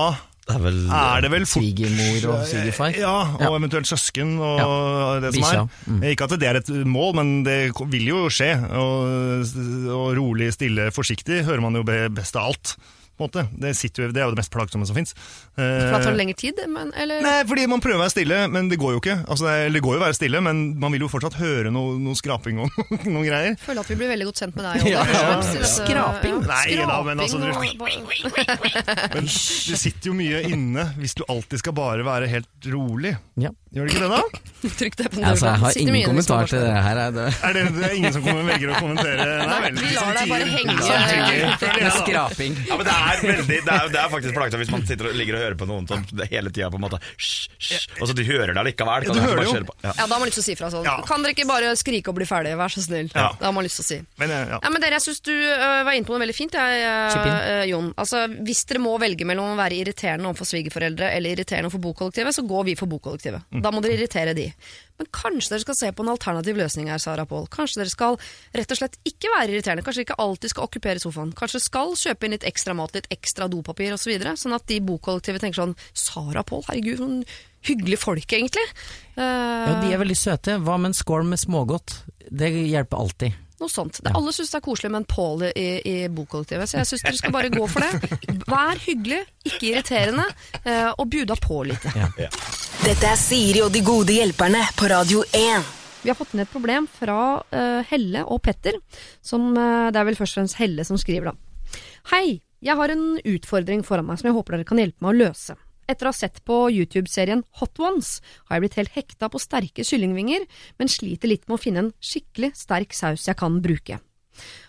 Det 0.47 0.55
er 0.55 0.61
vel 0.63 0.77
er 0.95 1.21
det 1.25 1.29
vel 1.33 1.45
fort 1.45 1.63
Svigermor 1.65 2.27
og 2.31 2.43
svigerfar. 2.47 2.93
Ja, 2.95 3.15
og 3.35 3.41
Ja. 3.43 3.49
eventuelt 3.57 3.87
søsken 3.89 4.37
og 4.39 5.21
det 5.25 5.33
som 5.35 5.43
er. 5.43 5.67
Mm. 5.87 6.03
Ikke 6.13 6.23
at 6.23 6.35
det 6.39 6.47
er 6.47 6.55
et 6.61 6.69
mål, 6.87 7.15
men 7.19 7.43
det 7.43 7.57
vil 7.91 8.07
jo 8.07 8.21
skje. 8.31 8.53
Og, 8.71 9.43
og 9.91 10.07
rolig, 10.17 10.53
stille, 10.55 10.87
forsiktig 10.95 11.43
hører 11.43 11.59
man 11.61 11.75
jo 11.75 11.83
best 11.83 12.35
av 12.39 12.53
alt. 12.53 12.77
På 13.17 13.25
en 13.25 13.31
måte. 13.31 13.43
Det, 13.57 13.73
sitter 13.77 14.05
jo, 14.05 14.11
det 14.13 14.21
er 14.21 14.27
jo 14.29 14.35
det 14.35 14.41
mest 14.43 14.51
plagsomme 14.53 14.85
som 14.85 14.97
fins. 14.97 15.15
Da 15.57 15.97
tar 15.97 16.11
det 16.11 16.17
lengre 16.19 16.37
tid, 16.37 16.59
men, 16.69 16.91
eller? 16.93 17.23
Nei, 17.25 17.39
fordi 17.49 17.63
man 17.69 17.81
prøver 17.81 17.97
å 17.97 18.03
være 18.03 18.13
stille, 18.13 18.43
men 18.53 18.69
det 18.69 18.77
går 18.77 18.93
jo 18.93 19.01
ikke. 19.01 19.15
Altså, 19.25 19.47
det, 19.49 19.55
det 19.73 19.81
går 19.85 19.97
jo 19.97 20.01
å 20.01 20.05
være 20.05 20.17
stille, 20.19 20.41
men 20.45 20.61
man 20.79 20.93
vil 20.93 21.07
jo 21.07 21.09
fortsatt 21.11 21.39
høre 21.39 21.71
noe, 21.73 21.95
noe 22.01 22.17
skraping 22.19 22.61
og 22.61 22.77
noen 23.09 23.25
greier. 23.25 23.55
Jeg 23.55 23.61
føler 23.65 23.81
at 23.81 23.89
vi 23.91 23.97
blir 24.03 24.11
veldig 24.13 24.29
godt 24.29 24.43
kjent 24.43 24.59
med 24.59 24.69
deg. 24.69 24.85
Ja, 24.93 25.01
ja. 25.03 25.63
Skraping? 25.67 26.37
Nei 26.47 26.77
da, 26.79 26.97
men 27.05 27.19
altså, 27.25 27.41
skraping 27.41 27.75
Men 29.17 29.25
det 29.27 29.79
sitter 29.81 30.11
jo 30.11 30.13
mye 30.17 30.43
inne 30.47 30.85
hvis 31.01 31.17
du 31.17 31.25
alltid 31.27 31.61
skal 31.61 31.73
bare 31.77 32.05
være 32.07 32.29
helt 32.31 32.69
rolig. 32.71 33.15
Ja. 33.41 33.51
Gjør 33.75 33.89
det 33.89 33.93
ikke 33.93 34.05
det, 34.05 34.11
da? 34.13 34.21
Trykk 34.77 34.95
det 34.97 35.09
på 35.11 35.21
Altså, 35.27 35.45
jeg 35.49 35.59
har 35.61 35.71
ingen 35.81 36.05
kommentar 36.07 36.47
til 36.49 36.61
det 36.63 36.77
her. 36.85 36.97
er 37.01 37.11
Det. 37.17 37.25
Er 37.43 37.51
det, 37.57 37.63
det 37.75 37.83
er 37.89 37.93
ingen 37.97 38.13
som 38.15 38.21
kommer, 38.25 38.43
velger 38.47 38.71
å 38.71 38.75
kommentere? 38.79 39.25
Nei, 39.49 39.57
vel, 39.65 39.73
vi 39.81 39.89
lar 39.97 40.11
deg 40.17 40.25
bare 40.31 40.45
henge. 40.53 41.91
Skraping. 41.97 42.53
Ja, 42.69 42.73
men 42.79 42.85
det 42.87 42.95
er, 42.95 43.06
veldig, 43.23 43.59
det 43.65 43.73
er, 43.73 43.89
det 43.93 43.99
er 44.01 44.11
faktisk 44.11 44.37
plagsomt 44.37 44.63
hvis 44.63 44.73
man 44.73 44.85
sitter 44.89 45.09
og 45.09 45.17
ligger 45.17 45.37
og 45.37 45.43
hører 45.45 45.57
på 45.59 45.67
noen 45.69 45.87
som 45.89 46.03
hele 46.31 46.51
tida, 46.53 46.69
på 46.73 46.79
en 46.79 46.85
måte. 46.85 46.99
Hysj, 47.15 47.47
hysj, 47.57 47.87
og 48.01 48.09
så 48.09 48.15
du 48.17 48.23
hører 48.27 48.53
det 48.53 48.61
allikevel. 48.63 49.07
Ja, 49.07 49.11
kan 49.11 49.19
du 49.19 49.23
hører 49.23 49.41
bare 49.41 49.61
jo. 49.61 49.65
på. 49.69 49.75
Ja. 49.83 49.93
Ja, 49.93 50.05
da 50.05 50.13
har 50.13 50.21
man 50.21 50.31
lyst 50.31 50.39
til 50.39 50.45
å 50.45 50.47
si 50.47 50.57
fra 50.59 50.71
sånn. 50.73 50.87
Ja. 50.87 50.95
Kan 51.07 51.25
dere 51.25 51.35
ikke 51.35 51.47
bare 51.49 51.73
skrike 51.79 52.13
og 52.13 52.17
bli 52.19 52.27
ferdige, 52.29 52.57
vær 52.59 52.73
så 52.73 52.83
snill? 52.85 53.11
Ja. 53.13 53.29
Det 53.39 53.47
har 53.47 53.55
man 53.55 53.67
lyst 53.67 53.81
til 53.81 53.85
å 53.85 53.89
si. 53.89 53.99
Men, 54.21 54.33
eh, 54.33 54.53
ja. 54.53 54.59
Ja, 54.63 54.73
men 54.73 54.83
dere, 54.83 54.99
jeg 54.99 55.05
syns 55.07 55.23
du 55.27 55.33
uh, 55.33 55.83
var 55.87 55.93
inne 55.97 56.07
på 56.07 56.15
noe 56.15 56.23
veldig 56.25 56.37
fint, 56.37 56.57
jeg, 56.57 56.83
øh, 56.87 57.63
Jon. 57.71 57.91
Altså, 57.99 58.25
hvis 58.47 58.63
dere 58.69 58.83
må 58.83 58.95
velge 59.01 59.27
mellom 59.27 59.53
å 59.53 59.59
være 59.59 59.79
irriterende 59.81 60.29
overfor 60.31 60.51
svigerforeldre 60.51 61.11
eller 61.15 61.37
irriterende 61.37 61.71
overfor 61.71 61.85
bokollektivet, 61.87 62.37
så 62.37 62.45
går 62.47 62.69
vi 62.71 62.77
for 62.79 62.91
bokollektivet. 62.91 63.47
Mm. 63.51 63.63
Da 63.65 63.73
må 63.73 63.83
dere 63.85 63.97
irritere 63.99 64.35
de. 64.37 64.49
Men 64.97 65.09
kanskje 65.13 65.53
dere 65.53 65.63
skal 65.65 65.77
se 65.77 65.91
på 65.93 66.03
en 66.05 66.11
alternativ 66.13 66.57
løsning 66.57 66.89
her, 66.89 67.01
Sara 67.01 67.27
Pål. 67.29 67.45
Kanskje 67.53 67.83
dere 67.83 67.93
skal 67.93 68.17
rett 68.57 68.73
og 68.73 68.79
slett 68.79 68.97
ikke 69.05 69.29
være 69.35 69.53
irriterende. 69.53 69.85
Kanskje 69.85 70.01
dere 70.01 70.07
ikke 70.09 70.21
alltid 70.23 70.53
skal 70.53 70.65
okkupere 70.65 71.03
sofaen. 71.03 71.33
Kanskje 71.37 71.61
skal 71.61 71.93
kjøpe 71.99 72.25
inn 72.25 72.33
litt 72.33 72.47
ekstra 72.49 72.73
mat, 72.77 72.95
litt 72.97 73.09
ekstra 73.13 73.49
dopapir 73.51 73.93
osv. 73.93 74.07
Så 74.07 74.13
videre, 74.13 74.37
sånn 74.39 74.55
at 74.55 74.63
de 74.69 74.79
i 74.79 74.83
bokollektivet 74.87 75.43
tenker 75.43 75.59
sånn 75.59 75.75
Sara 75.91 76.45
Pål, 76.47 76.63
herregud, 76.69 77.01
noen 77.03 77.17
hyggelige 77.67 77.99
folk, 77.99 78.25
egentlig. 78.31 78.63
Uh... 79.17 79.23
Ja, 79.23 79.73
de 79.83 79.91
er 79.91 80.01
veldig 80.01 80.17
søte. 80.17 80.55
Hva 80.63 80.77
med 80.79 80.93
en 80.93 80.97
skål 80.97 81.27
med 81.27 81.41
smågodt? 81.41 81.99
Det 82.31 82.49
hjelper 82.55 83.03
alltid. 83.03 83.43
Noe 83.57 83.73
sånt. 83.73 83.97
Det, 84.05 84.11
alle 84.13 84.33
syns 84.35 84.51
det 84.53 84.59
er 84.59 84.65
koselig 84.67 84.91
med 84.93 84.99
en 85.01 85.07
Paul 85.09 85.41
i, 85.47 85.69
i 85.81 85.95
bokollektivet, 86.13 86.69
så 86.69 86.77
jeg 86.77 86.89
syns 86.91 87.05
dere 87.07 87.17
skal 87.17 87.33
bare 87.33 87.49
gå 87.49 87.63
for 87.71 87.81
det. 87.81 88.19
Vær 88.45 88.77
hyggelig, 88.83 89.23
ikke 89.49 89.71
irriterende, 89.71 90.27
eh, 90.61 90.91
og 90.93 91.07
bjuda 91.09 91.39
på 91.41 91.63
litt. 91.65 91.87
Dette 92.83 93.09
er 93.09 93.17
Siri 93.17 93.63
og 93.65 93.73
de 93.73 93.81
gode 93.85 94.13
hjelperne 94.13 94.61
på 94.77 94.91
Radio 94.93 95.25
1. 95.33 95.73
Vi 96.03 96.11
har 96.13 96.17
fått 96.19 96.35
inn 96.35 96.43
et 96.43 96.53
problem 96.53 96.85
fra 96.87 97.17
uh, 97.41 97.81
Helle 97.89 98.21
og 98.29 98.43
Petter, 98.45 98.77
som 99.25 99.49
uh, 99.57 99.89
det 99.89 99.99
er 99.99 100.05
vel 100.07 100.19
først 100.19 100.37
og 100.37 100.43
fremst 100.43 100.59
Helle 100.61 100.85
som 100.87 100.99
skriver, 101.01 101.33
da. 101.33 101.81
Hei, 102.13 102.37
jeg 102.63 102.77
har 102.77 102.93
en 102.93 103.17
utfordring 103.17 103.81
foran 103.85 104.05
meg 104.07 104.21
som 104.21 104.29
jeg 104.29 104.37
håper 104.37 104.55
dere 104.55 104.69
kan 104.69 104.79
hjelpe 104.81 105.03
meg 105.03 105.15
å 105.15 105.19
løse. 105.25 105.57
Etter 105.87 106.07
å 106.07 106.11
ha 106.11 106.17
sett 106.17 106.41
på 106.47 106.65
YouTube-serien 106.73 107.45
Hot 107.61 107.79
Ones 107.79 108.17
har 108.47 108.57
jeg 108.57 108.65
blitt 108.65 108.77
helt 108.81 108.95
hekta 108.97 109.29
på 109.31 109.39
sterke 109.39 109.85
kyllingvinger, 109.87 110.43
men 110.79 110.91
sliter 110.91 111.31
litt 111.31 111.47
med 111.47 111.55
å 111.55 111.61
finne 111.61 111.85
en 111.85 111.93
skikkelig 112.03 112.51
sterk 112.59 112.95
saus 112.97 113.27
jeg 113.29 113.39
kan 113.39 113.61
bruke. 113.63 114.01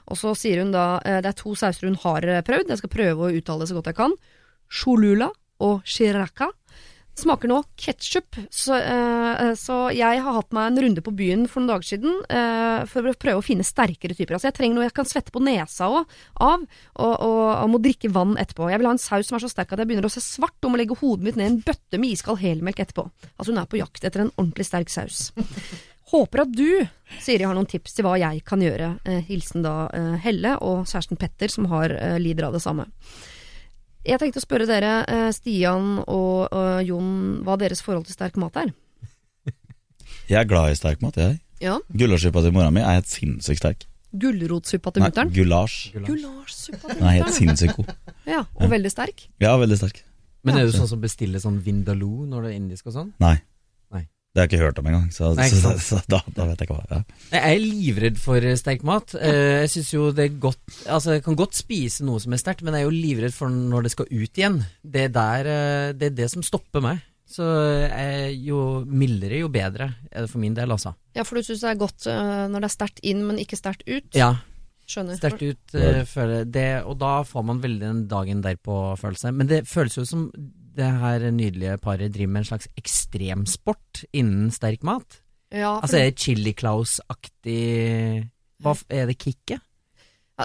Og 0.09 0.17
så 0.17 0.33
sier 0.39 0.63
hun 0.63 0.71
da 0.73 1.01
eh, 1.05 1.19
det 1.25 1.33
er 1.33 1.39
to 1.41 1.53
sauser 1.59 1.91
hun 1.91 1.99
har 2.05 2.25
eh, 2.25 2.45
prøvd, 2.47 2.71
jeg 2.71 2.81
skal 2.81 2.95
prøve 2.95 3.27
å 3.27 3.35
uttale 3.35 3.65
det 3.65 3.71
så 3.73 3.79
godt 3.79 3.91
jeg 3.91 3.99
kan. 3.99 4.15
Cholula 4.81 5.29
og 5.65 5.83
shiraka. 5.89 6.53
Smaker 7.19 7.51
nå 7.51 7.57
ketsjup, 7.81 8.37
så, 8.47 8.77
eh, 8.79 9.53
så 9.59 9.77
jeg 9.91 10.21
har 10.23 10.37
hatt 10.37 10.53
meg 10.55 10.69
en 10.69 10.81
runde 10.85 11.03
på 11.03 11.15
byen 11.19 11.49
for 11.51 11.65
noen 11.65 11.73
dager 11.73 11.89
siden 11.89 12.21
eh, 12.31 12.85
for 12.87 13.09
å 13.11 13.15
prøve 13.19 13.41
å 13.41 13.45
finne 13.45 13.67
sterkere 13.67 14.15
typer. 14.15 14.37
Altså 14.37 14.51
jeg 14.53 14.57
trenger 14.59 14.79
noe 14.79 14.87
jeg 14.87 14.95
kan 14.95 15.09
svette 15.09 15.35
på 15.35 15.43
nesa 15.43 15.89
også, 15.91 16.21
av, 16.47 16.63
og, 16.95 17.15
og, 17.27 17.41
og 17.57 17.73
må 17.73 17.81
drikke 17.83 18.13
vann 18.15 18.37
etterpå. 18.39 18.69
Jeg 18.71 18.79
vil 18.79 18.91
ha 18.91 18.95
en 18.95 19.03
saus 19.03 19.27
som 19.27 19.39
er 19.39 19.43
så 19.43 19.51
sterk 19.51 19.75
at 19.75 19.83
jeg 19.83 19.91
begynner 19.91 20.07
å 20.07 20.13
se 20.15 20.23
svart 20.23 20.63
og 20.63 20.75
må 20.75 20.79
legge 20.79 20.99
hodet 21.01 21.27
mitt 21.27 21.41
ned 21.41 21.49
i 21.49 21.53
en 21.57 21.63
bøtte 21.67 21.99
med 21.99 22.15
iskald 22.15 22.39
helmelk 22.43 22.85
etterpå. 22.85 23.09
Altså 23.35 23.51
hun 23.51 23.59
er 23.65 23.73
på 23.73 23.81
jakt 23.81 24.07
etter 24.07 24.23
en 24.23 24.35
ordentlig 24.37 24.69
sterk 24.69 24.93
saus. 24.95 25.33
Håper 26.13 26.45
at 26.45 26.53
du, 26.55 26.71
Siri, 27.19 27.43
har 27.45 27.57
noen 27.57 27.69
tips 27.69 27.99
til 27.99 28.07
hva 28.07 28.15
jeg 28.21 28.45
kan 28.47 28.63
gjøre. 28.63 28.93
Eh, 29.11 29.19
hilsen 29.27 29.67
da 29.67 29.75
Helle 30.23 30.55
og 30.63 30.87
kjæresten 30.87 31.19
Petter, 31.19 31.51
som 31.53 31.67
har, 31.75 31.93
lider 32.23 32.47
av 32.47 32.55
det 32.55 32.63
samme. 32.65 32.87
Jeg 34.07 34.21
tenkte 34.23 34.41
å 34.41 34.45
spørre 34.45 34.67
dere, 34.69 34.93
eh, 35.11 35.29
Stian 35.35 35.99
og 36.07 36.53
og 36.55 36.85
Jon, 36.87 37.43
hva 37.45 37.57
deres 37.59 37.83
forhold 37.83 38.07
til 38.07 38.15
sterk 38.15 38.37
mat 38.41 38.57
er. 38.57 38.73
Jeg 40.31 40.39
er 40.43 40.49
glad 40.49 40.71
i 40.73 40.77
sterk 40.79 41.01
mat, 41.03 41.17
jeg. 41.17 41.39
Ja. 41.61 41.79
Gulasjsuppa 41.91 42.43
til 42.45 42.53
mora 42.55 42.71
mi 42.71 42.81
er 42.85 42.99
helt 43.01 43.09
sinnssykt 43.11 43.63
sterk. 43.63 43.87
Gulrotsuppa 44.13 44.93
til 44.95 45.03
mutter'n. 45.05 45.31
gulasj. 45.35 45.91
Gulasjsuppa 46.05 46.95
til 46.95 47.03
er 47.03 47.15
helt 47.19 47.27
mutter'n. 47.27 47.39
sinnssykt 47.41 47.77
god. 47.77 47.95
Ja, 48.29 48.43
og 48.61 48.69
veldig 48.71 48.91
sterk. 48.93 49.25
Ja, 49.41 49.55
veldig 49.57 49.77
sterk. 49.81 50.03
Men 50.45 50.59
er 50.61 50.67
du 50.69 50.73
sånn 50.77 50.89
som 50.91 51.01
bestiller 51.01 51.41
sånn 51.43 51.59
vindaloo 51.65 52.27
når 52.29 52.45
det 52.45 52.51
er 52.53 52.57
indisk 52.61 52.91
og 52.91 52.95
sånn? 52.95 53.09
Nei. 53.25 53.39
Det 54.39 54.45
har 54.45 54.47
jeg 54.47 54.53
ikke 54.55 54.67
hørt 54.69 54.77
om 54.79 54.87
engang, 54.87 55.07
så, 55.11 55.29
Nei, 55.35 55.49
så, 55.51 55.73
så, 55.83 55.97
da, 56.07 56.21
da 56.31 56.45
vet 56.47 56.61
jeg 56.63 56.69
ikke 56.69 56.77
hva 56.77 56.85
ja. 56.93 56.99
Jeg 57.33 57.57
er 57.57 57.63
livredd 57.65 58.21
for 58.23 58.45
eh, 58.47 58.55
sterk 58.61 58.85
mat. 58.87 59.17
Eh, 59.19 59.65
Jeg 59.65 59.73
synes 59.73 59.89
jo 59.91 60.03
det 60.15 60.29
er 60.29 60.37
godt 60.39 60.77
Altså, 60.87 61.17
jeg 61.17 61.25
kan 61.27 61.39
godt 61.41 61.59
spise 61.59 62.07
noe 62.07 62.23
som 62.23 62.37
er 62.37 62.39
sterkt, 62.39 62.63
men 62.63 62.77
jeg 62.77 62.85
er 62.85 62.87
jo 62.87 62.95
livredd 62.95 63.35
for 63.35 63.51
når 63.51 63.89
det 63.89 63.93
skal 63.97 64.07
ut 64.13 64.39
igjen. 64.39 64.61
Det 64.87 65.09
er 65.09 65.15
der 65.17 65.51
eh, 65.51 65.87
Det 65.99 66.13
er 66.13 66.15
det 66.21 66.29
som 66.31 66.47
stopper 66.47 66.85
meg. 66.87 67.03
Så 67.29 67.45
jo 68.47 68.61
mildere, 68.87 69.43
jo 69.43 69.51
bedre 69.53 69.91
er 70.09 70.23
det 70.23 70.31
for 70.31 70.41
min 70.41 70.55
del, 70.57 70.71
altså. 70.73 70.95
Ja, 71.19 71.27
for 71.27 71.37
du 71.37 71.45
syns 71.45 71.61
det 71.61 71.75
er 71.75 71.83
godt 71.83 72.07
når 72.09 72.63
det 72.63 72.69
er 72.71 72.73
sterkt 72.73 73.03
inn, 73.05 73.21
men 73.27 73.43
ikke 73.43 73.59
sterkt 73.59 73.83
ut? 73.85 74.07
Ja, 74.17 74.31
Skjønner. 74.89 75.19
sterkt 75.21 75.43
ut, 75.45 75.75
uh, 75.77 76.01
føler 76.09 76.47
det, 76.49 76.69
og 76.89 76.97
da 77.03 77.19
får 77.29 77.45
man 77.45 77.59
veldig 77.61 77.83
den 77.85 78.01
dagen 78.09 78.41
derpå-følelse. 78.41 79.35
Men 79.37 79.51
det 79.51 79.67
føles 79.69 79.99
jo 79.99 80.07
som 80.09 80.23
det 80.79 80.89
her 81.03 81.31
nydelige 81.35 81.79
paret 81.83 82.15
driver 82.15 82.33
med 82.35 82.45
en 82.45 82.51
slags 82.53 82.69
ekstremsport 82.79 84.05
innen 84.13 84.53
sterk 84.55 84.87
mat. 84.87 85.21
Ja, 85.51 85.79
for 85.79 85.87
Altså 85.87 85.99
er 85.99 86.11
det 86.11 86.21
Chili 86.21 86.53
Claus-aktig 86.53 87.63
Hva 88.61 88.75
er 88.93 89.09
det 89.09 89.17
kicket? 89.19 89.63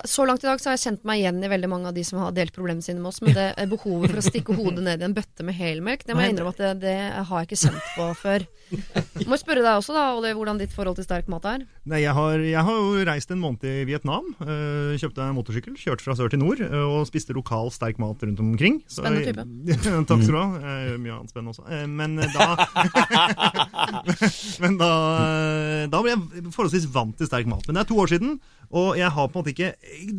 Så 0.10 0.26
langt 0.26 0.42
i 0.44 0.48
dag 0.50 0.58
så 0.62 0.72
har 0.72 0.78
jeg 0.78 0.84
kjent 0.88 1.04
meg 1.06 1.20
igjen 1.22 1.38
i 1.46 1.50
veldig 1.52 1.68
mange 1.70 1.92
av 1.92 1.94
de 1.94 2.02
som 2.08 2.18
har 2.24 2.32
delt 2.34 2.54
problemene 2.56 2.82
sine 2.82 2.98
med 2.98 3.12
oss, 3.12 3.20
men 3.22 3.36
det 3.38 3.44
er 3.62 3.68
behovet 3.70 4.10
for 4.10 4.18
å 4.18 4.24
stikke 4.26 4.56
hodet 4.58 4.82
ned 4.88 5.04
i 5.04 5.06
en 5.06 5.14
bøtte 5.14 5.46
med 5.46 5.54
helmelk, 5.54 6.02
det 6.08 6.16
må 6.18 6.24
jeg 6.26 6.34
innrømme 6.34 6.54
at 6.56 6.62
det, 6.64 6.72
det 6.82 6.96
har 7.30 7.44
jeg 7.44 7.50
ikke 7.52 7.60
kjent 7.62 7.92
på 7.94 8.08
før. 8.18 8.46
Må 8.74 9.36
jeg 9.38 9.42
spørre 9.44 9.62
deg 9.62 9.78
også, 9.78 9.94
da, 9.94 10.06
Olli, 10.18 10.32
hvordan 10.34 10.58
ditt 10.58 10.74
forhold 10.74 10.98
til 10.98 11.06
sterk 11.06 11.30
mat 11.30 11.46
er? 11.46 11.66
Nei, 11.86 12.00
jeg 12.02 12.16
har, 12.18 12.42
jeg 12.42 12.66
har 12.66 12.80
jo 12.82 13.04
reist 13.06 13.36
en 13.36 13.42
måned 13.44 13.68
i 13.70 13.84
Vietnam. 13.86 14.32
øh, 14.42 14.96
kjøpte 14.98 15.28
en 15.28 15.38
motorsykkel, 15.38 15.78
kjørte 15.78 16.08
fra 16.08 16.18
sør 16.18 16.34
til 16.34 16.42
nord 16.42 16.64
øh, 16.66 16.88
og 16.98 17.06
spiste 17.12 17.38
lokal 17.38 17.70
sterk 17.76 18.02
mat 18.02 18.26
rundt 18.26 18.42
omkring. 18.42 18.82
Så- 18.90 19.04
Spennende 19.06 19.30
type. 19.30 19.46
Takk 20.10 20.26
skal 20.26 20.34
du 20.34 20.40
ha. 20.42 20.74
Mye 20.98 21.20
annet 21.20 21.30
spennende 21.30 21.54
også. 21.54 21.70
Eh, 21.70 21.86
Men 21.86 22.18
da 22.34 22.50
Men 24.64 24.78
da, 24.82 24.90
da 25.92 26.02
ble 26.04 26.14
jeg 26.16 26.50
forholdsvis 26.54 26.90
vant 26.94 27.16
til 27.20 27.30
sterk 27.30 27.48
mat. 27.52 27.66
Men 27.68 27.78
det 27.78 27.84
er 27.86 27.90
to 27.94 28.00
år 28.04 28.12
siden, 28.14 28.38
og 28.74 28.98
jeg 28.98 29.12
har 29.14 29.28
på 29.30 29.38
en 29.38 29.44
måte 29.44 29.54
ikke 29.54 29.74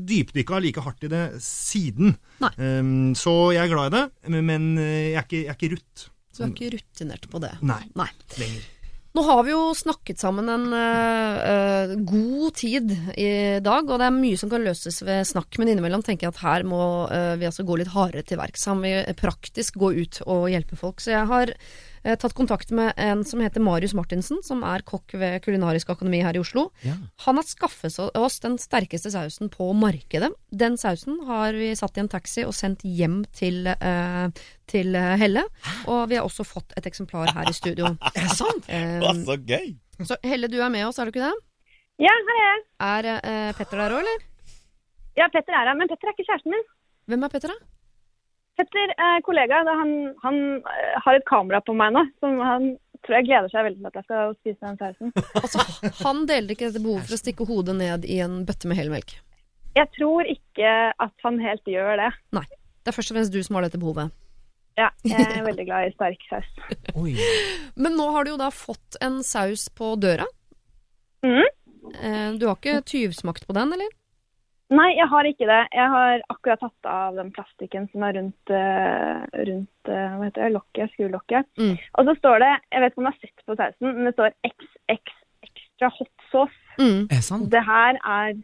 dypdykka 0.09 0.61
like 0.63 0.85
hardt 0.85 1.07
i 1.07 1.13
det 1.13 1.25
siden. 1.45 2.17
Um, 2.59 3.15
så 3.19 3.55
jeg 3.55 3.67
er 3.67 3.73
glad 3.73 3.93
i 3.93 3.97
det, 3.97 4.35
men 4.35 4.75
eh, 4.79 5.15
jeg 5.15 5.19
er 5.19 5.27
ikke, 5.27 5.43
jeg 5.43 5.53
er 5.53 5.59
ikke 5.59 5.73
rutt. 5.77 6.07
Så 6.35 6.43
du 6.43 6.47
er 6.47 6.55
ikke 6.55 6.77
rutinert 6.77 7.29
på 7.31 7.41
det? 7.43 7.53
Nei. 7.63 7.83
Nei. 7.99 8.11
Lenger. 8.41 8.71
Nå 9.15 9.23
har 9.23 9.45
vi 9.47 9.53
jo 9.53 9.69
snakket 9.79 10.19
sammen 10.19 10.49
en 10.51 10.65
uh, 10.75 11.93
god 12.03 12.57
tid 12.59 12.91
i 13.15 13.29
dag, 13.63 13.87
og 13.87 14.01
det 14.03 14.09
er 14.09 14.17
mye 14.17 14.39
som 14.41 14.51
kan 14.51 14.65
løses 14.67 14.99
ved 15.07 15.23
snakk, 15.29 15.55
men 15.63 15.71
innimellom 15.71 16.03
tenker 16.03 16.27
jeg 16.27 16.35
at 16.35 16.43
her 16.43 16.67
må 16.67 16.81
uh, 17.07 17.37
vi 17.39 17.47
altså 17.47 17.63
gå 17.67 17.79
litt 17.79 17.93
hardere 17.95 18.27
til 18.27 18.41
verks. 18.43 18.67
Her 18.67 18.75
må 18.75 18.89
vi 18.89 19.15
praktisk 19.21 19.79
gå 19.79 19.93
ut 20.01 20.19
og 20.27 20.49
hjelpe 20.51 20.79
folk. 20.81 20.99
Så 20.99 21.15
jeg 21.15 21.31
har 21.31 21.55
øh, 22.05 22.17
tatt 22.21 22.35
kontakt 22.37 22.71
med 22.77 22.93
en 23.01 23.25
som 23.27 23.43
heter 23.45 23.63
Marius 23.65 23.95
Martinsen, 23.97 24.43
som 24.47 24.63
er 24.67 24.85
kokk 24.87 25.17
ved 25.21 25.41
Kulinarisk 25.45 25.91
akademi 25.95 26.23
her 26.25 26.37
i 26.37 26.43
Oslo. 26.43 26.69
Ja. 26.85 26.97
Han 27.27 27.41
har 27.41 27.49
skaffet 27.49 27.99
oss 28.15 28.41
den 28.45 28.59
sterkeste 28.61 29.13
sausen 29.15 29.51
på 29.53 29.71
markedet. 29.77 30.33
Den 30.51 30.79
sausen 30.81 31.21
har 31.29 31.57
vi 31.57 31.73
satt 31.79 31.97
i 31.99 32.05
en 32.05 32.11
taxi 32.13 32.45
og 32.47 32.55
sendt 32.57 32.85
hjem 32.85 33.23
til, 33.37 33.67
eh, 33.73 34.45
til 34.71 34.95
Helle, 34.95 35.47
og 35.87 36.09
vi 36.11 36.21
har 36.21 36.29
også 36.29 36.47
fått 36.47 36.77
et 36.79 36.87
eksemplar 36.91 37.33
her 37.35 37.51
i 37.51 37.57
studio. 37.57 37.95
Er 38.15 38.29
det 38.29 38.37
sant? 38.37 38.69
Um, 38.69 39.25
så 39.27 39.37
gøy! 39.41 39.75
Så 40.03 40.17
Helle, 40.27 40.49
du 40.51 40.59
er 40.61 40.71
med 40.73 40.87
oss, 40.87 40.99
er 40.99 41.07
du 41.07 41.15
ikke 41.15 41.27
det? 41.27 41.35
Ja, 42.03 42.11
er 42.11 42.41
jeg. 42.41 42.63
Er 42.83 43.09
eh, 43.15 43.51
Petter 43.55 43.79
der 43.79 43.95
òg, 43.95 44.03
eller? 44.03 44.25
Ja, 45.15 45.29
Petter 45.31 45.55
er 45.55 45.69
her, 45.71 45.77
men 45.79 45.91
Petter 45.91 46.11
er 46.11 46.17
ikke 46.17 46.27
kjæresten 46.27 46.55
min. 46.55 46.65
Hvem 47.11 47.27
er 47.27 47.31
Petter, 47.31 47.53
da? 47.55 47.69
Petter 48.59 48.93
eh, 48.95 49.19
kollega. 49.27 49.63
Da 49.67 49.75
han, 49.81 49.93
han 50.23 50.41
eh, 50.63 50.97
har 51.05 51.19
et 51.19 51.27
kamera 51.29 51.61
på 51.65 51.75
meg 51.77 51.95
nå, 51.97 52.05
som 52.23 52.39
han 52.45 52.69
tror 53.05 53.19
jeg 53.19 53.27
gleder 53.29 53.51
seg 53.53 53.67
veldig 53.67 53.81
til 53.83 53.89
at 53.91 53.97
jeg 53.99 54.05
skal 54.09 54.35
spise 54.41 54.65
den 54.65 54.79
sausen. 54.81 55.15
Altså, 55.43 55.65
Han 56.05 56.23
delte 56.31 56.55
ikke 56.57 56.71
dette 56.71 56.83
behovet 56.85 57.09
for 57.09 57.17
å 57.17 57.21
stikke 57.21 57.47
hodet 57.51 57.75
ned 57.77 58.07
i 58.09 58.21
en 58.25 58.43
bøtte 58.49 58.71
med 58.71 58.79
helmelk. 58.81 59.17
Jeg 59.75 59.91
tror 59.97 60.29
ikke 60.31 60.71
at 61.03 61.27
han 61.27 61.41
helt 61.43 61.67
gjør 61.69 61.99
det. 61.99 62.13
Nei. 62.39 62.45
Det 62.85 62.93
er 62.93 62.97
først 62.97 63.11
og 63.13 63.17
fremst 63.19 63.33
du 63.35 63.41
som 63.43 63.57
har 63.59 63.67
dette 63.67 63.81
behovet. 63.81 64.13
Ja, 64.79 64.89
jeg 65.07 65.19
er 65.25 65.45
veldig 65.51 65.67
glad 65.69 65.89
i 65.89 65.93
sterk 65.95 66.25
saus. 66.31 66.49
Oi. 66.99 67.13
Men 67.79 67.95
nå 67.99 68.07
har 68.15 68.25
du 68.27 68.33
jo 68.35 68.39
da 68.41 68.49
fått 68.55 68.99
en 69.05 69.21
saus 69.27 69.67
på 69.75 69.95
døra. 70.03 70.27
Mhm. 71.27 71.45
Eh, 72.01 72.31
Du 72.41 72.47
har 72.49 72.57
ikke 72.57 72.81
tyvsmakt 72.89 73.47
på 73.49 73.55
den, 73.57 73.73
eller? 73.77 73.91
Nei, 74.75 74.91
jeg 74.97 75.07
har 75.11 75.29
ikke 75.29 75.49
det. 75.49 75.61
Jeg 75.77 75.91
har 75.93 76.23
akkurat 76.33 76.63
tatt 76.63 76.89
av 76.91 77.19
den 77.19 77.31
plastikken 77.35 77.87
som 77.93 78.05
er 78.07 78.17
rundt, 78.19 78.53
eh, 78.53 79.25
rundt 79.51 79.91
eh, 79.93 80.15
hva 80.17 80.27
heter 80.27 80.47
det, 80.47 80.53
lokket, 80.57 80.95
skrulokket. 80.95 81.51
Mm. 81.61 81.75
Og 81.75 82.09
så 82.09 82.15
står 82.19 82.43
det, 82.43 82.53
jeg 82.73 82.83
vet 82.83 82.93
ikke 82.93 83.03
om 83.03 83.07
du 83.07 83.11
har 83.11 83.21
sett 83.21 83.45
på 83.45 83.59
sausen, 83.61 83.91
men 83.91 84.09
det 84.09 84.15
står 84.17 84.35
XX 84.49 85.21
extra 85.45 85.91
hot 85.99 86.29
sauce. 86.33 86.61
Mm. 86.79 87.05
Er 87.07 87.19
det 87.19 87.25
sant? 87.27 87.51
Det 87.53 87.63
her 87.67 88.01
er 88.01 88.35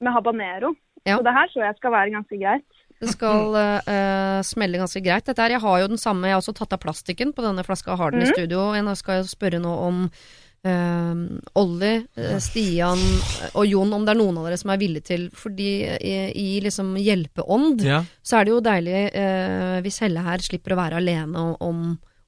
med 0.00 0.16
habanero. 0.16 0.74
Ja. 1.04 1.18
Så 1.18 1.26
det 1.26 1.36
her 1.36 1.50
tror 1.52 1.66
jeg 1.66 1.76
skal 1.78 1.92
være 1.92 2.14
ganske 2.14 2.40
greit. 2.40 2.80
Det 3.02 3.10
skal 3.12 3.56
uh, 3.58 4.40
smelle 4.46 4.80
ganske 4.80 5.02
greit. 5.04 5.26
Dette 5.26 5.42
her, 5.42 5.52
Jeg 5.56 5.60
har 5.60 5.80
jo 5.82 5.90
den 5.92 6.00
samme, 6.00 6.28
jeg 6.28 6.36
har 6.36 6.40
også 6.40 6.54
tatt 6.56 6.72
av 6.72 6.80
plastikken 6.80 7.34
på 7.36 7.44
denne 7.44 7.64
flaska. 7.66 7.92
Jeg 7.92 8.00
har 8.00 8.14
den 8.14 8.24
i 8.24 8.30
studio. 8.30 8.70
Jeg 8.72 8.96
skal 8.96 9.26
spørre 9.28 9.60
nå 9.60 9.74
om 9.88 10.06
eh, 10.64 11.14
Olli, 11.60 11.92
eh, 12.16 12.36
Stian 12.42 13.00
og 13.54 13.66
Jon, 13.68 13.92
om 13.92 14.04
det 14.06 14.14
er 14.14 14.20
noen 14.20 14.38
av 14.40 14.48
dere 14.48 14.58
som 14.60 14.72
er 14.74 14.80
villige 14.80 15.06
til 15.12 15.28
Fordi 15.36 15.68
i, 16.00 16.14
i 16.34 16.48
liksom 16.64 16.94
hjelpeånd 17.00 17.84
Ja. 17.86 18.02
så 18.24 18.40
er 18.40 18.44
det 18.48 18.54
jo 18.54 18.60
deilig 18.64 19.00
uh, 19.14 19.78
hvis 19.84 20.00
Helle 20.04 20.24
her 20.26 20.38
slipper 20.44 20.74
å 20.74 20.80
være 20.80 21.00
alene 21.02 21.44
om 21.60 21.84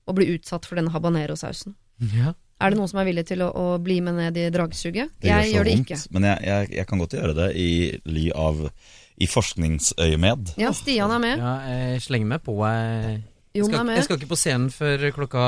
å 0.07 0.15
bli 0.15 0.29
utsatt 0.37 0.67
for 0.69 0.79
denne 0.79 0.93
habanero-sausen. 0.95 1.75
ja. 2.15 2.35
Er 2.57 2.71
det 2.73 2.79
noen 2.79 2.89
som 2.89 3.01
er 3.03 3.05
villig 3.05 3.27
til 3.29 3.43
å, 3.45 3.51
å 3.53 3.65
bli 3.85 3.99
med 4.01 4.15
ned 4.17 4.37
i 4.41 4.47
dragsuget? 4.49 5.11
Jeg 5.21 5.51
gjør 5.53 5.67
det 5.69 5.75
ikke. 5.83 5.99
Men 6.17 6.25
jeg, 6.25 6.39
jeg, 6.47 6.69
jeg 6.79 6.87
kan 6.89 7.03
godt 7.03 7.13
gjøre 7.19 7.35
det 7.37 7.49
i 7.61 7.67
ly 8.09 8.31
av 8.33 8.63
I 9.21 9.27
forskningsøyemed. 9.29 10.55
Ja, 10.57 10.71
Stian 10.73 11.13
er 11.13 11.21
med. 11.21 11.39
ja, 11.43 11.53
jeg 11.69 12.01
slenger 12.07 12.31
meg 12.31 12.41
på. 12.47 12.55
Jeg, 12.65 13.19
jeg, 13.57 13.67
skal, 13.71 13.91
jeg 13.97 14.05
skal 14.07 14.19
ikke 14.21 14.29
på 14.31 14.39
scenen 14.39 14.69
før 14.75 15.05
klokka 15.17 15.45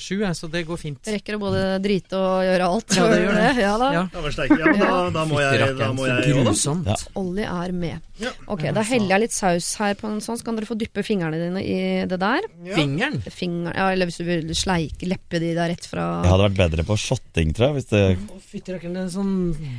sju, 0.00 0.20
så 0.36 0.48
det 0.52 0.64
går 0.68 0.80
fint. 0.80 1.10
Rekker 1.14 1.36
å 1.36 1.40
både 1.42 1.64
drite 1.84 2.18
og 2.18 2.44
gjøre 2.46 2.68
alt. 2.74 2.96
Ja, 2.96 3.06
det 3.10 3.18
gjør 3.22 3.38
det. 3.38 3.48
Ja, 3.60 3.72
da. 3.80 3.90
Ja. 3.94 4.04
Ja, 4.10 4.72
da, 4.80 5.10
da 5.14 5.24
må 5.28 5.40
jeg, 5.42 5.76
da 5.78 5.90
må 5.96 6.06
jeg 6.08 6.34
grusomt. 6.40 6.88
Ja. 6.90 6.96
Olli 7.20 7.46
er 7.46 7.74
med. 7.76 8.06
Ok, 8.50 8.66
Da 8.76 8.82
heller 8.84 9.14
jeg 9.14 9.24
litt 9.24 9.34
saus 9.36 9.68
her 9.80 9.94
på 9.96 10.08
en 10.10 10.20
sånn, 10.24 10.36
så 10.40 10.44
kan 10.44 10.58
dere 10.58 10.68
få 10.68 10.76
dyppe 10.80 11.04
fingrene 11.06 11.38
dine 11.40 11.62
i 11.64 11.78
det 12.10 12.18
der. 12.20 12.44
Fingeren? 12.76 13.20
Finger, 13.32 13.72
ja, 13.76 13.88
eller 13.94 14.10
hvis 14.10 14.20
du 14.20 14.26
vil 14.28 14.50
sleike 14.56 15.08
leppe 15.08 15.40
de 15.40 15.54
der 15.56 15.72
rett 15.72 15.86
fra 15.88 16.08
Jeg 16.24 16.32
hadde 16.34 16.48
vært 16.50 16.58
bedre 16.60 16.84
på 16.88 16.98
shotting, 17.00 17.54
tror 17.56 17.70
jeg. 17.70 17.78
Hvis 17.80 17.90
det 17.92 18.04
Å, 18.20 18.40
fytti 18.50 18.74
rakkeren, 18.76 18.98
det 18.98 19.06
er 19.06 19.12
sånn 19.14 19.34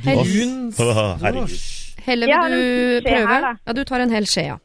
Hell- 0.06 0.22
brun 0.26 0.58
herregud. 1.22 1.56
Helle, 2.02 2.26
vil 2.26 2.56
du 2.58 3.06
prøve? 3.06 3.56
Ja, 3.66 3.72
du 3.78 3.84
tar 3.86 4.02
en 4.02 4.10
hel 4.10 4.26
skje, 4.26 4.46
ja. 4.50 4.58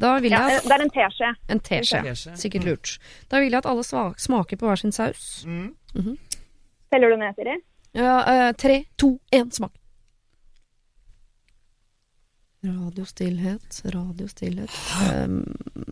Da 0.00 0.14
vil 0.24 0.32
jeg 0.32 0.56
at 0.58 0.64
det 0.64 0.72
er 0.72 0.84
en 0.86 0.92
teskje. 0.92 1.34
En 1.52 1.60
teskje. 1.60 2.14
Sikkert 2.40 2.64
lurt. 2.64 2.94
Da 3.28 3.42
vil 3.42 3.52
jeg 3.52 3.60
at 3.60 3.68
alle 3.68 3.84
smaker 3.84 4.56
på 4.56 4.70
hver 4.70 4.80
sin 4.80 4.94
saus. 4.94 5.44
Teller 6.92 7.12
du 7.12 7.20
ned, 7.20 7.36
Siri? 7.36 7.58
Ja, 7.92 8.16
uh, 8.24 8.50
tre, 8.56 8.84
to, 8.96 9.18
én, 9.32 9.50
smak. 9.52 9.74
Radiostillhet, 12.62 13.80
radiostillhet 13.90 14.70
um, 15.26 15.40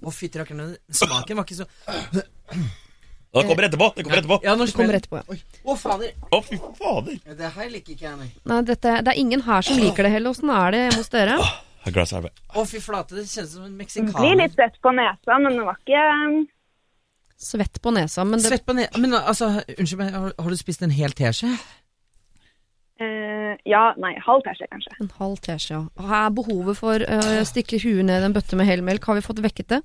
Å, 0.07 0.13
fytti 0.15 0.39
rakkeren, 0.39 0.77
smaken 0.95 1.41
var 1.41 1.49
ikke 1.49 1.57
så 1.59 1.67
Det 2.15 3.43
kommer 3.49 3.67
etterpå! 3.67 3.89
Det 3.97 4.05
kommer 4.07 4.21
etterpå! 4.21 4.39
Ja, 4.47 4.55
Det 4.55 4.69
kommer 4.77 4.99
etterpå, 5.01 5.19
ja. 5.19 5.41
Å, 5.67 5.75
fader! 5.81 6.13
Å, 6.31 6.41
fy 6.47 6.61
fader! 6.79 7.19
Det 7.27 7.51
her 7.57 7.73
liker 7.75 7.97
ikke 7.97 8.07
jeg, 8.07 8.15
nei. 8.21 8.31
Nei, 8.53 8.61
dette, 8.71 8.95
det 9.03 9.13
er 9.13 9.19
ingen 9.19 9.43
her 9.49 9.67
som 9.67 9.83
liker 9.83 10.07
det 10.07 10.15
heller. 10.15 10.31
Åssen 10.31 10.55
er 10.55 10.77
det 10.77 10.85
hjemme 10.85 11.03
hos 11.03 11.13
dere? 11.17 11.37
A 11.87 11.90
glass 11.95 12.12
Å, 12.12 12.64
fy 12.69 12.81
flate, 12.83 13.16
det 13.16 13.27
kjennes 13.31 13.53
som 13.55 13.64
en 13.64 13.77
Blir 14.12 14.37
litt 14.37 14.57
svett 14.57 14.77
på 14.85 14.93
nesa, 14.93 15.38
men 15.40 15.57
det 15.57 15.66
var 15.66 15.79
ikke 15.81 16.03
Svett 17.40 17.79
på 17.81 17.93
nesa, 17.97 18.25
men 18.29 18.43
det 18.43 18.51
Svett 18.51 18.66
på 18.69 18.77
nesa 18.77 19.01
Men 19.01 19.16
altså, 19.16 19.49
unnskyld 19.64 20.01
meg, 20.03 20.11
har, 20.12 20.35
har 20.37 20.53
du 20.53 20.59
spist 20.61 20.85
en 20.85 20.93
hel 20.93 21.14
teskje? 21.16 21.55
Uh, 23.01 23.57
Ja, 23.64 23.95
nei, 24.01 24.12
halv 24.21 24.45
teskje, 24.45 24.69
kanskje. 24.71 24.93
En 25.01 25.11
halv 25.16 25.40
teskje, 25.45 25.79
ja. 25.79 26.11
Er 26.21 26.35
behovet 26.37 26.77
for 26.79 27.01
å 27.01 27.21
stikke 27.49 27.81
huet 27.81 28.05
ned 28.05 28.23
i 28.23 28.29
en 28.29 28.37
bøtte 28.37 28.59
med 28.61 28.69
helmelk? 28.69 29.09
Har 29.09 29.16
vi 29.16 29.25
fått 29.25 29.40
vekket 29.45 29.73
det? 29.73 29.81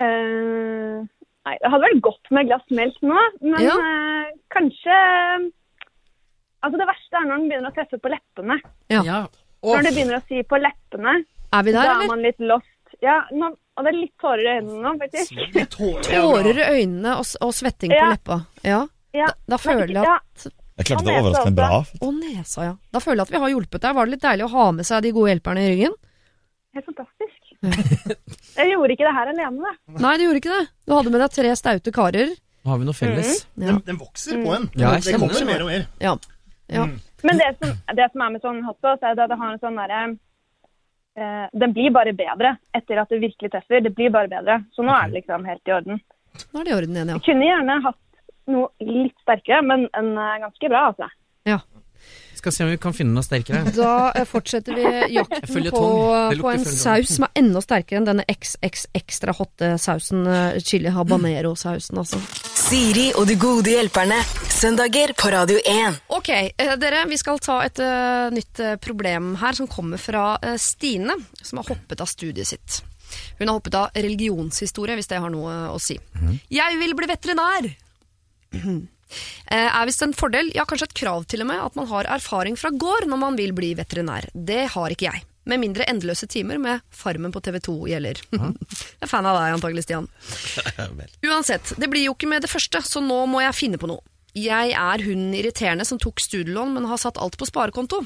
Uh, 0.00 1.04
nei, 1.44 1.56
det 1.60 1.68
hadde 1.68 1.84
vært 1.84 2.02
godt 2.08 2.32
med 2.32 2.46
et 2.46 2.50
glass 2.54 2.72
melk 2.80 2.96
nå, 3.04 3.20
men 3.44 3.60
Ja. 3.66 3.76
eh, 3.76 4.32
kanskje 4.56 4.96
Altså, 6.60 6.76
det 6.76 6.88
verste 6.90 7.16
er 7.16 7.24
når 7.24 7.38
den 7.38 7.46
begynner 7.48 7.70
å 7.70 7.76
treffe 7.76 7.96
på 8.00 8.10
leppene. 8.12 8.56
Ja. 8.92 9.22
Å, 9.60 9.74
Når 9.74 9.86
det 9.86 9.92
begynner 9.96 10.18
å 10.18 10.22
si 10.28 10.42
på 10.48 10.60
leppene, 10.60 11.16
Er 11.52 11.64
vi 11.66 11.72
da 11.74 11.82
er 11.84 11.90
eller? 11.96 12.08
man 12.08 12.22
litt 12.24 12.38
lost. 12.40 12.70
Ja, 13.04 13.18
nå, 13.32 13.50
og 13.50 13.84
det 13.86 13.90
er 13.92 13.98
litt 13.98 14.14
tårer 14.20 14.40
i 14.44 14.54
øynene 14.58 14.80
nå, 14.84 14.92
faktisk. 15.00 15.34
Tårer 15.76 16.58
i 16.58 16.68
øynene 16.80 17.16
og, 17.20 17.28
og 17.44 17.52
svetting 17.56 17.92
på 17.92 18.06
leppa. 18.12 18.40
Ja. 18.66 18.80
Ja. 19.16 19.26
Da, 19.26 19.54
da 19.54 19.58
føler 19.58 19.90
jeg 19.90 20.06
ja, 20.06 20.16
at 20.22 20.44
Jeg 20.80 20.86
klarte 20.86 21.00
Og 21.02 21.06
det 21.06 21.14
nesa 21.14 21.22
overraskende 21.24 21.56
bra. 21.58 21.80
Å, 21.82 22.10
nesa, 22.14 22.66
ja. 22.68 22.74
Da 22.94 23.02
føler 23.02 23.20
jeg 23.20 23.28
at 23.28 23.34
vi 23.34 23.42
har 23.42 23.52
hjulpet 23.54 23.84
deg. 23.84 23.96
Var 23.96 24.06
det 24.08 24.14
litt 24.14 24.24
deilig 24.26 24.46
å 24.46 24.52
ha 24.54 24.66
med 24.76 24.88
seg 24.88 25.02
de 25.04 25.12
gode 25.16 25.34
hjelperne 25.34 25.64
i 25.66 25.72
ryggen? 25.74 25.96
helt 26.74 26.86
fantastisk. 26.86 27.36
Jeg 28.56 28.70
gjorde 28.70 28.94
ikke 28.94 29.06
det 29.08 29.14
her 29.16 29.30
alene, 29.32 29.58
da. 29.64 29.72
Nei, 30.04 30.12
du 30.16 30.22
gjorde 30.24 30.40
ikke 30.40 30.52
det. 30.54 30.66
Du 30.86 30.94
hadde 30.94 31.12
med 31.12 31.22
deg 31.24 31.34
tre 31.34 31.50
staute 31.58 31.92
karer. 31.94 32.30
Nå 32.60 32.72
har 32.72 32.80
vi 32.80 32.86
noe 32.88 32.96
felles. 32.96 33.40
Ja. 33.56 33.72
Den, 33.72 33.80
den 33.88 33.98
vokser 34.00 34.38
på 34.44 34.54
en. 34.56 34.68
Ja, 34.78 34.92
jeg 34.98 35.14
den 35.14 35.22
vokser 35.24 35.48
mer 35.48 35.64
og 35.64 35.70
mer. 35.72 35.86
Ja. 36.02 36.14
ja. 36.72 36.86
Men 37.26 37.40
det 37.40 37.50
som, 37.58 37.72
det 37.96 38.08
som 38.12 38.24
er 38.24 38.34
med 38.34 38.44
sånn 38.44 38.60
hotdog, 38.64 39.02
er 39.02 39.14
at 39.14 39.30
det 39.32 39.38
har 39.40 39.54
en 39.54 39.62
sånn 39.62 39.78
derre 39.80 40.02
eh, 40.08 41.46
Den 41.62 41.74
blir 41.76 41.92
bare 41.94 42.14
bedre 42.16 42.54
etter 42.76 43.02
at 43.02 43.12
det 43.12 43.22
virkelig 43.24 43.52
treffer. 43.52 43.84
Det 43.84 43.94
blir 43.96 44.12
bare 44.14 44.30
bedre. 44.30 44.60
Så 44.76 44.86
nå 44.86 44.94
er 44.94 45.10
det 45.10 45.20
liksom 45.20 45.48
helt 45.48 45.68
i 45.68 45.76
orden. 45.76 46.00
Nå 46.50 46.60
er 46.60 46.68
det 46.68 46.72
i 46.72 46.78
orden 46.78 46.96
igjen, 46.96 47.12
ja. 47.12 47.18
Jeg 47.18 47.26
kunne 47.28 47.50
gjerne 47.50 47.80
hatt 47.86 48.04
noe 48.50 48.86
litt 48.86 49.16
sterkere, 49.22 49.62
men 49.66 49.88
en 49.98 50.14
er 50.18 50.44
ganske 50.46 50.70
bra, 50.72 50.86
altså. 50.92 51.10
Skal 52.40 52.52
se 52.52 52.64
om 52.64 52.70
vi 52.70 52.78
kan 52.80 52.94
finne 52.96 53.12
noe 53.12 53.24
sterkere. 53.24 53.68
Da 53.76 54.10
eh, 54.16 54.24
fortsetter 54.28 54.76
vi 54.76 54.84
jakten 55.12 55.66
på, 55.74 55.80
på 56.40 56.52
en 56.52 56.62
saus 56.64 57.16
som 57.18 57.26
er 57.26 57.34
enda 57.42 57.60
sterkere 57.60 58.00
enn 58.00 58.06
denne 58.08 58.24
XX 58.24 58.86
ekstra 58.96 59.34
hotte 59.36 59.74
sausen, 59.82 60.22
eh, 60.24 60.60
chili 60.64 60.88
habanero-sausen, 60.94 62.00
altså. 62.00 62.20
Siri 62.56 63.10
og 63.18 63.26
de 63.28 63.36
gode 63.40 63.74
hjelperne. 63.74 64.16
Søndager 64.60 65.12
på 65.20 65.32
Radio 65.34 65.60
1. 65.60 65.98
Ok, 66.16 66.30
eh, 66.32 66.72
dere, 66.80 67.02
vi 67.10 67.18
skal 67.20 67.40
ta 67.44 67.58
et 67.66 67.80
uh, 67.82 68.30
nytt 68.32 68.62
problem 68.84 69.34
her 69.40 69.58
som 69.58 69.68
kommer 69.68 70.00
fra 70.00 70.32
uh, 70.40 70.54
Stine, 70.60 71.18
som 71.42 71.60
har 71.60 71.68
hoppet 71.74 72.00
av 72.00 72.08
studiet 72.08 72.48
sitt. 72.48 72.80
Hun 73.40 73.48
har 73.50 73.58
hoppet 73.58 73.76
av 73.76 73.92
religionshistorie, 73.98 74.96
hvis 74.96 75.10
det 75.10 75.20
har 75.20 75.32
noe 75.34 75.58
å 75.74 75.76
si. 75.82 75.98
Jeg 76.48 76.80
vil 76.80 76.96
bli 76.96 77.10
veterinær! 77.10 77.68
Eh, 79.50 79.66
er 79.66 79.88
visst 79.88 80.04
en 80.06 80.14
fordel, 80.16 80.52
ja 80.56 80.66
kanskje 80.68 80.90
et 80.90 80.98
krav 81.02 81.26
til 81.30 81.44
og 81.44 81.50
med, 81.50 81.62
at 81.64 81.78
man 81.78 81.88
har 81.90 82.08
erfaring 82.18 82.58
fra 82.60 82.72
gård 82.72 83.08
når 83.10 83.20
man 83.24 83.38
vil 83.40 83.54
bli 83.56 83.74
veterinær. 83.78 84.30
Det 84.34 84.64
har 84.74 84.94
ikke 84.94 85.10
jeg. 85.10 85.26
Med 85.50 85.62
mindre 85.62 85.86
endeløse 85.88 86.28
timer 86.30 86.60
med 86.60 86.84
Farmen 86.94 87.32
på 87.32 87.40
TV2 87.42 87.74
gjelder. 87.90 88.20
jeg 88.30 89.06
er 89.06 89.10
fan 89.10 89.26
av 89.26 89.38
deg 89.38 89.56
antagelig, 89.56 89.86
Stian. 89.86 90.08
Uansett, 91.30 91.74
det 91.80 91.88
blir 91.90 92.06
jo 92.06 92.14
ikke 92.14 92.30
med 92.30 92.44
det 92.44 92.52
første, 92.52 92.82
så 92.86 93.02
nå 93.02 93.24
må 93.30 93.42
jeg 93.42 93.56
finne 93.56 93.80
på 93.80 93.90
noe. 93.90 94.04
Jeg 94.36 94.74
er 94.78 95.02
hun 95.06 95.30
irriterende 95.34 95.86
som 95.86 95.98
tok 96.00 96.20
studielån, 96.22 96.74
men 96.76 96.88
har 96.90 97.00
satt 97.02 97.18
alt 97.18 97.38
på 97.38 97.48
sparekonto. 97.48 98.02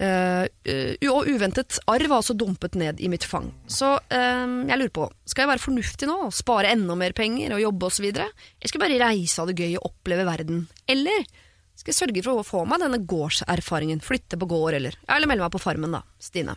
Uh, 0.00 0.44
uh, 0.44 1.06
og 1.12 1.30
uventet 1.30 1.78
arv 1.88 2.10
har 2.10 2.20
også 2.20 2.36
dumpet 2.36 2.76
ned 2.80 3.00
i 3.00 3.08
mitt 3.12 3.24
fang. 3.28 3.48
Så 3.70 3.94
uh, 3.96 4.44
jeg 4.68 4.80
lurer 4.80 4.94
på, 4.94 5.08
skal 5.28 5.46
jeg 5.46 5.52
være 5.54 5.64
fornuftig 5.64 6.10
nå, 6.10 6.18
spare 6.34 6.74
enda 6.74 6.98
mer 6.98 7.16
penger 7.16 7.56
og 7.56 7.64
jobbe 7.64 7.88
osv.? 7.88 8.10
Jeg 8.12 8.72
skal 8.72 8.84
bare 8.84 9.00
reise 9.06 9.40
av 9.40 9.50
det 9.50 9.56
gøy 9.60 9.78
og 9.78 9.88
oppleve 9.92 10.28
verden? 10.28 10.66
Eller 10.90 11.24
skal 11.74 11.90
jeg 11.90 12.00
sørge 12.02 12.26
for 12.26 12.40
å 12.40 12.46
få 12.46 12.62
meg 12.68 12.84
denne 12.84 13.00
gårdserfaringen, 13.08 14.04
flytte 14.04 14.38
på 14.38 14.48
gård, 14.50 14.76
eller, 14.78 15.00
eller 15.10 15.30
melde 15.30 15.46
meg 15.46 15.56
på 15.56 15.62
Farmen, 15.62 15.96
da, 15.96 16.04
Stine. 16.22 16.54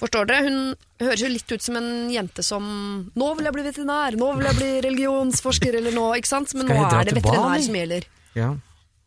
Forstår 0.00 0.26
dere? 0.26 0.48
Hun 0.48 1.04
høres 1.04 1.22
jo 1.22 1.30
litt 1.30 1.52
ut 1.54 1.62
som 1.62 1.76
en 1.78 1.90
jente 2.10 2.42
som 2.42 2.64
Nå 3.14 3.28
vil 3.38 3.46
jeg 3.46 3.54
bli 3.54 3.66
veterinær, 3.68 4.16
nå 4.18 4.30
vil 4.38 4.48
jeg 4.48 4.58
bli 4.58 4.70
religionsforsker, 4.88 5.78
eller 5.78 5.94
nå, 5.94 6.08
ikke 6.18 6.32
sant? 6.32 6.54
Men 6.58 6.70
nå 6.72 6.80
er 6.88 7.10
det 7.10 7.14
veterinær 7.20 7.62
som 7.62 7.78
gjelder. 7.78 8.08
Ja. 8.34 8.50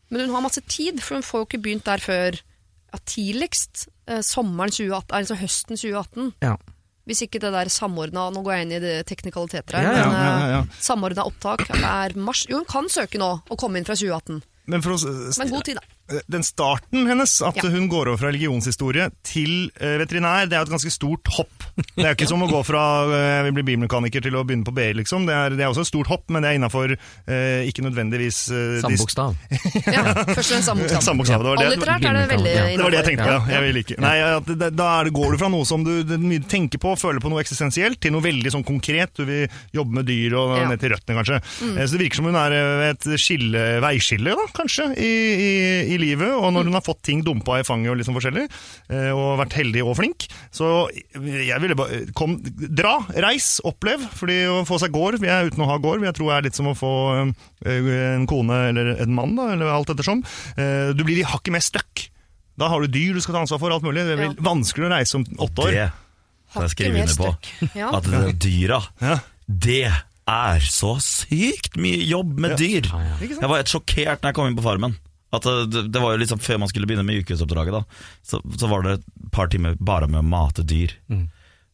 Men 0.07 0.23
hun 0.23 0.37
har 0.37 0.45
masse 0.45 0.63
tid, 0.71 1.01
for 1.03 1.19
hun 1.19 1.25
får 1.27 1.43
jo 1.43 1.49
ikke 1.49 1.63
begynt 1.65 1.87
der 1.89 2.03
før 2.03 2.39
ja, 2.39 2.99
tidligst 3.03 3.87
eh, 4.07 4.23
sommeren 4.23 4.71
2018, 4.71 5.11
altså 5.19 5.37
høsten 5.41 5.75
2018. 5.75 6.31
Ja. 6.45 6.55
Hvis 7.07 7.23
ikke 7.23 7.39
det 7.39 7.53
der 7.55 7.69
samordna 7.71 8.25
Nå 8.35 8.41
går 8.43 8.57
jeg 8.57 8.65
inn 8.65 8.71
i 8.75 8.79
det 8.83 8.95
teknikaliteter 9.07 9.77
her. 9.79 9.85
Ja, 9.87 9.91
ja, 9.95 10.07
men 10.11 10.17
ja, 10.19 10.31
ja, 10.31 10.47
ja. 10.55 10.63
eh, 10.63 10.79
samordna 10.83 11.23
opptak 11.27 11.63
er 11.77 12.15
mars 12.19 12.45
Jo, 12.49 12.61
hun 12.63 12.67
kan 12.67 12.89
søke 12.91 13.19
nå 13.21 13.29
og 13.47 13.59
komme 13.59 13.79
inn 13.79 13.87
fra 13.87 13.95
2018. 13.95 14.41
Men 14.67 14.83
for 14.83 14.95
å, 14.97 15.13
Men 15.39 15.51
god 15.51 15.67
tid, 15.67 15.79
da. 15.79 15.96
Den 16.31 16.43
starten 16.43 17.07
hennes, 17.09 17.33
at 17.43 17.55
Ja. 17.57 17.69
hun 17.73 17.87
går 17.91 18.07
over 18.13 18.17
fra 18.21 18.29
religionshistorie 18.31 19.09
til 19.27 19.69
eh, 19.81 19.97
veterinær, 19.99 20.47
det 20.47 20.55
er 20.55 20.61
jo 20.63 20.67
et 20.69 20.73
ganske 20.77 20.91
stort 20.93 21.27
hopp. 21.35 21.65
Det 21.77 22.05
er 22.05 22.11
jo 22.13 22.15
ikke 22.17 22.27
som 22.29 22.41
å 22.41 22.47
gå 22.49 22.61
fra 22.65 22.83
eh, 23.05 23.25
jeg 23.37 23.43
vil 23.49 23.55
bli 23.59 23.65
bilmekaniker 23.73 24.23
til 24.23 24.37
å 24.39 24.43
begynne 24.47 24.65
på 24.67 24.73
BI, 24.77 24.93
liksom. 25.01 25.25
Det 25.27 25.35
er, 25.35 25.55
det 25.57 25.65
er 25.65 25.69
også 25.73 25.83
et 25.83 25.89
stort 25.91 26.07
hopp, 26.11 26.23
men 26.33 26.41
det 26.45 26.51
er 26.53 26.59
innafor 26.61 26.93
eh, 26.95 27.67
ikke 27.69 27.83
nødvendigvis 27.85 28.39
eh, 28.55 28.77
Sambokstav. 28.85 29.35
Ja, 29.97 30.03
først 30.31 30.53
sammenstand. 30.65 31.03
Sambokstav, 31.05 31.43
det 31.43 31.55
det. 31.59 31.65
Allitterært 31.71 32.05
er 32.07 32.17
det 32.17 32.25
veldig 32.31 32.53
Ja, 32.55 32.63
Det 32.71 32.83
var 32.85 32.93
det 32.95 33.01
jeg 33.01 33.07
tenkte, 33.11 33.27
ja. 33.33 33.39
Jeg 33.57 33.65
vil 33.67 33.81
ikke. 33.83 33.99
Nei, 34.03 34.15
da 34.79 34.87
er 35.01 35.09
det, 35.09 35.13
går 35.17 35.35
du 35.35 35.37
fra 35.43 35.51
noe 35.53 35.67
som 35.67 35.83
du 35.85 35.91
er 36.01 36.23
mye 36.23 36.43
tenker 36.49 36.81
på, 36.81 36.95
føler 36.99 37.21
på 37.23 37.31
noe 37.33 37.43
eksistensielt, 37.43 37.99
til 38.03 38.15
noe 38.15 38.23
veldig 38.25 38.53
sånn 38.55 38.65
konkret. 38.67 39.13
Du 39.17 39.25
vil 39.27 39.45
jobbe 39.75 39.99
med 39.99 40.07
dyr 40.09 40.37
og 40.39 40.55
Ja. 40.57 40.67
ned 40.71 40.79
til 40.81 40.93
røttene, 40.95 41.17
kanskje. 41.19 41.41
Mm. 41.61 41.75
Så 41.83 41.91
det 41.97 42.01
virker 42.05 42.21
som 42.21 42.29
hun 42.31 42.39
er 42.39 42.55
eh, 42.57 42.85
et 42.93 43.07
skille, 43.21 43.63
veiskille, 43.83 44.33
da, 44.39 44.47
kanskje, 44.57 44.89
i, 44.97 45.11
i, 45.47 45.51
i 45.93 45.96
livet. 46.01 46.31
Og 46.33 46.51
når 46.53 46.63
hun 46.69 46.73
har 46.77 46.81
fått 46.85 47.01
ting 47.07 47.21
dumpa 47.25 47.59
i 47.59 47.63
fanget 47.67 47.91
og 47.93 48.03
sånn 48.07 48.17
forskjellig, 48.17 48.45
eh, 48.89 49.11
og 49.11 49.37
vært 49.41 49.53
heldig 49.59 49.83
og 49.85 49.95
flink, 49.99 50.27
så 50.51 50.87
jeg 51.13 51.59
ville 51.63 51.75
bare 51.77 52.01
kom, 52.17 52.37
Dra, 52.77 52.97
reis, 53.15 53.59
opplev. 53.63 54.03
fordi 54.17 54.39
å 54.47 54.63
få 54.67 54.79
seg 54.79 54.91
gård 54.91 55.19
vi 55.19 55.27
jeg 55.27 55.51
uten 55.51 55.63
å 55.63 55.69
ha 55.71 55.77
gård, 55.77 55.99
vil 55.99 56.09
jeg 56.11 56.15
tro 56.19 56.29
er 56.31 56.41
litt 56.47 56.55
som 56.55 56.67
å 56.67 56.75
få 56.77 56.91
eh, 57.65 58.13
en 58.15 58.27
kone 58.29 58.69
eller 58.69 58.93
en 59.01 59.13
mann, 59.13 59.35
da, 59.35 59.51
eller 59.53 59.67
alt 59.73 59.89
ettersom. 59.89 60.23
Eh, 60.57 60.93
Du 60.93 61.03
blir 61.03 61.23
hakket 61.25 61.51
mer 61.53 61.63
støkk. 61.65 62.09
Da 62.57 62.67
har 62.69 62.81
du 62.81 62.87
dyr 62.87 63.13
du 63.13 63.21
skal 63.21 63.35
ta 63.35 63.41
ansvar 63.45 63.59
for, 63.61 63.71
alt 63.71 63.83
mulig. 63.85 64.03
Det 64.07 64.17
blir 64.17 64.31
Ja. 64.33 64.41
vanskeligere 64.41 64.89
å 64.89 64.97
reise 64.97 65.15
om 65.15 65.25
åtte 65.37 65.61
år. 65.67 65.71
Det 65.77 66.61
jeg 66.61 66.69
skrive 66.73 66.93
mer 66.93 67.01
under 67.03 67.15
på. 67.15 67.75
Ja. 67.75 67.89
At 67.93 68.03
det 68.03 68.39
dyra, 68.39 68.79
Ja. 69.01 69.19
det 69.47 69.83
er 70.27 70.59
så 70.59 70.95
sykt 70.99 71.77
mye 71.77 72.01
jobb 72.07 72.37
med 72.39 72.57
dyr. 72.57 72.87
Jeg 73.19 73.41
var 73.47 73.57
helt 73.61 73.69
sjokkert 73.71 74.19
når 74.23 74.31
jeg 74.31 74.35
kom 74.35 74.47
inn 74.49 74.57
på 74.57 74.63
Farmen. 74.65 74.95
At 75.37 75.71
det, 75.71 75.85
det 75.93 76.01
var 76.03 76.13
jo 76.15 76.21
liksom 76.25 76.39
Før 76.43 76.59
man 76.63 76.69
skulle 76.71 76.89
begynne 76.89 77.05
med 77.07 77.21
ukesoppdraget, 77.23 77.73
da, 77.77 77.83
så, 78.25 78.41
så 78.57 78.69
var 78.71 78.83
det 78.85 78.97
et 78.99 79.31
par 79.33 79.47
timer 79.53 79.75
bare 79.79 80.07
med 80.09 80.21
å 80.21 80.27
mate 80.27 80.65
dyr. 80.67 80.93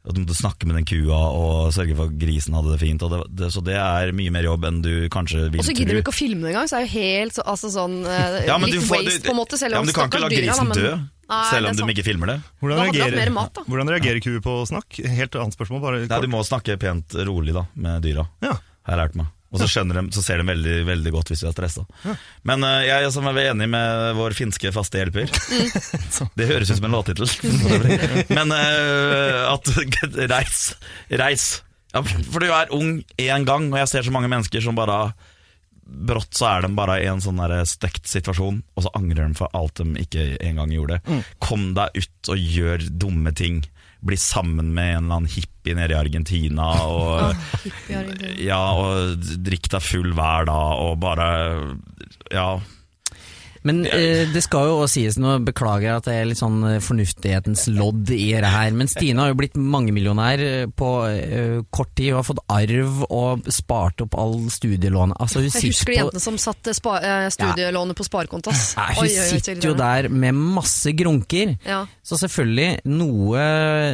At 0.03 0.17
Du 0.17 0.19
måtte 0.19 0.35
snakke 0.35 0.67
med 0.67 0.75
den 0.75 0.83
kua 0.89 1.15
og 1.31 1.69
sørge 1.71 1.95
for 1.95 2.09
at 2.11 2.17
grisen 2.19 2.55
hadde 2.57 2.73
det 2.73 2.79
fint. 2.81 3.03
Og 3.07 3.11
det, 3.13 3.19
det, 3.39 3.47
så 3.55 3.61
det 3.63 3.77
er 3.79 4.11
mye 4.11 4.33
mer 4.35 4.43
jobb 4.43 4.65
enn 4.67 4.81
du 4.83 4.91
kanskje 5.13 5.45
vil 5.47 5.61
tro. 5.61 5.63
Og 5.63 5.69
så 5.69 5.75
gidder 5.77 5.95
du 5.95 6.01
ikke 6.01 6.11
å 6.11 6.17
filme 6.17 6.43
det 6.43 6.51
engang, 6.51 6.67
så 6.67 6.75
er 6.75 6.83
det 6.83 6.89
jo 6.91 6.99
helt 6.99 7.37
så- 7.37 7.45
altså 7.53 7.71
sånn 7.71 7.95
eh, 8.03 8.39
Ja, 8.49 8.57
men 8.59 8.67
Litt 8.73 8.81
du 8.83 8.87
får- 8.89 8.99
waste 8.99 9.21
du- 9.23 9.29
på 9.29 9.31
en 9.31 9.39
måte, 9.39 9.59
selv 9.61 9.77
ja, 9.77 9.79
men 9.79 9.87
du 9.87 9.95
kan 9.95 10.11
ikke 10.11 10.19
la 10.25 10.31
grisen 10.33 10.73
dø, 10.75 10.91
Nei, 11.31 11.39
selv 11.53 11.69
om 11.71 11.77
du 11.79 11.93
ikke 11.95 12.03
filmer 12.03 12.33
det. 12.33 12.35
Hvordan 12.59 12.81
reagerer, 12.91 13.31
mat, 13.31 13.53
da. 13.55 13.63
hvordan 13.63 13.93
reagerer 13.95 14.19
kuer 14.25 14.41
på 14.43 14.57
snakk? 14.67 14.99
Helt 15.07 15.37
annet 15.39 15.55
spørsmål. 15.55 15.79
bare 15.87 16.01
Nei, 16.11 16.19
du 16.19 16.27
må 16.35 16.43
snakke 16.43 16.75
pent 16.83 17.15
rolig 17.23 17.55
da 17.55 17.63
med 17.79 18.03
dyra. 18.03 18.27
Ja. 18.43 18.57
Har 18.83 18.97
jeg 18.97 18.99
lært 19.05 19.15
meg. 19.23 19.31
Og 19.53 19.61
så, 19.61 19.67
skjønner 19.69 19.99
de, 19.99 20.09
så 20.15 20.23
ser 20.25 20.41
de 20.41 20.47
veldig, 20.49 20.77
veldig 20.87 21.11
godt 21.13 21.29
hvis 21.29 21.43
du 21.43 21.47
er 21.49 21.53
stressa. 21.53 21.83
Men 22.49 22.65
uh, 22.65 22.81
jeg 22.81 23.11
som 23.13 23.27
er 23.29 23.41
enig 23.43 23.67
med 23.69 24.15
vår 24.17 24.33
finske 24.37 24.71
faste 24.73 24.97
hjelper 24.97 25.29
Det 26.33 26.47
høres 26.49 26.71
ut 26.71 26.79
som 26.79 26.87
en 26.89 26.95
låttittel. 26.97 27.29
Men 28.37 28.55
uh, 28.55 29.53
at 29.53 29.69
reis, 30.33 30.63
reis. 31.21 31.45
Ja, 31.93 32.01
for 32.01 32.41
du 32.41 32.49
er 32.49 32.73
ung 32.73 33.03
én 33.21 33.45
gang, 33.45 33.69
og 33.69 33.77
jeg 33.83 33.91
ser 33.91 34.07
så 34.07 34.15
mange 34.15 34.31
mennesker 34.31 34.63
som 34.65 34.77
bare 34.77 35.05
Brått 35.83 36.31
så 36.37 36.47
er 36.47 36.63
de 36.63 36.69
bare 36.73 36.95
i 37.03 37.07
en 37.11 37.19
sånn 37.21 37.41
der 37.41 37.65
støkt 37.67 38.07
situasjon, 38.07 38.61
og 38.73 38.85
så 38.85 38.91
angrer 38.95 39.27
de 39.27 39.35
for 39.37 39.51
alt 39.53 39.81
de 39.81 39.99
ikke 39.99 40.37
engang 40.39 40.71
gjorde. 40.71 41.01
Kom 41.43 41.73
deg 41.75 41.99
ut 41.99 42.31
og 42.31 42.39
gjør 42.55 42.85
dumme 43.03 43.33
ting. 43.35 43.59
Bli 44.03 44.17
sammen 44.19 44.73
med 44.75 44.97
en 44.97 45.03
eller 45.05 45.15
annen 45.21 45.31
hippie 45.31 45.75
nede 45.77 45.95
i 45.95 45.99
Argentina. 45.99 46.65
Og, 46.91 47.35
Hippie 47.63 47.97
Argentina. 48.01 48.33
ja, 48.43 48.59
og 48.75 49.27
drikk 49.45 49.69
deg 49.71 49.85
full 49.85 50.11
hver 50.17 50.49
dag, 50.49 50.81
og 50.87 50.97
bare 51.03 51.27
Ja. 52.33 52.49
Men 53.63 53.85
eh, 53.87 54.25
det 54.33 54.41
skal 54.43 54.67
jo 54.69 54.79
også 54.83 54.93
sies, 54.97 55.17
nå 55.21 55.37
beklager 55.47 55.87
jeg 55.87 55.99
at 56.01 56.07
det 56.09 56.15
er 56.19 56.27
litt 56.29 56.39
sånn 56.41 56.57
eh, 56.67 56.79
fornuftighetens 56.83 57.65
lodd 57.71 58.09
i 58.11 58.31
det 58.33 58.49
her, 58.51 58.71
men 58.75 58.89
Stine 58.91 59.23
har 59.23 59.31
jo 59.31 59.37
blitt 59.39 59.55
mangemillionær 59.55 60.43
eh, 60.43 60.65
på 60.67 60.89
eh, 61.09 61.61
kort 61.73 61.93
tid 61.95 62.11
Hun 62.11 62.19
har 62.19 62.27
fått 62.27 62.41
arv 62.51 63.03
og 63.07 63.47
spart 63.53 64.03
opp 64.03 64.17
all 64.19 64.35
studielånet. 64.51 65.15
Altså, 65.23 65.39
hun 65.43 65.49
Jeg 65.49 65.71
husker 65.71 65.93
de 65.93 65.97
jentene 66.01 66.23
som 66.23 66.39
satte 66.41 66.73
spa, 66.75 66.97
eh, 66.99 67.27
studielånet 67.33 67.97
på 67.99 68.05
sparekonto. 68.07 68.51
Oi, 68.51 68.93
hun 68.97 69.03
oi, 69.05 69.09
oi, 69.09 69.27
sitter 69.31 69.63
jo 69.69 69.73
der 69.79 70.09
med 70.11 70.35
masse 70.35 70.91
grunker. 70.97 71.55
Ja. 71.67 71.83
Så 72.03 72.19
selvfølgelig, 72.19 72.83
noe, 72.91 73.43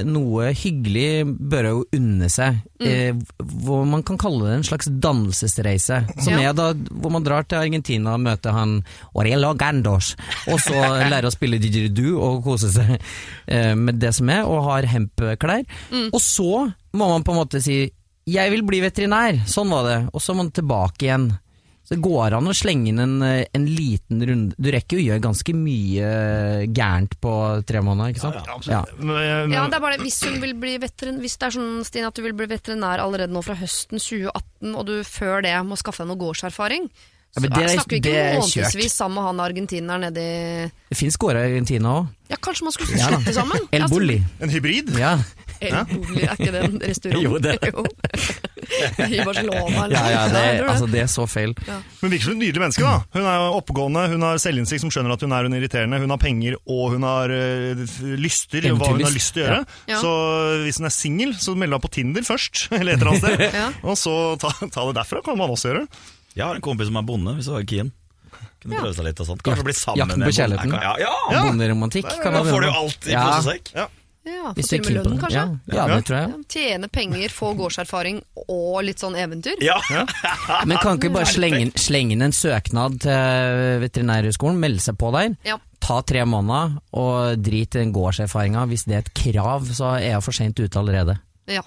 noe 0.08 0.49
hyggelig 0.58 1.25
bør 1.29 1.69
hun 1.73 1.99
unne 1.99 2.29
seg. 2.34 2.60
Mm. 2.79 2.88
Eh, 2.89 3.45
hvor 3.65 3.86
man 3.88 4.03
kan 4.08 4.17
kalle 4.21 4.47
det 4.47 4.58
en 4.60 4.67
slags 4.71 4.89
dannelsesreise. 5.03 6.01
Som 6.23 6.34
Ja. 6.39 6.49
er 6.49 6.53
da 6.58 6.71
hvor 6.73 7.12
man 7.12 7.23
drar 7.23 7.43
til 7.47 7.60
Argentina 7.60 8.13
og 8.15 8.23
møter 8.23 8.55
han 8.55 8.79
Aurelio 9.13 9.53
Gandos, 9.60 10.13
og 10.48 10.60
så 10.63 10.80
lære 11.12 11.30
å 11.30 11.34
spille 11.34 11.60
didgeridoo 11.62 12.17
og 12.24 12.43
kose 12.48 12.72
seg 12.74 12.95
eh, 12.95 13.76
med 13.76 14.00
det 14.02 14.13
som 14.17 14.32
er, 14.32 14.45
og 14.48 14.65
har 14.69 14.89
hempklær. 14.89 15.65
Mm. 15.91 16.10
Og 16.10 16.22
så 16.24 16.65
må 16.95 17.12
man 17.12 17.26
på 17.26 17.36
en 17.36 17.41
måte 17.43 17.62
si 17.63 17.84
'jeg 18.30 18.52
vil 18.54 18.63
bli 18.63 18.82
veterinær', 18.84 19.45
sånn 19.50 19.72
var 19.74 19.86
det. 19.88 20.00
Og 20.13 20.22
så 20.22 20.34
må 20.34 20.43
man 20.43 20.52
tilbake 20.54 21.08
igjen. 21.08 21.32
Så 21.89 21.95
det 21.95 22.06
går 22.06 22.36
an 22.38 22.45
å 22.45 22.54
slenge 22.54 22.91
inn 22.91 23.00
en, 23.02 23.22
eh, 23.26 23.48
en 23.52 23.65
liten 23.65 24.22
runde 24.22 24.54
Du 24.62 24.69
rekker 24.69 25.00
jo 25.00 25.02
å 25.02 25.08
gjøre 25.08 25.24
ganske 25.24 25.54
mye 25.58 26.10
gærent 26.69 27.15
på 27.17 27.32
tre 27.65 27.82
måneder, 27.82 28.13
ikke 28.13 28.22
sant? 28.22 28.36
Ja, 28.45 28.60
ja, 28.69 28.82
eh, 28.86 29.50
Ja, 29.50 29.63
det 29.65 29.74
er 29.74 29.82
bare 29.82 29.98
det, 29.98 30.06
hvis, 30.06 30.22
hun 30.22 30.38
vil 30.39 30.54
bli 30.54 30.78
veterin, 30.78 31.17
hvis 31.17 31.39
det 31.41 31.48
er 31.48 31.56
sånn 31.58 31.84
Stine, 31.84 32.12
at 32.12 32.13
du 32.13 32.22
vil 32.22 32.38
bli 32.38 32.45
veterinær 32.45 33.02
allerede 33.02 33.34
nå 33.34 33.41
fra 33.41 33.58
høsten 33.58 33.98
2018, 33.98 34.76
og 34.76 34.86
du 34.86 35.02
før 35.02 35.41
det 35.41 35.56
må 35.65 35.80
skaffe 35.82 36.06
deg 36.06 36.12
noe 36.12 36.22
gårdserfaring, 36.22 36.86
Ja, 37.38 37.42
det 37.46 37.52
er- 37.62 37.76
snakker 37.78 37.94
vi 37.94 38.00
det 38.00 38.10
ikke 38.10 38.22
er 38.26 38.39
månedsvis 38.42 38.94
sammen 38.98 39.15
med 39.20 39.24
han 39.30 39.39
argentineren 39.44 40.02
nede 40.02 40.22
i 40.24 40.72
Det 40.89 40.98
fins 40.98 41.15
gårder 41.22 41.44
i 41.46 41.52
Argentina 41.54 41.92
òg. 42.00 42.08
Ja, 42.30 42.36
kanskje 42.42 42.63
man 42.65 42.74
skulle 42.74 42.98
Ja 42.98 43.10
da. 43.13 43.34
sammen? 43.34 43.68
El 43.72 43.86
Bulli. 43.89 44.18
En 44.42 44.50
hybrid? 44.50 44.89
Ja. 44.98 45.12
El 45.62 45.76
Bulli, 45.92 46.24
er 46.26 46.34
ikke 46.36 46.52
det 46.56 46.63
en 46.65 46.80
restaurant? 46.82 47.24
Jo, 47.24 47.38
det. 47.38 47.54
Jo. 47.70 47.86
I 49.13 49.22
Barcelona, 49.26 49.86
eller 49.86 49.96
Ja, 49.96 50.10
ja, 50.10 50.24
det, 50.28 50.42
det. 50.60 50.65
altså, 50.70 50.88
det 50.92 51.00
er 51.02 51.10
så 51.10 51.26
feil. 51.30 51.54
Hun 52.02 52.10
virker 52.12 52.24
som 52.30 52.34
et 52.34 52.42
nydelig 52.44 52.62
menneske. 52.62 52.82
da. 52.86 53.00
Hun 53.13 53.26
er 53.30 53.46
oppegående, 53.58 54.04
hun 54.13 54.22
har 54.26 54.38
selvinnsikt 54.42 54.82
som 54.82 54.89
skjønner 54.94 55.13
at 55.15 55.22
hun 55.26 55.32
er 55.38 55.44
hun 55.50 55.54
irriterende, 55.58 56.00
hun 56.02 56.10
har 56.13 56.22
penger 56.22 56.58
og 56.68 56.94
hun 56.96 57.04
har 57.08 57.30
uh, 57.34 57.86
lyster, 58.20 58.62
hva 58.74 58.92
hun 58.94 59.04
har 59.06 59.13
lyst 59.15 59.34
til 59.38 59.44
å 59.44 59.48
gjøre. 59.48 59.65
Ja. 59.89 60.02
Så 60.02 60.13
hvis 60.65 60.78
hun 60.82 60.86
er 60.89 60.96
singel, 60.98 61.34
så 61.42 61.56
meld 61.58 61.72
deg 61.78 61.82
på 61.86 61.92
Tinder 61.98 62.26
først, 62.26 62.68
eller 62.78 62.94
et 62.94 63.02
eller 63.02 63.13
annet 63.13 63.26
sted. 63.26 63.60
Ja. 63.62 63.68
Og 63.84 63.98
så 64.00 64.15
ta, 64.42 64.54
ta 64.65 64.86
det 64.89 64.98
derfra, 65.02 65.22
kan 65.26 65.38
man 65.38 65.50
også 65.54 65.74
gjøre. 65.74 65.88
Jeg 66.36 66.46
har 66.46 66.56
en 66.56 66.62
kompis 66.62 66.88
som 66.88 66.96
er 66.98 67.02
bonde, 67.08 67.36
hvis 67.36 67.46
du 67.46 67.52
var 67.52 67.63
keen. 67.63 67.92
Kunne 68.62 68.76
prøve 68.82 68.94
seg 68.96 69.06
litt 69.06 69.20
og 69.24 69.28
sånt. 69.28 69.42
Kanskje 69.44 69.63
bli 69.63 69.74
sammen 69.74 69.98
Jakten 70.04 70.13
på 70.13 70.20
med 70.20 70.28
en 70.28 70.28
bonde. 70.28 70.38
kjærligheten. 70.39 70.82
Ja, 70.82 70.96
ja. 71.00 71.13
Ja. 71.32 71.44
Bonderomantikk. 71.48 72.10
kan 72.22 72.34
Da 72.34 72.44
man 72.44 72.52
får 72.54 72.62
du 72.62 72.68
jo 72.68 72.74
alt 72.74 73.08
i 73.08 73.12
Ja. 73.12 73.24
posesekk. 73.32 73.72
Ja, 73.76 73.88
Hvis 74.54 74.68
du 74.70 74.76
er 74.76 74.80
keen 74.84 74.94
med 74.94 75.06
på 75.06 75.10
det. 75.10 75.20
kanskje? 75.22 75.60
Ja, 75.74 75.88
ja, 75.88 75.96
det 75.96 76.06
tror 76.06 76.18
jeg. 76.20 76.46
Tjene 76.50 76.88
penger, 76.92 77.30
få 77.30 77.54
gårdserfaring 77.58 78.22
og 78.48 78.84
litt 78.84 78.98
sånn 79.00 79.15
eventyr. 79.15 79.56
Ja. 79.63 79.80
Men 80.65 80.78
kan 80.78 80.98
ikke 81.00 81.08
vi 81.10 81.15
bare 81.15 81.26
slenge, 81.26 81.60
inn- 81.63 81.72
slenge 81.80 82.12
inn 82.12 82.22
en 82.22 82.32
søknad 82.36 83.00
til 83.00 83.80
Veterinærhøgskolen, 83.82 84.60
melde 84.60 84.80
seg 84.84 84.98
på 84.98 85.12
der, 85.15 85.36
Ja. 85.46 85.58
ta 85.80 86.02
tre 86.02 86.26
måneder 86.26 86.78
og 86.94 87.42
drit 87.42 87.74
i 87.76 87.80
den 87.80 87.94
gårdserfaringa. 87.94 88.68
Hvis 88.68 88.86
det 88.86 88.94
er 88.96 89.00
et 89.00 89.13
krav, 89.13 89.65
så 89.74 89.96
er 89.98 90.12
jeg 90.12 90.24
for 90.24 90.32
seint 90.32 90.60
ute 90.60 90.78
allerede. 90.78 91.18
Ja. 91.48 91.62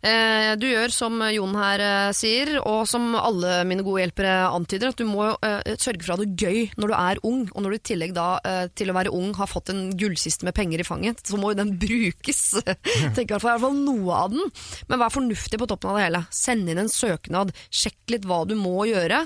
Eh, 0.00 0.54
du 0.56 0.64
gjør 0.64 0.92
som 0.94 1.18
Jon 1.28 1.56
her 1.60 1.82
eh, 1.84 2.12
sier, 2.16 2.54
og 2.64 2.86
som 2.88 3.12
alle 3.18 3.60
mine 3.68 3.84
gode 3.84 4.04
hjelpere 4.04 4.48
antyder, 4.48 4.94
at 4.94 5.00
du 5.00 5.04
må 5.08 5.26
eh, 5.44 5.74
sørge 5.76 6.04
for 6.04 6.14
å 6.14 6.16
ha 6.16 6.22
det 6.22 6.40
gøy 6.40 6.70
når 6.80 6.92
du 6.92 6.96
er 6.96 7.20
ung. 7.28 7.42
Og 7.52 7.64
når 7.64 7.74
du 7.74 7.78
i 7.78 7.82
tillegg 7.90 8.14
da 8.16 8.28
til 8.76 8.90
å 8.90 8.96
være 8.96 9.12
ung 9.14 9.34
har 9.36 9.50
fått 9.50 9.72
en 9.72 9.90
gullkiste 9.98 10.46
med 10.48 10.56
penger 10.56 10.82
i 10.82 10.86
fanget, 10.86 11.22
så 11.26 11.38
må 11.40 11.52
jo 11.52 11.60
den 11.60 11.74
brukes. 11.80 12.42
Tenk 13.16 13.26
i 13.26 13.36
hvert 13.36 13.44
fall 13.44 13.76
noe 13.76 14.22
av 14.24 14.32
den. 14.32 14.48
Men 14.88 15.02
vær 15.02 15.12
fornuftig 15.14 15.60
på 15.60 15.68
toppen 15.70 15.92
av 15.92 16.00
det 16.00 16.06
hele. 16.08 16.24
Send 16.34 16.70
inn 16.70 16.80
en 16.80 16.92
søknad, 16.92 17.52
sjekk 17.68 18.16
litt 18.16 18.28
hva 18.28 18.42
du 18.48 18.56
må 18.58 18.86
gjøre, 18.88 19.24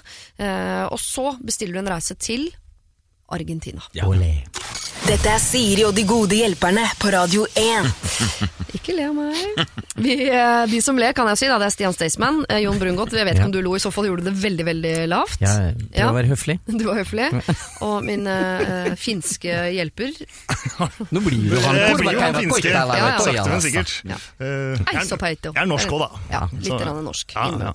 og 0.90 0.98
så 1.00 1.34
bestiller 1.44 1.78
du 1.78 1.84
en 1.84 1.92
reise 1.94 2.18
til 2.18 2.48
Argentina. 3.34 3.84
Olé. 4.04 4.36
Dette 5.04 5.28
er 5.28 5.40
Siri 5.42 5.82
og 5.84 5.92
de 5.96 6.02
gode 6.08 6.36
hjelperne 6.38 6.82
på 7.00 7.10
Radio 7.12 7.44
1. 7.60 7.88
Ikke 8.78 8.94
le 8.96 9.04
av 9.10 9.14
meg. 9.16 9.60
Vi, 10.00 10.14
eh, 10.32 10.62
de 10.70 10.80
som 10.82 10.96
ler, 10.98 11.12
kan 11.16 11.28
jeg 11.30 11.38
si, 11.42 11.48
da, 11.50 11.58
det 11.60 11.68
er 11.68 11.74
Stian 11.74 11.94
Staysman, 11.94 12.40
eh, 12.48 12.62
Jon 12.64 12.78
Brungot. 12.80 13.12
Jeg 13.14 13.26
vet 13.28 13.36
ikke 13.36 13.44
Ja. 13.44 13.48
om 13.50 13.54
du 13.54 13.60
lo, 13.64 13.74
i 13.76 13.82
så 13.84 13.92
fall 13.94 14.08
gjorde 14.08 14.24
du 14.24 14.30
det 14.30 14.34
veldig, 14.40 14.66
veldig 14.70 14.94
lavt. 15.12 15.36
Ja, 15.44 15.52
det 15.76 16.00
Ja. 16.00 16.08
å 16.10 16.16
være 16.16 16.32
høflig. 16.32 16.56
Du 16.80 16.84
var 16.88 16.98
høflig. 17.02 17.28
Og 17.84 18.00
min 18.08 18.26
uh, 18.26 18.94
finske 19.00 19.54
hjelper. 19.76 20.16
Nå 21.14 21.22
blir 21.24 21.50
du 21.52 21.56
Det 21.56 21.96
blir 22.00 22.16
jo 22.16 22.30
finske. 22.40 22.72
Ja, 22.72 22.84
ja. 22.88 23.10
Sakte, 23.20 23.48
men 23.52 23.64
sikkert. 23.64 23.94
Ja. 24.08 24.16
Eh, 24.40 24.78
jeg 24.80 25.04
er- 25.04 25.52
Jeg 25.52 25.62
er 25.66 25.68
norsk 25.70 25.92
òg, 25.92 26.06
da. 26.08 26.24
Ja, 26.32 26.46
litt 26.52 27.04
norsk. 27.04 27.36
Ja, 27.36 27.50
ja. 27.68 27.74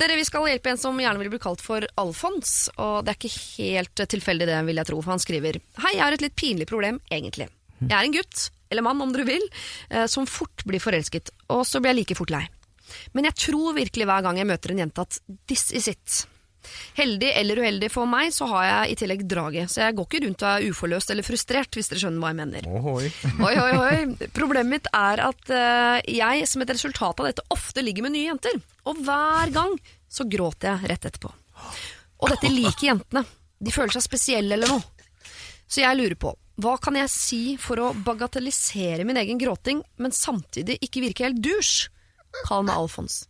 Dere, 0.00 0.16
Vi 0.16 0.24
skal 0.24 0.46
hjelpe 0.48 0.70
en 0.72 0.78
som 0.80 0.96
gjerne 0.96 1.20
vil 1.20 1.28
bli 1.28 1.38
kalt 1.42 1.60
for 1.60 1.84
Alfons. 2.00 2.70
Og 2.80 3.04
det 3.04 3.12
er 3.12 3.18
ikke 3.18 3.40
helt 3.58 4.02
tilfeldig, 4.14 4.46
det, 4.48 4.60
vil 4.64 4.80
jeg 4.80 4.88
tro. 4.88 5.00
For 5.04 5.12
han 5.12 5.20
skriver 5.20 5.58
Hei, 5.82 5.92
jeg 5.98 6.04
har 6.06 6.16
et 6.16 6.24
litt 6.24 6.38
pinlig 6.40 6.68
problem, 6.70 7.02
egentlig. 7.12 7.50
Jeg 7.82 7.92
er 7.96 8.06
en 8.06 8.14
gutt, 8.14 8.46
eller 8.72 8.84
mann 8.86 9.00
om 9.04 9.12
dere 9.12 9.26
vil, 9.28 9.44
eh, 9.90 10.06
som 10.08 10.28
fort 10.28 10.64
blir 10.68 10.80
forelsket. 10.80 11.32
Og 11.52 11.66
så 11.68 11.80
blir 11.80 11.92
jeg 11.92 12.00
like 12.00 12.16
fort 12.16 12.32
lei. 12.32 12.46
Men 13.12 13.28
jeg 13.28 13.36
tror 13.44 13.76
virkelig 13.76 14.08
hver 14.08 14.24
gang 14.24 14.40
jeg 14.40 14.48
møter 14.48 14.72
en 14.72 14.82
jente 14.84 15.04
at 15.04 15.20
this 15.52 15.68
is 15.76 15.88
it. 15.92 16.24
Heldig 16.98 17.30
eller 17.40 17.60
uheldig 17.62 17.88
for 17.92 18.08
meg, 18.10 18.32
så 18.34 18.48
har 18.50 18.66
jeg 18.66 18.92
i 18.92 18.98
tillegg 19.00 19.24
draget. 19.30 19.70
Så 19.72 19.82
jeg 19.84 19.96
går 19.98 20.08
ikke 20.08 20.22
rundt 20.26 20.44
og 20.44 20.50
er 20.50 20.66
uforløst 20.70 21.14
eller 21.14 21.26
frustrert, 21.26 21.78
hvis 21.78 21.90
dere 21.92 22.02
skjønner 22.04 22.24
hva 22.24 22.32
jeg 22.32 22.40
mener. 22.40 22.68
Oi, 23.46 23.54
oi, 23.54 23.70
oi. 23.80 24.28
Problemet 24.36 24.70
mitt 24.70 24.90
er 24.96 25.24
at 25.24 25.54
eh, 25.54 26.12
jeg 26.20 26.48
som 26.50 26.64
et 26.64 26.74
resultat 26.74 27.22
av 27.22 27.30
dette 27.30 27.46
ofte 27.54 27.84
ligger 27.84 28.06
med 28.06 28.16
nye 28.16 28.28
jenter. 28.28 28.60
Og 28.90 29.00
hver 29.06 29.54
gang 29.54 29.76
så 30.10 30.26
gråter 30.28 30.72
jeg 30.74 30.92
rett 30.92 31.10
etterpå. 31.10 31.32
Og 32.20 32.32
dette 32.34 32.52
liker 32.52 32.90
jentene. 32.90 33.24
De 33.60 33.72
føler 33.74 33.92
seg 33.94 34.04
spesielle 34.04 34.56
eller 34.56 34.72
noe. 34.72 35.08
Så 35.70 35.84
jeg 35.84 35.96
lurer 35.96 36.16
på, 36.18 36.32
hva 36.60 36.74
kan 36.82 36.96
jeg 36.98 37.12
si 37.12 37.42
for 37.60 37.80
å 37.80 37.92
bagatellisere 38.04 39.06
min 39.08 39.20
egen 39.20 39.38
gråting, 39.40 39.80
men 40.02 40.12
samtidig 40.12 40.80
ikke 40.84 41.04
virke 41.06 41.28
helt 41.28 41.40
dusj? 41.44 41.88
Kall 42.44 42.66
meg 42.66 42.76
Alfons. 42.76 43.22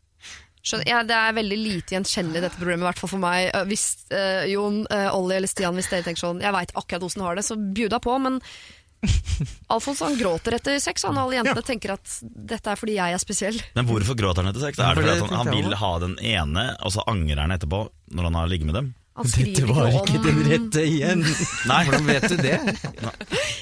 Skjønner, 0.61 0.89
ja, 0.91 0.99
det 1.09 1.17
er 1.17 1.37
veldig 1.39 1.57
lite 1.57 1.95
gjenkjennelig 1.97 2.43
dette 2.45 2.59
problemet, 2.61 2.85
i 2.85 2.89
hvert 2.91 3.01
fall 3.01 3.13
for 3.15 3.23
meg. 3.23 3.47
Eh, 3.49 3.65
Hvis 3.71 3.87
uh, 4.13 4.45
Jon, 4.51 4.83
uh, 4.93 5.09
Olli 5.17 5.39
eller 5.39 5.49
Stian, 5.49 5.79
hvis 5.79 5.89
dere 5.89 6.05
tenker 6.05 6.21
sånn, 6.21 6.43
jeg 6.45 6.53
veit 6.57 6.75
akkurat 6.77 7.07
hvordan 7.07 7.25
har 7.25 7.41
det, 7.41 7.47
så 7.49 7.57
bjuda 7.57 8.01
på, 8.05 8.19
men 8.21 8.37
Alfons 9.73 10.03
han 10.05 10.19
gråter 10.21 10.59
etter 10.59 10.77
sex, 10.85 11.07
han, 11.09 11.17
og 11.17 11.31
alle 11.31 11.39
jentene 11.39 11.65
tenker 11.65 11.95
at 11.95 12.19
dette 12.23 12.69
er 12.69 12.77
fordi 12.77 12.99
jeg 12.99 13.17
er 13.17 13.23
spesiell. 13.23 13.61
Men 13.79 13.89
hvorfor 13.89 14.19
gråter 14.19 14.45
han 14.45 14.53
etter 14.53 14.67
sex? 14.67 14.77
Er 14.77 14.99
det 14.99 15.07
For 15.07 15.25
fordi 15.25 15.33
han, 15.33 15.49
han 15.49 15.57
vil 15.57 15.77
ha 15.81 15.93
den 16.05 16.17
ene, 16.21 16.67
og 16.85 16.93
så 16.93 17.07
angrer 17.09 17.41
han 17.47 17.57
etterpå 17.57 17.87
når 18.13 18.29
han 18.29 18.41
har 18.43 18.53
ligget 18.53 18.69
med 18.69 18.77
dem? 18.77 18.91
Han 19.21 19.29
Dette 19.29 19.67
var 19.69 19.91
ikke 19.93 20.17
om 20.17 20.25
den 20.25 20.39
rette 20.49 20.83
igjen. 20.89 21.23
Nei. 21.71 21.81
Hvordan 21.87 22.07
vet 22.09 22.25
du 22.31 22.37
det? 22.41 22.55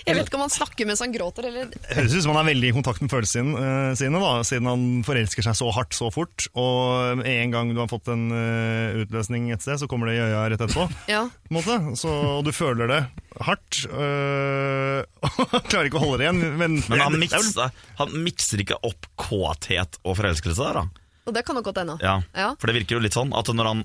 Jeg 0.07 0.15
vet 0.15 0.29
ikke 0.29 0.39
om 0.39 0.45
han 0.45 0.53
snakker 0.55 0.87
mens 0.89 1.03
han 1.03 1.13
gråter, 1.15 1.49
eller 1.51 1.73
Høres 1.91 2.15
ut 2.15 2.23
som 2.25 2.33
han 2.33 2.41
er 2.45 2.49
veldig 2.53 2.71
i 2.71 2.75
kontakt 2.77 3.03
med 3.03 3.11
følelsene 3.13 3.59
eh, 3.59 3.91
sine, 3.99 4.21
da, 4.23 4.31
siden 4.47 4.69
han 4.71 4.85
forelsker 5.07 5.45
seg 5.49 5.59
så 5.59 5.73
hardt 5.75 5.97
så 5.99 6.11
fort. 6.15 6.47
Og 6.59 7.25
en 7.27 7.55
gang 7.55 7.73
du 7.75 7.81
har 7.83 7.91
fått 7.91 8.11
en 8.15 8.29
eh, 8.35 9.01
utløsning 9.03 9.51
et 9.55 9.65
sted, 9.65 9.81
så 9.83 9.91
kommer 9.91 10.13
det 10.13 10.19
i 10.21 10.23
øya 10.29 10.45
rett 10.53 10.63
etterpå. 10.63 10.87
Ja. 11.13 11.25
på 11.49 11.53
en 11.53 11.59
måte. 11.59 11.77
Så, 11.99 12.13
og 12.39 12.45
du 12.47 12.53
føler 12.55 12.91
det 12.91 13.01
hardt. 13.43 13.83
øh, 13.89 15.03
og 15.59 15.69
klarer 15.69 15.91
ikke 15.91 15.99
å 16.01 16.05
holde 16.07 16.23
det 16.23 16.29
igjen. 16.29 16.41
Men, 16.61 16.79
Men 16.87 17.03
han 17.03 17.19
er 17.19 17.23
mikser, 17.27 17.75
han 17.99 18.17
mikser 18.25 18.63
ikke 18.65 18.79
opp 18.87 19.09
kåthet 19.21 19.99
og 20.05 20.19
forelskelse 20.21 20.63
der, 20.63 20.83
da. 20.83 21.05
Og 21.29 21.35
det 21.37 21.43
kan 21.45 21.59
nok 21.59 21.67
godt 21.69 21.83
hende. 21.83 21.99
Ja. 22.01 22.19
Ja. 22.33 22.53
For 22.57 22.71
det 22.71 22.79
virker 22.81 22.97
jo 22.97 23.05
litt 23.05 23.17
sånn 23.17 23.35
at 23.37 23.51
når 23.53 23.67
han 23.75 23.83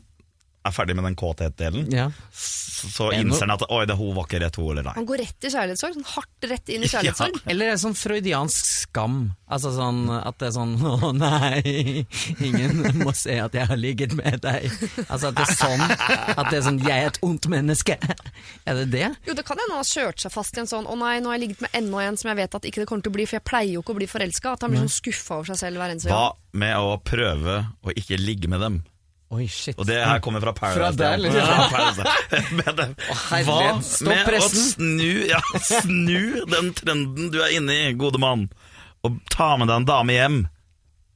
er 0.66 0.72
ferdig 0.72 0.96
med 0.96 1.04
den 1.10 1.16
kåthet-delen, 1.20 1.90
Ja. 1.92 2.06
så 2.32 3.10
innser 3.16 3.46
han 3.48 3.52
at 3.58 3.64
oi, 3.70 3.86
det 3.86 3.96
hun 4.00 4.14
var 4.16 4.26
ikke 4.28 4.40
rett, 4.44 4.56
hun 4.60 4.72
eller 4.72 4.84
nei. 4.88 4.94
Han 4.96 5.06
går 5.08 5.18
rett 5.24 5.44
i 5.48 5.52
kjærlighetssorg, 5.52 5.94
sånn 5.98 6.08
hardt 6.14 6.48
rett 6.52 6.70
inn 6.72 6.84
i 6.84 6.88
kjærlighetssorg. 6.94 7.40
Eller 7.52 7.74
er 7.74 7.80
sånn 7.82 7.96
freudiansk 8.00 8.66
skam? 8.72 9.18
Altså 9.54 9.70
sånn 9.76 10.08
at 10.10 10.38
det 10.42 10.48
er 10.50 10.54
sånn 10.56 10.72
Å 11.04 11.12
nei, 11.14 12.06
ingen 12.42 12.80
må 13.04 13.12
se 13.16 13.36
at 13.44 13.54
jeg 13.54 13.68
har 13.70 13.78
ligget 13.80 14.16
med 14.18 14.40
deg. 14.44 14.66
Altså 15.10 15.30
at 15.30 15.38
det 15.38 15.46
er 15.46 15.58
sånn 15.60 15.84
At 15.84 16.48
det 16.50 16.58
er 16.58 16.64
sånn 16.66 16.80
Jeg 16.82 17.04
er 17.04 17.12
et 17.12 17.20
ondt 17.22 17.46
menneske. 17.52 17.98
Er 18.66 18.80
det 18.82 18.88
det? 18.96 19.12
Jo, 19.28 19.36
det 19.38 19.46
kan 19.46 19.60
hende 19.60 19.76
han 19.76 19.84
har 19.84 19.90
kjørt 19.92 20.24
seg 20.24 20.34
fast 20.34 20.58
i 20.58 20.64
en 20.64 20.70
sånn 20.72 20.88
'Å 20.90 20.96
nei, 20.98 21.20
nå 21.22 21.30
har 21.30 21.38
jeg 21.38 21.44
ligget 21.48 21.62
med 21.68 21.76
enda 21.78 22.02
en 22.08 22.18
som 22.18 22.30
jeg 22.34 22.40
vet 22.42 22.56
at 22.56 22.66
ikke 22.66 22.82
det 22.82 22.88
kommer 22.90 23.04
til 23.06 23.12
å 23.14 23.18
bli', 23.20 23.28
for 23.30 23.38
jeg 23.38 23.46
pleier 23.52 23.74
jo 23.76 23.84
ikke 23.84 23.94
å 23.94 24.00
bli 24.00 24.08
forelska. 24.10 24.54
At 24.58 24.62
han 24.66 24.72
blir 24.74 24.82
sånn 24.88 24.96
skuffa 24.98 25.36
over 25.38 25.52
seg 25.54 25.58
selv 25.68 25.78
hver 25.84 25.94
eneste 25.94 26.10
Hva 26.10 26.34
med 26.54 26.76
å 26.78 26.98
prøve 27.04 27.60
å 27.86 27.94
ikke 27.94 28.18
ligge 28.18 28.50
med 28.50 28.60
dem? 28.66 28.82
Oi, 29.34 29.48
shit. 29.50 29.78
Og 29.80 29.88
det 29.90 29.98
her 29.98 30.20
kommer 30.22 30.44
fra 30.44 30.54
Paradise. 30.54 30.80
Fra 30.80 30.92
der, 30.94 31.18
ja. 31.18 31.24
liksom. 31.24 32.06
Men 32.60 32.96
Hva 33.48 33.70
stopp 33.82 34.12
med 34.30 34.38
å 34.38 34.50
snu, 34.52 35.14
ja, 35.32 35.40
snu 35.58 36.44
den 36.52 36.70
trenden 36.78 37.32
du 37.34 37.40
er 37.42 37.56
inne 37.58 37.80
i, 37.88 37.96
gode 37.98 38.22
mann, 38.22 38.46
og 39.04 39.18
ta 39.34 39.56
med 39.58 39.72
deg 39.72 39.82
en 39.82 39.90
dame 39.90 40.18
hjem, 40.18 40.38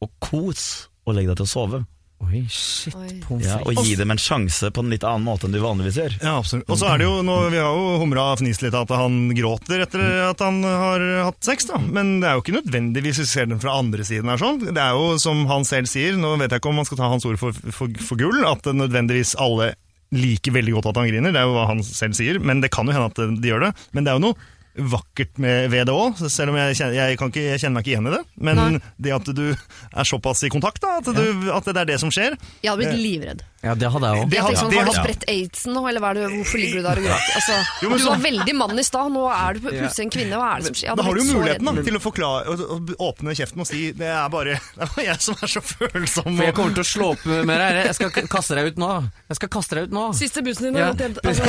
og 0.02 0.12
kos, 0.24 0.64
og 1.06 1.18
legg 1.18 1.30
deg 1.30 1.38
til 1.40 1.48
å 1.48 1.52
sove. 1.52 1.84
Oi, 2.26 2.42
shit. 2.50 2.96
Oi. 2.98 3.38
Ja, 3.46 3.60
og 3.62 3.78
gi 3.86 3.94
dem 3.96 4.10
en 4.12 4.20
sjanse 4.20 4.72
på 4.74 4.82
en 4.82 4.90
litt 4.90 5.06
annen 5.06 5.28
måte 5.28 5.46
enn 5.46 5.54
du 5.54 5.60
vanligvis 5.62 6.00
gjør. 6.00 6.16
Ja, 6.24 6.34
absolutt. 6.42 6.66
Og 6.66 6.80
så 6.82 6.90
er 6.90 7.00
det 7.00 7.06
jo, 7.06 7.20
nå, 7.26 7.36
Vi 7.54 7.60
har 7.62 7.78
jo 7.78 8.00
humra 8.02 8.26
og 8.34 8.42
fnist 8.42 8.64
litt 8.66 8.76
av 8.76 8.88
at 8.88 8.96
han 9.04 9.30
gråter 9.38 9.84
etter 9.86 10.04
at 10.26 10.42
han 10.44 10.60
har 10.66 11.06
hatt 11.30 11.40
sex, 11.46 11.70
da. 11.70 11.78
Men 11.80 12.18
det 12.24 12.30
er 12.32 12.40
jo 12.40 12.44
ikke 12.44 12.58
nødvendigvis 12.58 13.22
vi 13.22 13.28
ser 13.30 13.50
den 13.52 13.62
fra 13.62 13.78
andre 13.78 14.06
siden. 14.08 14.34
her 14.34 14.42
sånn. 14.42 14.64
Det 14.66 14.82
er 14.82 14.98
jo 14.98 15.14
som 15.22 15.46
han 15.52 15.68
selv 15.68 15.92
sier, 15.92 16.18
nå 16.18 16.34
vet 16.42 16.50
jeg 16.50 16.64
ikke 16.64 16.74
om 16.74 16.82
man 16.82 16.90
skal 16.90 17.02
ta 17.04 17.12
hans 17.14 17.28
ord 17.30 17.38
for, 17.42 17.54
for, 17.54 18.02
for 18.10 18.20
gull, 18.20 18.42
at 18.50 18.66
nødvendigvis 18.66 19.38
alle 19.38 19.76
liker 20.16 20.56
veldig 20.56 20.78
godt 20.78 20.92
at 20.92 21.02
han 21.02 21.10
griner. 21.12 21.34
Det 21.36 21.42
er 21.42 21.50
jo 21.50 21.56
hva 21.58 21.70
han 21.70 21.86
selv 21.86 22.18
sier, 22.18 22.42
men 22.42 22.64
det 22.64 22.74
kan 22.74 22.88
jo 22.88 22.96
hende 22.98 23.12
at 23.12 23.42
de 23.42 23.52
gjør 23.52 23.68
det. 23.68 23.74
Men 23.94 24.08
det 24.08 24.14
er 24.14 24.20
jo 24.20 24.30
noe 24.30 24.54
vakkert 24.78 25.38
med, 25.42 25.70
ved 25.74 25.88
det 25.90 25.94
òg, 25.96 26.20
selv 26.30 26.54
om 26.54 26.58
jeg, 26.60 26.78
kjenner, 26.78 26.94
jeg, 27.00 27.18
kan 27.20 27.32
ikke, 27.34 27.44
jeg 27.50 27.62
kjenner 27.64 27.76
meg 27.80 27.86
ikke 27.88 27.94
igjen 27.96 28.10
i 28.10 28.14
det. 28.14 28.24
Men 28.48 28.60
Nei. 28.62 28.82
det 29.02 29.14
at 29.18 29.32
du 29.38 29.46
er 29.50 30.08
såpass 30.08 30.44
i 30.46 30.52
kontakt, 30.54 30.82
da, 30.84 31.00
at, 31.02 31.10
du, 31.18 31.52
at 31.54 31.70
det 31.72 31.82
er 31.84 31.90
det 31.94 32.00
som 32.04 32.12
skjer 32.14 32.36
Jeg 32.62 32.70
hadde 32.72 32.82
blitt 32.84 33.02
livredd. 33.02 33.46
Ja, 33.66 33.74
det 33.74 33.90
hadde 33.90 34.10
jeg 34.14 34.22
òg. 34.22 34.34
Sånn, 34.58 34.74
Har 34.78 34.86
du 34.86 34.94
spredt 34.94 35.24
aidsen 35.34 35.74
nå, 35.74 35.82
eller 35.90 36.04
hva 36.04 36.12
er 36.14 36.20
det, 36.20 36.28
hvorfor 36.36 36.62
ligger 36.62 36.78
du 36.78 36.86
der 36.86 37.00
og 37.02 37.08
gråter? 37.08 37.32
Altså, 37.40 37.56
Jo, 37.84 37.90
du 37.98 38.04
var 38.06 38.22
veldig 38.22 38.54
mann 38.56 38.78
i 38.80 38.86
stad, 38.86 39.10
nå 39.16 39.24
er 39.34 39.58
du 39.58 39.64
plutselig 39.66 40.06
en 40.06 40.14
kvinne. 40.14 40.38
Hva 40.38 40.52
er 40.54 40.62
det 40.62 40.70
som 40.70 40.78
skjer? 40.78 41.00
Da 41.00 41.06
har 41.08 41.18
du 41.18 41.22
jo 41.24 41.28
muligheten 41.34 41.68
da, 41.72 41.74
til 41.88 41.98
å 41.98 42.02
forklare, 42.04 42.54
å, 42.54 42.68
å 42.78 43.10
åpne 43.10 43.34
kjeften 43.40 43.64
og 43.66 43.68
si 43.70 43.82
det 43.98 44.12
er 44.14 44.30
bare, 44.32 44.60
det 44.78 44.88
er 45.02 45.08
jeg 45.10 45.26
som 45.26 45.42
er 45.42 45.52
så 45.56 45.64
følsom. 45.66 46.30
For 46.38 46.46
jeg 46.46 46.56
kommer 46.60 46.78
til 46.78 46.86
å 46.86 46.90
slå 46.92 47.10
opp 47.16 47.26
med 47.34 47.54
deg. 47.58 47.80
Jeg 47.90 47.98
skal 47.98 48.14
kaste 48.38 48.60
deg 48.60 48.70
ut 48.72 48.80
nå. 48.86 48.92
Jeg 49.34 49.40
skal 49.42 49.52
kaste 49.58 49.80
deg 49.80 49.90
ut 49.90 49.98
nå. 49.98 50.06
Siste 50.22 50.46
bussen 50.46 50.70
din 50.70 50.78
Ja. 50.78 50.92
har 50.92 50.94
gått 50.94 51.02
hjem. 51.02 51.18
Altså, 51.26 51.44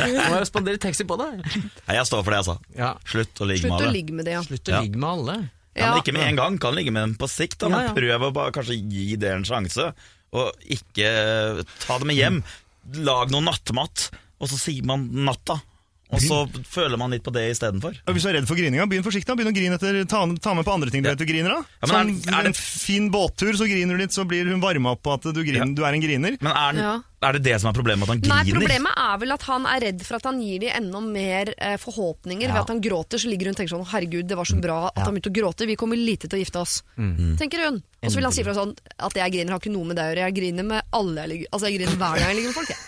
Nå 0.00 0.26
må 0.34 0.40
jeg 0.42 0.50
spandere 0.50 0.82
taxi 0.82 1.06
på 1.06 1.20
deg. 1.20 1.46
Nei, 1.46 1.94
jeg 2.00 2.10
står 2.10 2.26
for 2.26 2.34
det 2.34 2.39
jeg 2.40 2.48
sa. 2.50 2.56
Ja. 2.76 2.90
Slutt 3.06 3.40
å 3.44 3.48
ligge 3.48 3.62
slutt 3.64 3.72
med 3.72 3.80
å 3.80 3.82
alle. 3.86 3.94
ligge 3.96 4.16
med 4.16 4.24
det, 4.28 4.34
ja. 4.38 4.42
Slutt 4.46 4.68
å 4.70 4.74
Ja. 4.76 4.80
ligge 4.84 4.98
med 5.00 5.10
alle. 5.10 5.36
Ja, 5.76 5.90
men 5.94 6.00
ikke 6.02 6.12
med 6.16 6.26
en 6.26 6.36
gang, 6.40 6.58
kan 6.58 6.74
ligge 6.74 6.90
med 6.92 7.02
dem 7.04 7.14
på 7.20 7.28
sikt. 7.30 7.58
Da. 7.62 7.68
Ja, 7.68 7.76
Men 7.76 7.86
ja. 7.86 7.94
prøv 7.94 8.24
å 8.26 8.32
bare 8.34 8.52
kanskje 8.52 8.76
gi 8.90 9.16
det 9.16 9.30
en 9.36 9.44
sjanse, 9.46 9.92
og 10.32 10.52
ikke 10.68 11.12
ta 11.86 11.98
det 11.98 12.06
med 12.10 12.16
hjem. 12.18 12.40
Lag 13.06 13.30
noe 13.30 13.44
nattmat, 13.46 14.10
og 14.40 14.48
så 14.50 14.58
sier 14.58 14.84
man 14.84 15.06
natta. 15.26 15.60
Og 16.12 16.20
så 16.20 16.38
føler 16.66 16.98
man 16.98 17.10
litt 17.14 17.22
på 17.22 17.32
det 17.32 17.44
istedenfor. 17.52 17.94
og 18.06 18.14
hvis 18.14 18.22
du 18.24 18.28
er 18.28 18.34
redd 18.40 18.46
for 18.48 18.56
grininga, 18.58 18.86
begynn 18.90 19.04
forsiktig. 19.06 19.36
Begynn 19.38 19.52
å 19.52 19.54
grine 19.54 19.74
etter, 19.78 20.04
ta, 20.10 20.24
ta 20.42 20.54
med 20.54 20.64
på 20.66 20.72
andre 20.74 20.90
ting 20.90 21.02
du 21.02 21.08
Ja. 21.08 21.14
vet 21.14 21.22
du 21.22 21.26
griner 21.32 21.50
av. 21.58 21.66
Ja, 21.82 21.88
sånn, 21.88 22.10
er 22.26 22.42
det- 22.42 22.46
En 22.50 22.52
fin 22.54 23.10
båttur, 23.10 23.52
så 23.54 23.68
griner 23.70 23.94
du 23.96 24.02
litt, 24.02 24.10
så 24.10 24.26
blir 24.26 24.44
hun 24.50 24.60
varma 24.60 24.90
opp 24.92 25.02
på 25.02 25.14
at 25.14 25.22
du, 25.22 25.42
griner, 25.44 25.66
Ja. 25.66 25.74
du 25.74 25.84
er 25.84 25.92
en 25.94 26.00
griner. 26.02 26.36
Men 26.40 26.52
er, 26.52 26.72
den, 26.72 26.82
Ja. 26.82 27.02
er 27.22 27.32
det 27.34 27.42
det 27.44 27.60
som 27.60 27.70
er 27.70 27.78
problemet, 27.80 28.02
at 28.02 28.08
han 28.08 28.20
griner? 28.20 28.44
Nei. 28.44 28.52
Problemet 28.52 28.92
er 28.96 29.18
vel 29.18 29.32
at 29.32 29.42
han 29.42 29.66
er 29.66 29.80
redd 29.80 30.02
for 30.04 30.14
at 30.16 30.24
han 30.24 30.40
gir 30.42 30.58
de 30.60 30.68
enda 30.70 31.00
mer 31.00 31.54
eh, 31.58 31.76
forhåpninger. 31.76 32.48
Ved 32.48 32.56
at 32.60 32.68
han 32.68 32.80
gråter, 32.80 33.18
så 33.18 33.28
ligger 33.30 33.46
hun 33.46 33.54
og 33.54 33.56
tenker 33.56 33.76
sånn 33.76 33.86
Herregud, 33.86 34.26
det 34.26 34.36
var 34.36 34.44
så 34.44 34.60
bra 34.60 34.86
at 34.94 35.04
han 35.04 35.14
begynte 35.14 35.30
å 35.30 35.38
gråte. 35.38 35.66
Vi 35.66 35.76
kommer 35.76 35.96
lite 35.96 36.26
til 36.28 36.38
å 36.40 36.44
gifte 36.44 36.60
oss. 36.60 36.82
Tenker 36.98 37.64
hun. 37.70 37.82
Og 38.02 38.10
så 38.10 38.14
vil 38.16 38.24
han 38.24 38.32
si 38.32 38.42
fra 38.42 38.54
sånn 38.54 38.74
at 38.98 39.12
jeg 39.12 39.30
griner, 39.32 39.50
har 39.50 39.60
ikke 39.60 39.70
noe 39.72 39.84
med 39.84 39.96
det 39.96 40.02
å 40.02 40.10
gjøre. 40.16 40.24
Jeg 40.32 40.34
griner 40.34 40.64
med 40.64 40.82
alle 40.92 41.14
jeg 41.20 41.28
ligger 41.28 41.46
Altså, 41.52 41.68
jeg 41.70 41.78
griner 41.78 41.96
hver 42.00 42.16
gang 42.18 42.28
jeg 42.32 42.36
ligger 42.36 42.48
med 42.48 42.54
folk. 42.54 42.68
Jeg. 42.68 42.78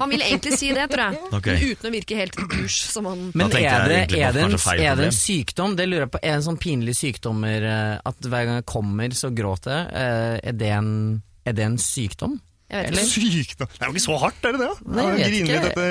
Han 0.00 0.08
vil 0.10 0.22
egentlig 0.24 0.56
si 0.58 0.70
det, 0.72 0.86
tror 0.92 1.02
jeg. 1.12 1.20
Okay. 1.38 1.56
Men 1.58 1.72
uten 1.72 1.88
å 1.88 1.92
virke 1.94 2.16
helt 2.16 2.36
dusj, 2.52 2.78
som 2.92 3.08
han 3.10 3.24
Men 3.34 3.46
er 3.50 3.52
det, 3.52 3.62
er, 3.62 4.32
det 4.32 4.42
en, 4.46 4.56
er 4.56 4.96
det 4.96 5.06
en 5.10 5.16
sykdom? 5.16 5.76
Det 5.76 5.86
lurer 5.88 6.06
jeg 6.06 6.12
på. 6.14 6.20
Er 6.22 6.30
det 6.30 6.38
en 6.40 6.46
sånn 6.48 6.60
pinlig 6.62 6.94
sykdommer 6.98 7.66
eh, 7.68 7.98
at 8.12 8.28
hver 8.32 8.48
gang 8.48 8.60
jeg 8.62 8.68
kommer, 8.72 9.16
så 9.18 9.32
gråter 9.36 9.74
jeg? 9.76 9.88
Eh, 10.02 10.38
Er 10.52 10.58
det 10.62 10.70
en, 10.78 10.92
er 11.44 11.52
det 11.58 11.64
en 11.66 11.78
sykdom? 11.82 12.38
Jeg 12.72 12.88
vet 12.88 13.02
ikke. 13.02 13.08
Sykdom? 13.12 13.68
Det 13.74 13.82
er 13.82 13.90
jo 13.90 13.92
ikke 13.98 14.06
så 14.06 14.20
hardt, 14.22 14.46
er 14.48 14.56
det 14.56 14.62
det? 14.64 14.70
Nei, 14.96 15.08
jeg 15.18 15.18
vet 15.18 15.40
ikke. 15.42 15.58
Dette. 15.66 15.88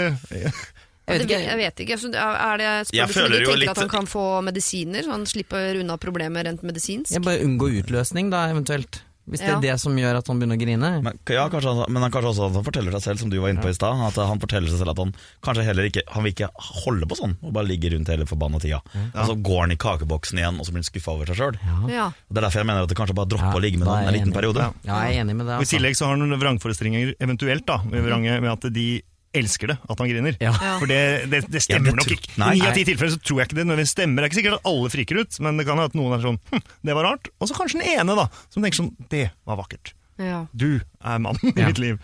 Jeg 1.12 1.18
vet 1.20 1.26
ikke. 1.28 1.40
Jeg 1.44 1.58
vet 1.60 1.80
ikke. 1.84 1.98
Er 2.32 2.58
det 2.62 2.72
Jeg 2.96 3.10
føler 3.12 3.38
du 3.44 3.50
jo 3.52 3.56
litt- 3.60 3.70
at 3.70 3.78
han 3.84 3.90
kan 3.92 4.08
få 4.10 4.26
medisiner, 4.46 5.04
så 5.06 5.12
han 5.12 5.26
slipper 5.30 5.78
unna 5.82 5.98
problemet 6.02 6.46
rent 6.48 6.64
medisinsk? 6.64 7.12
Jeg 7.14 7.22
bare 7.26 7.44
unngå 7.46 7.70
utløsning, 7.84 8.32
da, 8.34 8.48
eventuelt. 8.54 9.02
Hvis 9.30 9.40
det 9.40 9.48
Ja. 9.48 9.58
er 9.58 9.62
det 9.62 9.80
som 9.80 9.96
gjør 9.96 10.18
at 10.18 10.28
han 10.28 10.40
begynner 10.40 10.58
å 10.58 10.60
grine. 10.60 11.02
Men, 11.04 11.20
ja, 11.30 11.48
kanskje, 11.48 11.76
han- 11.76 11.94
men 11.94 12.02
han 12.02 12.12
kanskje 12.12 12.30
også 12.34 12.52
han 12.54 12.64
forteller 12.64 12.92
seg 12.98 13.02
selv, 13.02 13.20
som 13.20 13.30
du 13.30 13.40
var 13.40 13.50
inne 13.50 13.62
på 13.62 13.70
i 13.70 13.74
stad, 13.74 13.94
at 14.02 14.16
han 14.28 14.40
forteller 14.40 14.68
seg 14.68 14.80
selv 14.80 14.90
at 14.90 14.98
han 14.98 15.14
kanskje 15.44 15.64
heller 15.64 15.84
ikke 15.90 16.02
Han 16.12 16.24
vil 16.24 16.34
ikke 16.34 16.50
holde 16.58 17.06
på 17.06 17.16
sånn 17.16 17.36
og 17.44 17.54
bare 17.54 17.66
ligge 17.66 17.92
rundt 17.94 18.08
hele 18.08 18.26
forbanna 18.26 18.60
tida. 18.60 18.82
Og 19.16 19.26
så 19.30 19.36
går 19.42 19.60
han 19.62 19.72
i 19.72 19.76
kakeboksen 19.76 20.38
igjen, 20.40 20.60
og 20.60 20.66
så 20.66 20.72
blir 20.74 20.82
han 20.84 20.90
skuffa 20.90 21.12
over 21.14 21.26
seg 21.26 21.36
sjøl. 21.38 21.56
Ja. 21.90 22.12
Det 22.32 22.38
er 22.38 22.42
derfor 22.50 22.60
jeg 22.60 22.66
mener 22.66 22.82
at 22.84 22.90
det 22.90 22.98
kanskje 22.98 23.16
bare 23.16 23.28
dropper 23.28 23.54
Ja, 23.54 23.60
å 23.60 23.62
ligge 23.62 23.78
med 23.80 23.88
noen 23.88 24.08
en 24.08 24.14
liten 24.14 24.34
periode. 24.34 24.74
Ja, 24.84 25.02
jeg 25.06 25.16
er 25.18 25.24
enig 25.24 25.36
med 25.36 25.46
det. 25.46 25.54
Og 25.56 25.62
I 25.62 25.64
Altså. 25.64 25.78
tillegg 25.78 25.96
så 25.96 26.06
har 26.08 26.18
han 26.18 26.40
vrangforestillinger 26.40 27.16
eventuelt 27.22 27.66
da, 27.66 27.78
med, 27.84 28.04
vrange, 28.04 28.42
med 28.42 28.52
at 28.52 28.74
de 28.74 29.02
elsker 29.38 29.72
det, 29.72 29.78
at 29.90 30.02
han 30.04 30.10
griner. 30.12 30.36
Ja. 30.44 30.52
For 30.82 30.90
det, 30.92 31.00
det, 31.32 31.44
det 31.48 31.62
Ja, 31.62 31.66
stemmer 31.68 31.92
det 31.94 32.02
nok 32.02 32.12
ikke. 32.18 32.34
Nei. 32.42 32.50
I 32.58 32.62
ni 32.62 32.68
av 32.68 32.76
ti 32.76 32.84
tilfeller 32.90 33.14
så 33.14 33.20
tror 33.24 33.40
jeg 33.42 33.50
ikke 33.50 33.58
det 33.62 33.66
nødvendigvis 33.68 33.94
stemmer. 33.96 34.22
Det 34.22 34.28
er 34.28 34.32
ikke 34.34 34.40
sikkert 34.42 34.58
at 34.60 34.70
alle 34.72 34.92
friker 34.94 35.22
ut, 35.22 35.40
men 35.46 35.62
det 35.62 35.66
kan 35.68 35.78
hende 35.80 35.90
at 35.92 35.98
noen 36.00 36.16
er 36.18 36.26
sånn 36.26 36.40
hm, 36.52 36.64
det 36.90 36.96
var 36.98 37.08
rart. 37.08 37.32
Og 37.40 37.48
så 37.52 37.56
kanskje 37.58 37.80
den 37.82 37.94
ene 37.96 38.18
da, 38.20 38.28
som 38.52 38.64
tenker 38.66 38.82
sånn 38.82 38.92
det 39.14 39.28
var 39.48 39.60
vakkert. 39.64 39.94
ja. 40.22 40.42
Du 40.52 40.68
er 40.82 41.24
mannen 41.24 41.54
i 41.56 41.64
mitt 41.64 41.80
liv. 41.82 42.02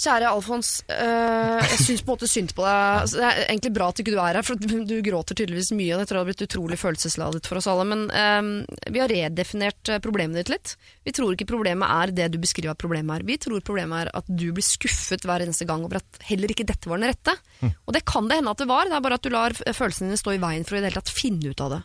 Kjære 0.00 0.30
Alfons, 0.32 0.68
øh, 0.88 1.58
jeg 1.60 1.78
syns 1.84 2.00
på 2.00 2.08
en 2.08 2.14
måte 2.14 2.28
synd 2.30 2.54
på 2.56 2.64
deg. 2.64 3.00
Altså, 3.02 3.18
Det 3.20 3.26
er 3.28 3.40
egentlig 3.50 3.72
bra 3.76 3.88
at 3.92 3.98
ikke 4.00 4.14
du 4.14 4.20
er 4.22 4.38
her, 4.38 4.46
for 4.46 4.56
du, 4.56 4.94
gråter 5.04 5.36
tydeligvis 5.36 5.72
mye. 5.76 5.92
og 5.92 6.00
Det 6.00 6.06
tror 6.08 6.16
jeg 6.18 6.24
har 6.24 6.30
blitt 6.30 6.44
utrolig 6.46 6.78
følelsesladet 6.80 7.48
for 7.50 7.60
oss 7.60 7.68
alle. 7.68 7.84
Men 7.90 8.06
øh, 8.08 8.48
vi 8.94 9.02
har 9.02 9.12
redefinert 9.12 9.92
øh, 9.92 9.98
problemet 10.00 10.40
ditt 10.40 10.52
litt. 10.54 10.72
Vi 11.04 11.12
tror 11.16 11.36
ikke 11.36 11.50
problemet 11.50 11.84
er 11.84 12.14
det 12.16 12.30
du 12.32 12.38
beskriver 12.40 12.72
at 12.72 12.80
problemet 12.80 13.18
er. 13.20 13.26
Vi 13.28 13.36
tror 13.44 13.60
problemet 13.60 14.06
er 14.06 14.12
at 14.22 14.30
du 14.30 14.46
blir 14.56 14.64
skuffet 14.64 15.26
hver 15.28 15.44
eneste 15.44 15.68
gang 15.68 15.84
over 15.84 16.00
at 16.00 16.22
heller 16.30 16.48
ikke 16.48 16.68
dette 16.70 16.88
var 16.88 17.02
den 17.02 17.12
rette. 17.12 17.36
Og 17.84 17.92
det 17.92 18.06
kan 18.08 18.30
det 18.30 18.40
hende 18.40 18.54
at 18.54 18.62
det 18.62 18.68
var, 18.70 18.88
det 18.88 18.96
er 18.96 19.04
bare 19.04 19.20
at 19.20 19.26
du 19.26 19.34
lar 19.34 19.52
følelsene 19.52 20.08
dine 20.08 20.20
stå 20.20 20.32
i 20.32 20.40
veien 20.40 20.64
for 20.64 20.76
å 20.76 20.80
i 20.80 20.84
det 20.84 20.90
hele 20.94 21.02
tatt 21.02 21.12
finne 21.12 21.52
ut 21.52 21.60
av 21.60 21.76
det. 21.76 21.82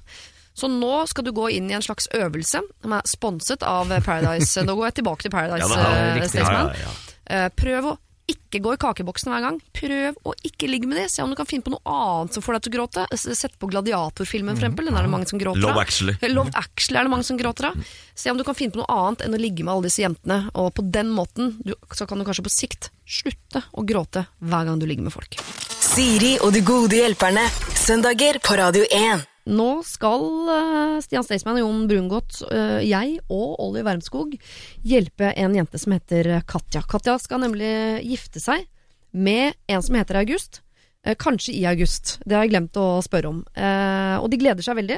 Så 0.55 0.69
nå 0.71 0.93
skal 1.11 1.25
du 1.27 1.33
gå 1.35 1.49
inn 1.51 1.67
i 1.67 1.75
en 1.75 1.83
slags 1.83 2.07
øvelse 2.15 2.61
som 2.63 2.93
er 2.95 3.09
sponset 3.11 3.65
av 3.67 3.91
Paradise. 4.05 4.63
Nå 4.63 4.77
går 4.79 4.87
jeg 4.87 5.01
tilbake 5.01 5.27
til 5.27 5.33
Paradise. 5.35 5.67
Det. 5.67 6.21
Ja, 6.21 6.29
Staysman. 6.31 6.71
ja, 6.79 6.85
ja. 6.85 6.93
Eh, 7.29 7.47
prøv 7.55 7.91
å 7.91 7.95
ikke 8.25 8.57
gå 8.63 8.71
i 8.73 8.79
kakeboksen 8.81 9.29
hver 9.29 9.43
gang. 9.43 9.57
Prøv 9.75 10.15
å 10.25 10.33
ikke 10.47 10.69
ligge 10.69 10.89
med 10.89 10.97
dem 10.97 11.09
Se 11.11 11.21
om 11.21 11.29
du 11.29 11.37
kan 11.37 11.45
finne 11.45 11.65
på 11.65 11.73
noe 11.75 11.83
annet 11.85 12.33
som 12.33 12.41
får 12.45 12.57
deg 12.57 12.65
til 12.65 12.73
å 12.73 12.75
gråte. 12.79 13.05
Sett 13.21 13.57
på 13.61 13.69
Gladiatorfilmen, 13.69 14.57
for 14.57 14.65
eksempel. 14.65 14.89
Den 14.89 14.97
er 14.97 15.05
det 15.05 15.11
mange 15.13 15.29
som 15.29 15.41
gråter 15.41 15.61
av. 15.61 15.75
Love 15.75 15.83
Actually. 15.83 16.15
Love 16.33 16.53
Actually 16.57 17.01
er 17.01 17.05
det 17.05 17.13
mange 17.13 17.27
som 17.27 17.37
gråter 17.37 17.69
av. 17.69 17.77
Se 18.17 18.33
om 18.33 18.41
du 18.41 18.45
kan 18.47 18.57
finne 18.57 18.73
på 18.73 18.81
noe 18.81 18.97
annet 18.97 19.27
enn 19.27 19.37
å 19.37 19.41
ligge 19.41 19.65
med 19.65 19.75
alle 19.75 19.89
disse 19.91 20.01
jentene. 20.01 20.39
Og 20.57 20.73
på 20.77 20.87
den 20.89 21.13
måten 21.13 21.53
du, 21.61 21.75
så 21.93 22.09
kan 22.09 22.17
du 22.21 22.25
kanskje 22.25 22.47
på 22.47 22.55
sikt 22.55 22.89
slutte 23.05 23.61
å 23.77 23.85
gråte 23.85 24.25
hver 24.41 24.65
gang 24.71 24.81
du 24.81 24.89
ligger 24.89 25.05
med 25.05 25.13
folk. 25.13 25.37
Siri 25.69 26.35
og 26.41 26.55
de 26.55 26.65
gode 26.65 26.97
hjelperne. 26.97 27.45
Søndager 27.77 28.41
på 28.41 28.57
Radio 28.57 28.87
1. 28.89 29.34
Nå 29.45 29.69
skal 29.85 30.23
eh, 30.49 30.99
Stian 31.05 31.25
Staysman, 31.25 31.59
Jon 31.61 31.83
Brungot, 31.89 32.39
eh, 32.49 32.79
jeg 32.87 33.19
og 33.29 33.59
Olli 33.61 33.83
Wermskog 33.85 34.33
hjelpe 34.81 35.29
en 35.37 35.53
jente 35.53 35.81
som 35.81 35.93
heter 35.93 36.39
Katja. 36.49 36.81
Katja 36.89 37.19
skal 37.21 37.43
nemlig 37.43 37.69
gifte 38.07 38.41
seg 38.41 38.65
med 39.13 39.53
en 39.69 39.83
som 39.85 39.97
heter 39.99 40.17
August. 40.23 40.63
Eh, 41.05 41.13
kanskje 41.13 41.53
i 41.53 41.65
august. 41.69 42.17
Det 42.25 42.33
har 42.33 42.47
jeg 42.47 42.55
glemt 42.55 42.79
å 42.81 43.03
spørre 43.05 43.29
om. 43.29 43.43
Eh, 43.53 44.15
og 44.17 44.31
de 44.33 44.41
gleder 44.41 44.65
seg 44.65 44.81
veldig. 44.81 44.97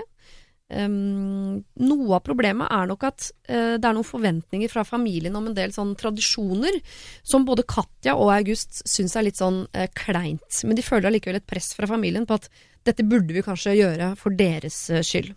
Noe 0.68 2.08
av 2.12 2.26
problemet 2.26 2.68
er 2.76 2.90
nok 2.90 3.06
at 3.08 3.30
eh, 3.48 3.78
det 3.80 3.88
er 3.88 3.94
noen 3.96 4.08
forventninger 4.08 4.68
fra 4.68 4.84
familien 4.84 5.36
om 5.40 5.46
en 5.48 5.56
del 5.56 5.72
sånn 5.72 5.94
tradisjoner 5.96 6.82
som 7.24 7.46
både 7.48 7.64
Katja 7.64 8.18
og 8.20 8.34
August 8.36 8.82
syns 8.84 9.16
er 9.16 9.30
litt 9.30 9.40
sånn 9.40 9.62
eh, 9.72 9.88
kleint. 9.96 10.60
Men 10.68 10.76
de 10.76 10.84
føler 10.84 11.08
allikevel 11.08 11.40
et 11.40 11.48
press 11.48 11.72
fra 11.78 11.88
familien 11.88 12.28
på 12.28 12.36
at 12.36 12.50
dette 12.88 13.06
burde 13.08 13.36
vi 13.36 13.44
kanskje 13.46 13.76
gjøre 13.78 14.14
for 14.20 14.36
deres 14.38 14.78
eh, 14.94 15.04
skyld. 15.06 15.34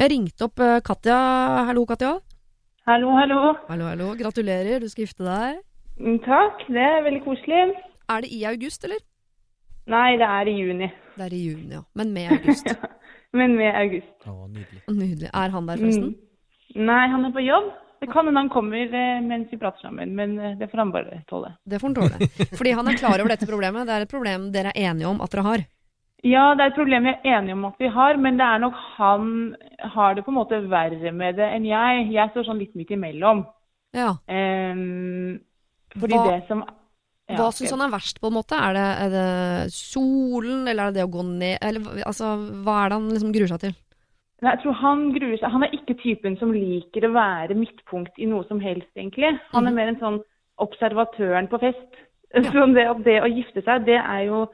Jeg 0.00 0.12
ringte 0.12 0.46
opp 0.48 0.62
eh, 0.64 0.78
Katja. 0.84 1.18
Hallo, 1.68 1.84
Katja. 1.88 2.16
Hallo, 2.88 3.12
hallo. 3.14 3.40
Hallo, 3.68 3.90
hallo. 3.90 4.08
Gratulerer, 4.18 4.80
du 4.82 4.88
skal 4.90 5.06
gifte 5.06 5.26
deg. 5.26 5.60
Mm, 6.00 6.16
Takk, 6.24 6.64
det 6.72 6.86
er 6.86 7.04
veldig 7.06 7.22
koselig. 7.26 7.66
Er 8.10 8.24
det 8.24 8.32
i 8.34 8.40
august, 8.48 8.86
eller? 8.88 9.02
Nei, 9.90 10.08
det 10.20 10.26
er 10.26 10.48
i 10.50 10.56
juni. 10.56 10.88
Det 11.16 11.26
er 11.26 11.36
i 11.36 11.42
juni, 11.44 11.68
ja. 11.76 11.84
Men 11.98 12.14
med 12.16 12.32
august. 12.38 12.72
Men 13.38 13.54
med 13.58 13.76
august. 13.78 14.16
Å, 14.26 14.34
nydelig. 14.48 14.82
Nydelig. 14.88 15.28
Er 15.30 15.54
han 15.54 15.68
der, 15.68 15.78
forresten? 15.84 16.10
Mm. 16.16 16.82
Nei, 16.88 17.02
han 17.12 17.28
er 17.28 17.34
på 17.36 17.44
jobb. 17.44 17.68
Det 18.00 18.08
kan 18.10 18.24
hende 18.26 18.40
han 18.40 18.48
kommer 18.50 18.94
eh, 18.96 19.18
mens 19.20 19.50
vi 19.52 19.58
prater 19.60 19.84
sammen, 19.84 20.14
men 20.16 20.38
det 20.56 20.70
får 20.72 20.80
han 20.80 20.92
bare 20.94 21.18
tåle. 21.28 21.50
Det 21.68 21.78
får 21.82 21.90
han 21.90 21.96
tåle. 21.98 22.28
Fordi 22.56 22.72
han 22.78 22.88
er 22.88 22.96
klar 22.96 23.20
over 23.20 23.34
dette 23.34 23.48
problemet. 23.50 23.84
Det 23.84 23.92
er 23.92 24.06
et 24.06 24.12
problem 24.14 24.46
dere 24.54 24.72
er 24.72 24.88
enige 24.88 25.10
om 25.10 25.20
at 25.20 25.34
dere 25.34 25.44
har. 25.44 25.64
Ja, 26.26 26.50
det 26.52 26.64
er 26.64 26.72
et 26.72 26.76
problem 26.76 27.06
vi 27.08 27.12
er 27.14 27.38
enige 27.38 27.56
om 27.56 27.64
at 27.70 27.78
vi 27.80 27.88
har, 27.88 28.18
men 28.20 28.36
det 28.36 28.44
er 28.44 28.60
nok 28.60 28.74
han 28.98 29.30
har 29.94 30.16
det 30.16 30.24
på 30.26 30.32
en 30.34 30.36
måte 30.36 30.58
verre 30.68 31.12
med 31.16 31.38
det 31.40 31.48
enn 31.54 31.64
jeg. 31.64 32.10
Jeg 32.12 32.32
står 32.34 32.44
sånn 32.50 32.60
litt 32.60 32.74
midt 32.76 32.92
imellom. 32.92 33.46
Ja. 33.96 34.12
Um, 34.28 35.40
fordi 35.96 36.14
Hva- 36.18 36.26
det 36.28 36.42
som 36.46 36.60
ja, 37.30 37.36
Hva 37.38 37.50
syns 37.54 37.70
han 37.70 37.84
er 37.84 37.92
verst, 37.92 38.20
på 38.20 38.28
en 38.28 38.36
måte? 38.36 38.58
Er 38.58 38.74
det, 38.74 38.86
er 39.04 39.10
det 39.14 39.72
solen, 39.72 40.66
eller 40.68 40.88
er 40.88 40.90
det 40.90 41.00
det 41.00 41.06
å 41.06 41.12
gå 41.14 41.22
ned 41.26 41.58
Eller 41.62 42.02
altså, 42.06 42.34
hva 42.64 42.76
er 42.80 42.90
det 42.90 42.98
han 42.98 43.08
liksom 43.14 43.32
gruer 43.34 43.52
seg 43.52 43.62
til? 43.64 43.74
Nei, 44.40 44.54
Jeg 44.54 44.62
tror 44.62 44.78
han 44.80 45.02
gruer 45.14 45.36
seg. 45.36 45.52
Han 45.52 45.64
er 45.66 45.76
ikke 45.76 45.98
typen 46.00 46.36
som 46.40 46.52
liker 46.54 47.06
å 47.06 47.12
være 47.14 47.56
midtpunkt 47.58 48.18
i 48.18 48.28
noe 48.28 48.46
som 48.48 48.60
helst, 48.62 48.90
egentlig. 48.96 49.34
Han 49.52 49.68
er 49.68 49.76
mer 49.76 49.92
en 49.92 50.00
sånn 50.00 50.18
observatøren 50.60 51.48
på 51.52 51.60
fest. 51.60 52.00
Så 52.46 52.66
det, 52.74 52.86
det 53.04 53.18
å 53.20 53.30
gifte 53.30 53.62
seg, 53.66 53.86
det 53.88 53.98
er 54.00 54.26
jo 54.28 54.44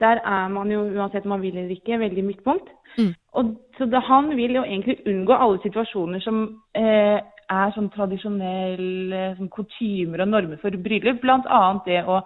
Der 0.00 0.20
er 0.26 0.48
man 0.50 0.70
jo, 0.72 0.80
uansett 0.96 1.24
om 1.24 1.36
man 1.36 1.42
vil 1.42 1.56
eller 1.56 1.70
ikke, 1.70 1.98
veldig 1.98 2.24
midtpunkt. 2.24 2.70
Mm. 2.98 3.12
Og, 3.38 3.54
så 3.78 3.86
det, 3.90 4.02
han 4.02 4.36
vil 4.36 4.58
jo 4.58 4.64
egentlig 4.64 4.98
unngå 5.06 5.34
alle 5.34 5.60
situasjoner 5.62 6.22
som 6.24 6.40
eh, 6.76 7.20
er 7.50 7.74
sånn 7.74 7.90
tradisjonelle 7.94 9.24
sånn 9.38 9.50
kutymer 9.52 10.24
og 10.24 10.32
normer 10.32 10.60
for 10.62 10.76
bryllup. 10.86 11.24
Annet 11.24 11.86
det 11.86 12.00
å 12.06 12.20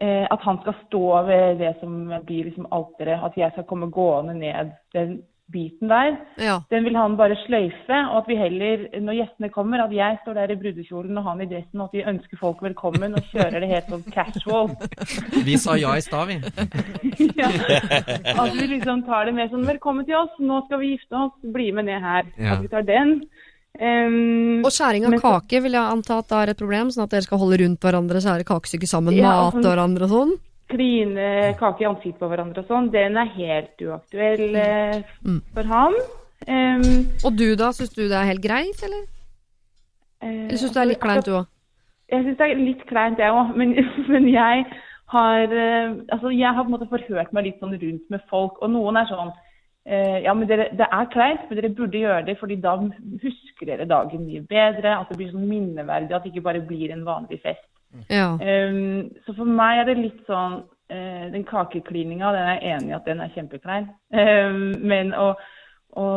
eh, 0.00 0.24
at 0.30 0.44
han 0.46 0.60
skal 0.62 0.78
stå 0.86 1.04
ved 1.28 1.58
det 1.62 1.74
som 1.80 1.96
blir 2.26 2.48
liksom 2.48 2.68
alteret. 2.72 3.24
At 3.24 3.36
jeg 3.36 3.52
skal 3.54 3.68
komme 3.68 3.90
gående 3.92 4.36
ned 4.38 4.72
den 4.96 5.18
biten 5.52 5.88
der. 5.88 6.16
Ja. 6.36 6.58
Den 6.70 6.84
vil 6.84 6.96
han 6.96 7.16
bare 7.16 7.36
sløyfe, 7.46 7.98
og 8.10 8.16
at 8.22 8.28
vi 8.28 8.36
heller, 8.36 8.84
når 9.00 9.16
gjestene 9.20 9.50
kommer, 9.54 9.80
at 9.84 9.92
jeg 9.96 10.18
står 10.22 10.34
der 10.34 10.52
i 10.52 10.58
brudekjolen 10.60 11.16
og 11.18 11.24
han 11.24 11.40
i 11.40 11.48
dressen, 11.48 11.80
og 11.80 11.88
at 11.88 11.96
vi 11.96 12.04
ønsker 12.12 12.40
folk 12.40 12.60
velkommen 12.62 13.16
og 13.16 13.30
kjører 13.32 13.60
det 13.64 13.70
helt 13.72 13.88
sånn 13.88 14.04
casual. 14.12 14.68
Vi 15.48 15.56
sa 15.56 15.76
ja 15.80 15.94
i 15.96 16.04
stad, 16.04 16.28
vi. 16.28 16.36
ja. 17.40 17.48
At 18.34 18.52
vi 18.54 18.66
liksom 18.74 19.02
tar 19.06 19.26
det 19.28 19.34
med 19.34 19.50
sånn 19.52 19.64
'velkommen 19.66 20.04
til 20.04 20.16
oss, 20.20 20.34
nå 20.40 20.60
skal 20.66 20.80
vi 20.82 20.92
gifte 20.96 21.16
oss, 21.16 21.32
bli 21.42 21.70
med 21.72 21.86
ned 21.88 22.02
her'. 22.02 22.26
Ja. 22.36 22.56
At 22.56 22.62
vi 22.62 22.68
tar 22.68 22.82
den. 22.82 23.22
Um, 23.78 24.64
Og 24.66 24.72
skjæring 24.74 25.04
av 25.06 25.12
Men 25.12 25.20
kake 25.22 25.60
vil 25.62 25.72
jeg 25.76 25.92
anta 25.92 26.18
at 26.18 26.28
det 26.28 26.38
er 26.38 26.50
et 26.50 26.58
problem, 26.58 26.88
sånn 26.90 27.04
at 27.04 27.10
dere 27.14 27.22
skal 27.22 27.38
holde 27.38 27.58
rundt 27.62 27.80
hverandre, 27.84 28.18
skjære 28.24 28.44
kakestykker 28.48 28.90
sammen, 28.90 29.14
Ja, 29.14 29.30
mate 29.46 29.60
sånn- 29.60 29.68
hverandre 29.68 30.08
og 30.08 30.10
sånn. 30.10 30.32
Kline 30.68 31.28
kake 31.58 31.82
i 31.84 31.88
ansiktet 31.88 32.20
på 32.20 32.28
hverandre 32.30 32.62
og 32.62 32.68
sånn, 32.70 32.90
den 32.92 33.16
er 33.16 33.30
helt 33.36 33.80
uaktuell 33.84 34.56
eh, 34.56 35.02
Mm. 35.24 35.40
for 35.54 35.62
han. 35.74 35.94
Um, 36.48 37.08
Og 37.24 37.34
du 37.36 37.54
da, 37.56 37.72
syns 37.74 37.90
du 37.96 38.04
det 38.08 38.14
er 38.16 38.28
helt 38.30 38.42
greit, 38.44 38.82
eller? 38.86 39.06
eh, 40.22 40.46
Eller 40.48 40.56
syns 40.60 40.72
du 40.72 40.78
det 40.78 40.84
er 40.84 40.92
litt 40.92 41.00
kleint, 41.02 41.24
du 41.26 41.32
òg? 41.40 41.46
Jeg 42.08 42.24
syns 42.24 42.38
det 42.38 42.46
er 42.50 42.54
litt 42.62 42.84
kleint, 42.88 43.18
jeg 43.18 43.32
òg. 43.32 43.50
Men, 43.56 43.74
men 44.12 44.28
jeg 44.32 44.64
har 45.12 45.42
eh, 45.52 45.92
Altså, 46.12 46.30
jeg 46.32 46.54
har 46.54 46.62
på 46.64 46.68
en 46.70 46.76
måte 46.76 46.88
forhørt 46.90 47.32
meg 47.36 47.44
litt 47.48 47.60
sånn 47.60 47.76
rundt 47.80 48.10
med 48.10 48.20
folk, 48.30 48.60
og 48.62 48.70
noen 48.72 48.96
er 49.00 49.08
sånn 49.10 49.32
eh, 49.86 50.20
Ja, 50.24 50.34
men 50.34 50.48
dere, 50.48 50.68
det 50.76 50.88
er 50.90 51.10
kleint, 51.12 51.48
men 51.48 51.60
dere 51.60 51.74
burde 51.74 51.98
gjøre 52.04 52.24
det, 52.28 52.38
fordi 52.40 52.56
da 52.60 52.76
husker 52.78 53.66
dere 53.72 53.88
dagen 53.88 54.24
mye 54.26 54.44
bedre. 54.48 54.94
At 55.00 55.08
det 55.10 55.18
blir 55.20 55.32
sånn 55.32 55.48
minneverdig, 55.48 56.12
at 56.14 56.24
det 56.24 56.32
ikke 56.34 56.46
bare 56.48 56.60
blir 56.64 56.92
en 56.92 57.04
vanlig 57.08 57.40
fest. 57.42 57.66
Ja. 58.12 58.34
Um, 58.36 59.08
så 59.24 59.34
for 59.36 59.48
meg 59.48 59.82
er 59.82 59.88
det 59.88 60.00
litt 60.00 60.18
sånn 60.28 60.58
uh, 60.60 61.24
Den 61.32 61.46
kakeklininga, 61.48 62.34
den 62.36 62.44
er 62.44 62.58
jeg 62.58 62.74
enig 62.74 62.92
i 62.92 62.98
at 62.98 63.08
den 63.08 63.22
er 63.24 63.32
kjempeklein. 63.32 63.88
Um, 64.12 64.74
men 64.84 65.14
å, 65.16 65.30
å, 65.96 66.08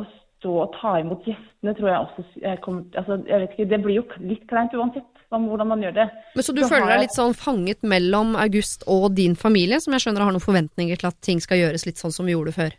å 0.00 0.04
stå 0.38 0.54
og 0.64 0.74
ta 0.78 0.96
imot 1.02 1.26
gjestene 1.26 1.74
tror 1.76 1.90
jeg 1.90 2.00
også 2.06 2.26
jeg 2.42 2.60
kommer, 2.64 2.84
altså, 2.96 3.20
jeg 3.26 3.42
vet 3.42 3.54
ikke, 3.54 3.70
Det 3.72 3.80
blir 3.84 4.00
jo 4.00 4.04
litt 4.24 4.44
kleint 4.50 4.74
uansett 4.76 5.14
hvordan 5.28 5.68
man 5.68 5.82
gjør 5.84 5.92
det. 5.92 6.08
Men 6.34 6.42
Så 6.46 6.54
du 6.56 6.62
Så 6.62 6.70
føler 6.72 6.88
deg 6.88 7.02
litt 7.04 7.16
sånn 7.16 7.34
fanget 7.36 7.82
mellom 7.84 8.36
August 8.40 8.86
og 8.88 9.10
din 9.12 9.34
familie, 9.36 9.76
som 9.80 9.92
jeg 9.92 10.06
skjønner 10.06 10.24
har 10.24 10.32
noen 10.32 10.44
forventninger 10.44 10.96
til 10.96 11.10
at 11.10 11.18
ting 11.20 11.42
skal 11.44 11.60
gjøres 11.60 11.84
litt 11.84 12.00
sånn 12.00 12.14
som 12.14 12.24
vi 12.24 12.32
gjorde 12.32 12.54
før? 12.56 12.76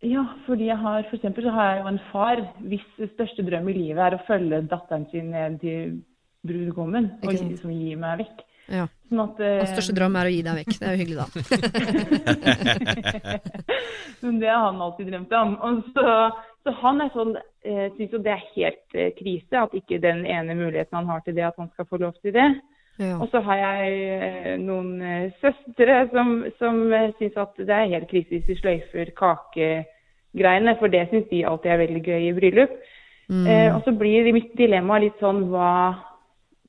Ja, 0.00 0.22
fordi 0.46 0.70
jeg 0.70 0.80
har 0.80 1.02
for 1.10 1.18
eksempel 1.18 1.44
så 1.44 1.52
har 1.52 1.66
jeg 1.68 1.80
jo 1.82 1.90
en 1.90 2.00
far 2.08 2.40
hvis 2.72 2.86
største 3.12 3.44
drøm 3.44 3.68
i 3.68 3.76
livet 3.76 4.00
er 4.00 4.16
å 4.16 4.24
følge 4.24 4.62
datteren 4.70 5.04
sin 5.10 5.28
ned 5.34 5.58
til 5.60 5.98
brudgommen 6.46 7.06
og 7.20 7.34
liksom 7.34 7.74
gi 7.74 7.98
meg 8.00 8.24
vekk. 8.24 8.38
Ja. 8.70 8.84
Sånn 9.10 9.24
at, 9.24 9.40
eh, 9.42 9.56
Hans 9.58 9.72
største 9.74 9.96
drøm 9.96 10.14
er 10.16 10.26
å 10.28 10.30
gi 10.30 10.42
deg 10.46 10.54
vekk. 10.60 10.72
Det 10.78 10.86
er 10.86 10.92
jo 10.94 11.02
hyggelig, 11.02 11.18
da. 11.18 11.26
Men 14.22 14.34
det 14.38 14.50
har 14.52 14.62
han 14.68 14.84
alltid 14.84 15.06
drømt 15.10 15.32
om. 15.40 15.50
Og 15.66 15.74
så, 15.96 16.06
så 16.62 16.68
han 16.82 16.96
er 17.02 17.10
sånn, 17.14 17.32
eh, 17.66 17.86
syns 17.96 18.12
jo 18.14 18.20
det 18.22 18.34
er 18.36 18.50
helt 18.54 18.88
eh, 18.94 19.12
krise 19.18 19.54
at 19.64 19.72
ikke 19.74 20.02
den 20.02 20.20
ene 20.22 20.52
muligheten 20.58 20.98
han 21.00 21.10
har 21.10 21.20
til 21.26 21.34
det, 21.38 21.46
at 21.48 21.58
han 21.58 21.70
skal 21.72 21.84
få 21.90 21.96
lov 22.02 22.14
til 22.22 22.32
det. 22.36 22.50
Ja. 23.00 23.14
Og 23.16 23.26
så 23.32 23.38
har 23.46 23.56
jeg 23.58 23.80
eh, 24.12 24.56
noen 24.60 24.90
eh, 25.02 25.32
søstre 25.40 25.94
som, 26.12 26.26
som 26.60 26.74
eh, 26.92 27.14
syns 27.18 27.36
at 27.40 27.52
det 27.58 27.74
er 27.74 27.92
helt 27.94 28.10
krise 28.10 28.30
hvis 28.36 28.48
vi 28.50 28.60
sløyfer 28.60 29.06
kakegreiene, 29.18 30.72
for 30.78 30.86
det 30.92 31.08
syns 31.10 31.26
de 31.32 31.46
alltid 31.48 31.70
er 31.74 31.82
veldig 31.86 32.02
gøy 32.06 32.22
i 32.28 32.36
bryllup. 32.36 32.72
Eh, 33.30 33.70
og 33.70 33.84
så 33.86 33.92
blir 33.94 34.26
mitt 34.34 34.56
dilemma 34.58 34.96
litt 34.98 35.14
sånn 35.22 35.44
hva 35.52 35.70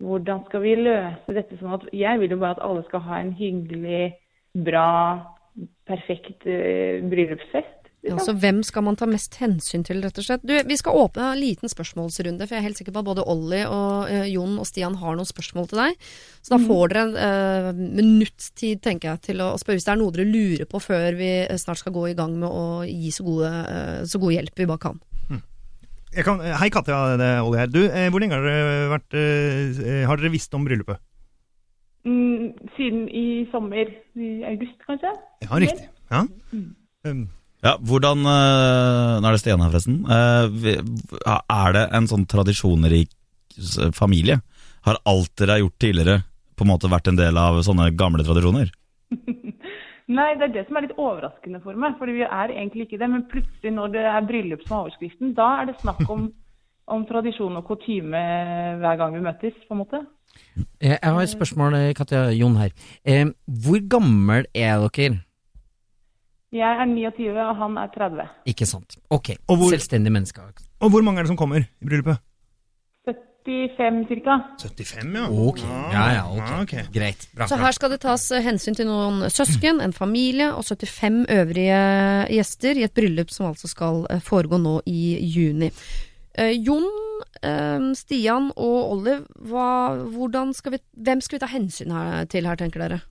Hvordan 0.02 0.46
skal 0.48 0.64
vi 0.64 0.78
løse 0.80 1.36
dette 1.36 1.60
sånn 1.60 1.76
at 1.78 1.86
Jeg 1.96 2.22
vil 2.22 2.34
jo 2.34 2.40
bare 2.42 2.58
at 2.58 2.64
alle 2.66 2.82
skal 2.88 3.04
ha 3.06 3.22
en 3.22 3.36
hyggelig, 3.38 4.16
bra, 4.66 4.88
perfekt 5.88 6.48
uh, 6.48 7.00
bryllupsfest. 7.12 7.78
Ja, 8.02 8.16
liksom. 8.16 8.26
så 8.26 8.34
hvem 8.42 8.60
skal 8.66 8.82
man 8.82 8.96
ta 8.98 9.06
mest 9.06 9.36
hensyn 9.38 9.84
til, 9.86 10.00
rett 10.02 10.18
og 10.18 10.26
slett? 10.26 10.42
Du, 10.42 10.56
vi 10.66 10.78
skal 10.80 10.98
åpne 10.98 11.28
en 11.36 11.38
liten 11.38 11.70
spørsmålsrunde, 11.70 12.48
for 12.48 12.58
jeg 12.58 12.64
er 12.64 12.66
helt 12.66 12.80
sikker 12.80 12.96
på 12.96 13.04
at 13.04 13.10
både 13.12 13.26
Olli 13.30 13.60
og 13.68 14.10
uh, 14.10 14.26
Jon 14.26 14.56
og 14.58 14.66
Stian 14.66 14.98
har 14.98 15.20
noen 15.20 15.30
spørsmål 15.30 15.70
til 15.70 15.84
deg. 15.84 16.08
Så 16.42 16.56
da 16.56 16.60
får 16.66 16.96
dere 16.96 17.04
en 17.06 17.70
uh, 17.78 17.86
minuttstid, 18.02 18.82
tenker 18.82 19.14
jeg, 19.14 19.24
til 19.30 19.46
å 19.46 19.52
spørre 19.62 19.78
hvis 19.78 19.86
det 19.86 19.94
er 19.94 20.02
noe 20.02 20.16
dere 20.18 20.26
lurer 20.32 20.72
på 20.72 20.82
før 20.82 21.20
vi 21.20 21.32
snart 21.62 21.84
skal 21.84 21.94
gå 21.94 22.08
i 22.10 22.18
gang 22.18 22.34
med 22.42 22.50
å 22.50 22.66
gi 22.90 23.14
så, 23.14 23.28
gode, 23.28 23.54
uh, 23.70 24.02
så 24.10 24.24
god 24.24 24.38
hjelp 24.40 24.64
vi 24.64 24.70
bare 24.74 24.86
kan. 24.90 25.02
Jeg 26.12 26.26
kan, 26.28 26.42
hei 26.60 26.68
Katja, 26.74 26.98
det 27.20 27.28
er 27.28 27.46
Olli 27.46 27.60
her. 27.62 27.70
Du, 27.72 27.82
eh, 27.88 28.10
hvor 28.12 28.20
lenge 28.20 28.36
har 28.36 28.44
dere 28.44 28.90
vært 28.92 29.16
eh, 29.16 30.02
Har 30.10 30.20
dere 30.20 30.34
visst 30.34 30.52
om 30.58 30.66
bryllupet? 30.68 31.00
Mm, 32.04 32.52
siden 32.76 33.06
i 33.14 33.46
sommer, 33.52 33.92
i 34.18 34.32
august 34.50 34.82
kanskje? 34.88 35.12
Ja, 35.46 35.60
riktig. 35.62 35.88
Ja. 36.12 36.26
Um, 37.08 37.30
Ja, 37.62 37.76
hvordan 37.78 38.26
eh, 38.26 39.20
Nå 39.22 39.30
er 39.30 39.36
det 39.36 39.42
Stian 39.44 39.62
her, 39.62 39.70
forresten. 39.70 40.00
Eh, 40.10 41.36
er 41.38 41.76
det 41.78 41.84
en 41.94 42.10
sånn 42.10 42.26
tradisjonerik 42.30 43.12
familie? 43.94 44.40
Har 44.88 44.98
alt 45.06 45.30
dere 45.38 45.58
har 45.58 45.62
gjort 45.62 45.78
tidligere 45.84 46.16
på 46.58 46.66
en 46.66 46.72
måte 46.72 46.90
vært 46.90 47.12
en 47.12 47.20
del 47.20 47.38
av 47.38 47.60
sånne 47.66 47.92
gamle 47.96 48.26
tradisjoner? 48.26 48.72
Nei, 50.08 50.34
det 50.36 50.44
er 50.50 50.54
det 50.54 50.68
som 50.68 50.78
er 50.78 50.82
litt 50.88 50.98
overraskende 50.98 51.62
for 51.64 51.74
meg. 51.76 51.98
fordi 52.00 52.12
vi 52.14 52.22
er 52.24 52.48
egentlig 52.50 52.88
ikke 52.88 53.00
det. 53.00 53.10
Men 53.10 53.28
plutselig 53.32 53.74
når 53.74 53.92
det 53.94 54.06
er 54.06 54.22
bryllup 54.28 54.64
som 54.68 54.78
er 54.78 54.82
overskriften, 54.86 55.34
da 55.38 55.62
er 55.62 55.66
det 55.66 55.80
snakk 55.82 56.10
om, 56.10 56.32
om 56.88 57.06
tradisjon 57.06 57.56
og 57.58 57.66
kutyme 57.68 58.22
hver 58.82 58.98
gang 58.98 59.14
vi 59.14 59.20
møtes, 59.22 59.54
på 59.68 59.72
en 59.78 59.84
måte. 59.86 60.02
Eh, 60.82 60.98
Jeg 60.98 61.04
har 61.14 61.22
et 61.22 61.30
spørsmål, 61.30 61.74
eh, 61.76 61.94
Katja 61.94 62.30
Jon 62.32 62.56
her. 62.58 62.72
Eh, 63.06 63.26
hvor 63.48 63.80
gammel 63.88 64.46
er 64.56 64.88
dere? 64.90 65.20
Jeg 66.52 66.68
er 66.82 66.86
29, 66.86 67.30
og 67.40 67.56
han 67.56 67.78
er 67.78 67.88
30. 67.96 68.26
Ikke 68.46 68.66
sant. 68.68 68.98
Ok, 69.10 69.30
Og 69.48 69.56
hvor- 69.58 69.70
selvstendige 69.72 70.12
mennesker. 70.12 70.42
og 70.82 70.90
hvor 70.90 71.02
mange 71.02 71.20
er 71.20 71.24
det 71.24 71.28
som 71.30 71.38
kommer 71.38 71.62
i 71.62 71.86
bryllupet? 71.86 72.18
75 73.46 74.22
ca. 74.24 74.38
75, 74.62 75.16
ja. 75.16 75.26
Ok, 75.30 75.62
ja 75.64 76.06
ja, 76.14 76.24
ok. 76.30 76.50
Ja, 76.52 76.60
ok. 76.62 76.74
Greit. 76.94 77.26
Bra. 77.36 77.48
Så 77.50 77.58
her 77.62 77.76
skal 77.76 77.94
det 77.94 78.02
tas 78.04 78.28
eh, 78.32 78.44
hensyn 78.46 78.78
til 78.78 78.88
noen 78.90 79.26
søsken, 79.34 79.82
en 79.82 79.96
familie 79.96 80.52
og 80.54 80.66
75 80.68 81.26
øvrige 81.34 81.82
gjester 82.38 82.80
i 82.80 82.86
et 82.88 82.96
bryllup 82.98 83.34
som 83.34 83.50
altså 83.50 83.70
skal 83.72 84.06
eh, 84.14 84.22
foregå 84.24 84.62
nå 84.62 84.78
i 84.90 85.18
juni. 85.34 85.72
Eh, 86.38 86.54
Jon, 86.62 86.88
eh, 87.42 87.88
Stian 87.98 88.52
og 88.56 88.78
Olive, 88.96 89.22
hva, 89.50 89.70
hvordan 90.14 90.54
skal 90.58 90.78
vi, 90.78 90.84
hvem 90.96 91.24
skal 91.24 91.40
vi 91.40 91.44
ta 91.44 91.50
hensyn 91.52 91.96
her, 91.96 92.28
til 92.32 92.48
her, 92.48 92.60
tenker 92.60 92.86
dere? 92.86 93.02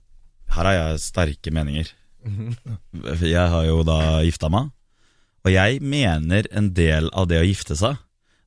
Her 0.51 0.67
har 0.67 0.77
jeg 0.77 1.03
sterke 1.07 1.53
meninger. 1.53 1.91
Jeg 3.25 3.47
har 3.49 3.65
jo 3.65 3.81
da 3.81 4.21
gifta 4.21 4.45
meg, 4.53 4.67
og 5.41 5.49
jeg 5.49 5.79
mener 5.81 6.45
en 6.53 6.67
del 6.77 7.07
av 7.17 7.25
det 7.31 7.39
å 7.41 7.47
gifte 7.47 7.73
seg 7.73 7.97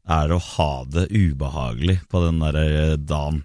er 0.05 0.33
å 0.33 0.43
ha 0.43 0.71
det 0.89 1.09
ubehagelig 1.13 2.01
på 2.13 2.25
den 2.27 2.41
der 2.45 2.61
eh, 2.61 2.97
dagen. 3.01 3.45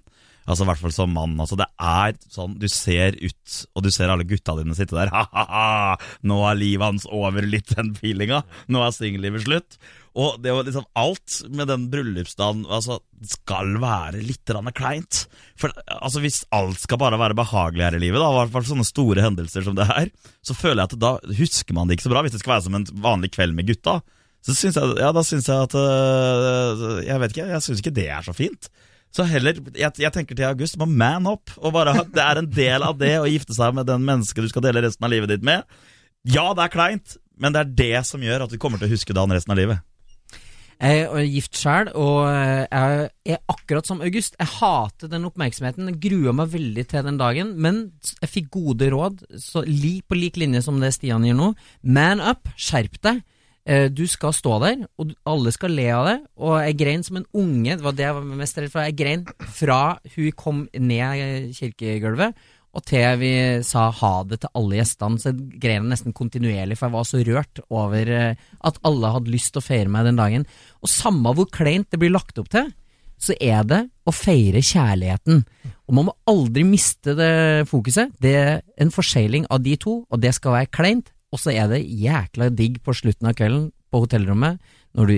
Altså 0.49 0.65
i 0.65 0.69
hvert 0.71 0.81
fall 0.81 0.93
som 0.95 1.13
mann. 1.13 1.37
Altså 1.37 1.59
det 1.59 1.67
er 1.77 2.15
sånn, 2.33 2.57
Du 2.59 2.65
ser 2.71 3.17
ut, 3.21 3.57
og 3.77 3.85
du 3.85 3.91
ser 3.93 4.09
alle 4.09 4.25
gutta 4.27 4.57
dine 4.57 4.75
sitte 4.77 4.97
der. 4.97 5.11
Ha-ha-ha! 5.13 5.95
Nå 6.25 6.41
er 6.49 6.59
livet 6.59 6.87
hans 6.87 7.05
over 7.05 7.45
litt 7.45 7.75
den 7.75 7.93
feelinga. 7.97 8.41
Nå 8.71 8.81
er 8.81 8.95
singellivet 8.95 9.45
slutt. 9.45 9.77
Og 10.19 10.39
det 10.41 10.51
var 10.51 10.65
liksom 10.65 10.87
alt 10.97 11.35
med 11.53 11.69
den 11.69 11.85
bryllupsdagen 11.93 12.63
altså, 12.65 12.97
skal 13.29 13.75
være 13.79 14.23
litt 14.25 14.49
kleint. 14.75 15.27
For 15.59 15.71
altså, 15.85 16.23
Hvis 16.23 16.41
alt 16.55 16.81
skal 16.81 16.99
bare 16.99 17.19
være 17.21 17.37
behagelig 17.37 17.85
her 17.85 17.99
i 17.99 18.01
livet, 18.01 18.19
da, 18.19 18.31
i 18.33 18.39
hvert 18.41 18.55
fall 18.55 18.65
sånne 18.71 18.87
store 18.89 19.23
hendelser 19.23 19.67
som 19.67 19.77
det 19.77 19.87
her, 19.87 20.09
så 20.41 20.57
føler 20.57 20.81
jeg 20.81 20.89
at 20.89 21.03
da 21.05 21.13
husker 21.37 21.77
man 21.77 21.87
det 21.87 21.99
ikke 21.99 22.09
så 22.09 22.15
bra. 22.15 22.25
Hvis 22.25 22.35
det 22.35 22.41
skal 22.41 22.55
være 22.57 22.65
som 22.65 22.79
en 22.79 22.89
vanlig 23.05 23.31
kveld 23.37 23.53
med 23.55 23.69
gutta, 23.69 23.99
så 24.45 24.55
syns 24.55 24.77
jeg, 24.79 24.93
ja, 25.01 25.09
da 25.15 25.23
syns 25.27 25.49
jeg 25.49 25.67
at 25.67 25.73
øh, 25.75 27.01
Jeg 27.03 27.19
vet 27.19 27.33
ikke, 27.33 27.49
jeg 27.51 27.65
syns 27.65 27.81
ikke 27.83 27.95
det 27.97 28.07
er 28.07 28.23
så 28.25 28.35
fint. 28.35 28.69
Så 29.15 29.25
heller, 29.25 29.57
jeg, 29.73 29.91
jeg 29.97 30.13
tenker 30.13 30.37
til 30.37 30.47
august, 30.47 30.77
må 30.77 30.85
man 30.85 31.27
up. 31.27 31.51
Og 31.57 31.73
bare, 31.73 31.95
det 32.15 32.23
er 32.23 32.41
en 32.41 32.49
del 32.53 32.85
av 32.85 32.99
det 32.99 33.15
å 33.19 33.29
gifte 33.29 33.57
seg 33.57 33.73
med 33.77 33.89
den 33.89 34.05
mennesket 34.05 34.45
du 34.45 34.51
skal 34.51 34.65
dele 34.65 34.85
resten 34.85 35.07
av 35.07 35.13
livet 35.13 35.33
ditt 35.33 35.45
med. 35.45 35.65
Ja, 36.29 36.51
det 36.53 36.67
er 36.67 36.73
kleint, 36.73 37.17
men 37.39 37.55
det 37.55 37.63
er 37.63 37.77
det 37.81 38.07
som 38.07 38.23
gjør 38.23 38.45
at 38.45 38.53
du 38.53 38.59
kommer 38.61 38.81
til 38.81 38.89
å 38.89 38.93
huske 38.93 39.15
dagen 39.15 39.33
resten 39.33 39.55
av 39.55 39.59
livet. 39.59 39.85
Jeg 40.79 41.09
er 41.09 41.25
gift 41.27 41.57
sjøl, 41.59 41.89
og 41.99 42.29
jeg 42.31 43.09
er 43.33 43.41
akkurat 43.51 43.87
som 43.89 43.99
August. 44.05 44.37
Jeg 44.39 44.51
hater 44.61 45.09
den 45.11 45.25
oppmerksomheten. 45.27 45.89
Jeg 45.89 45.99
grua 46.05 46.31
meg 46.37 46.53
veldig 46.53 46.85
til 46.87 47.03
den 47.03 47.17
dagen, 47.19 47.51
men 47.59 47.81
jeg 48.21 48.31
fikk 48.31 48.47
gode 48.53 48.87
råd, 48.93 49.25
så 49.43 49.65
li, 49.67 49.97
på 50.07 50.15
lik 50.15 50.39
linje 50.39 50.63
som 50.63 50.79
det 50.79 50.93
Stian 50.95 51.25
gir 51.27 51.35
nå. 51.35 51.51
Man 51.83 52.23
up, 52.23 52.47
skjerp 52.55 52.95
deg. 53.03 53.19
Eh, 53.69 53.87
Du 53.93 54.05
skal 54.09 54.33
stå 54.33 54.55
der, 54.63 54.85
og 54.97 55.11
alle 55.29 55.51
skal 55.53 55.75
le 55.77 55.89
av 55.93 56.07
det. 56.07 56.17
Og 56.41 56.55
jeg 56.57 56.77
grein 56.79 57.03
som 57.05 57.19
en 57.19 57.27
unge, 57.37 57.75
det 57.75 57.85
var 57.85 57.97
det 57.97 58.07
jeg 58.07 58.15
var 58.17 58.39
mest 58.39 58.57
redd 58.57 58.71
for. 58.73 58.87
Jeg 58.87 58.97
grein 58.97 59.25
fra 59.59 59.81
hun 60.15 60.31
kom 60.39 60.63
ned 60.73 61.51
kirkegulvet, 61.57 62.47
og 62.69 62.83
til 62.85 63.15
vi 63.21 63.31
sa 63.65 63.87
ha 63.93 64.11
det 64.29 64.41
til 64.43 64.51
alle 64.57 64.77
gjestene, 64.77 65.17
så 65.21 65.31
jeg 65.31 65.61
grein 65.61 65.87
nesten 65.89 66.13
kontinuerlig, 66.13 66.77
for 66.77 66.87
jeg 66.89 66.95
var 66.97 67.07
så 67.09 67.21
rørt 67.25 67.61
over 67.69 68.11
eh, 68.13 68.43
at 68.65 68.81
alle 68.85 69.13
hadde 69.15 69.33
lyst 69.33 69.53
til 69.53 69.61
å 69.61 69.65
feire 69.65 69.89
meg 69.89 70.09
den 70.09 70.19
dagen. 70.21 70.45
Og 70.81 70.89
samme 70.89 71.33
hvor 71.37 71.49
kleint 71.53 71.89
det 71.89 72.01
blir 72.01 72.13
lagt 72.13 72.41
opp 72.41 72.49
til, 72.53 72.69
så 73.19 73.35
er 73.41 73.65
det 73.67 73.81
å 74.07 74.13
feire 74.15 74.61
kjærligheten. 74.63 75.41
Og 75.89 75.95
man 75.97 76.07
må 76.07 76.13
aldri 76.29 76.63
miste 76.63 77.17
det 77.17 77.67
fokuset. 77.67 78.13
Det 78.21 78.35
er 78.37 78.61
en 78.79 78.93
forsegling 78.95 79.49
av 79.51 79.61
de 79.65 79.75
to, 79.81 80.05
og 80.07 80.21
det 80.23 80.31
skal 80.37 80.55
være 80.55 80.71
kleint. 80.71 81.09
Og 81.33 81.41
så 81.41 81.53
er 81.53 81.69
det 81.71 81.83
jækla 81.85 82.49
digg 82.53 82.79
på 82.85 82.95
slutten 82.97 83.29
av 83.29 83.37
kvelden 83.37 83.69
på 83.89 84.01
hotellrommet 84.05 84.57
når 84.97 85.11
du 85.11 85.17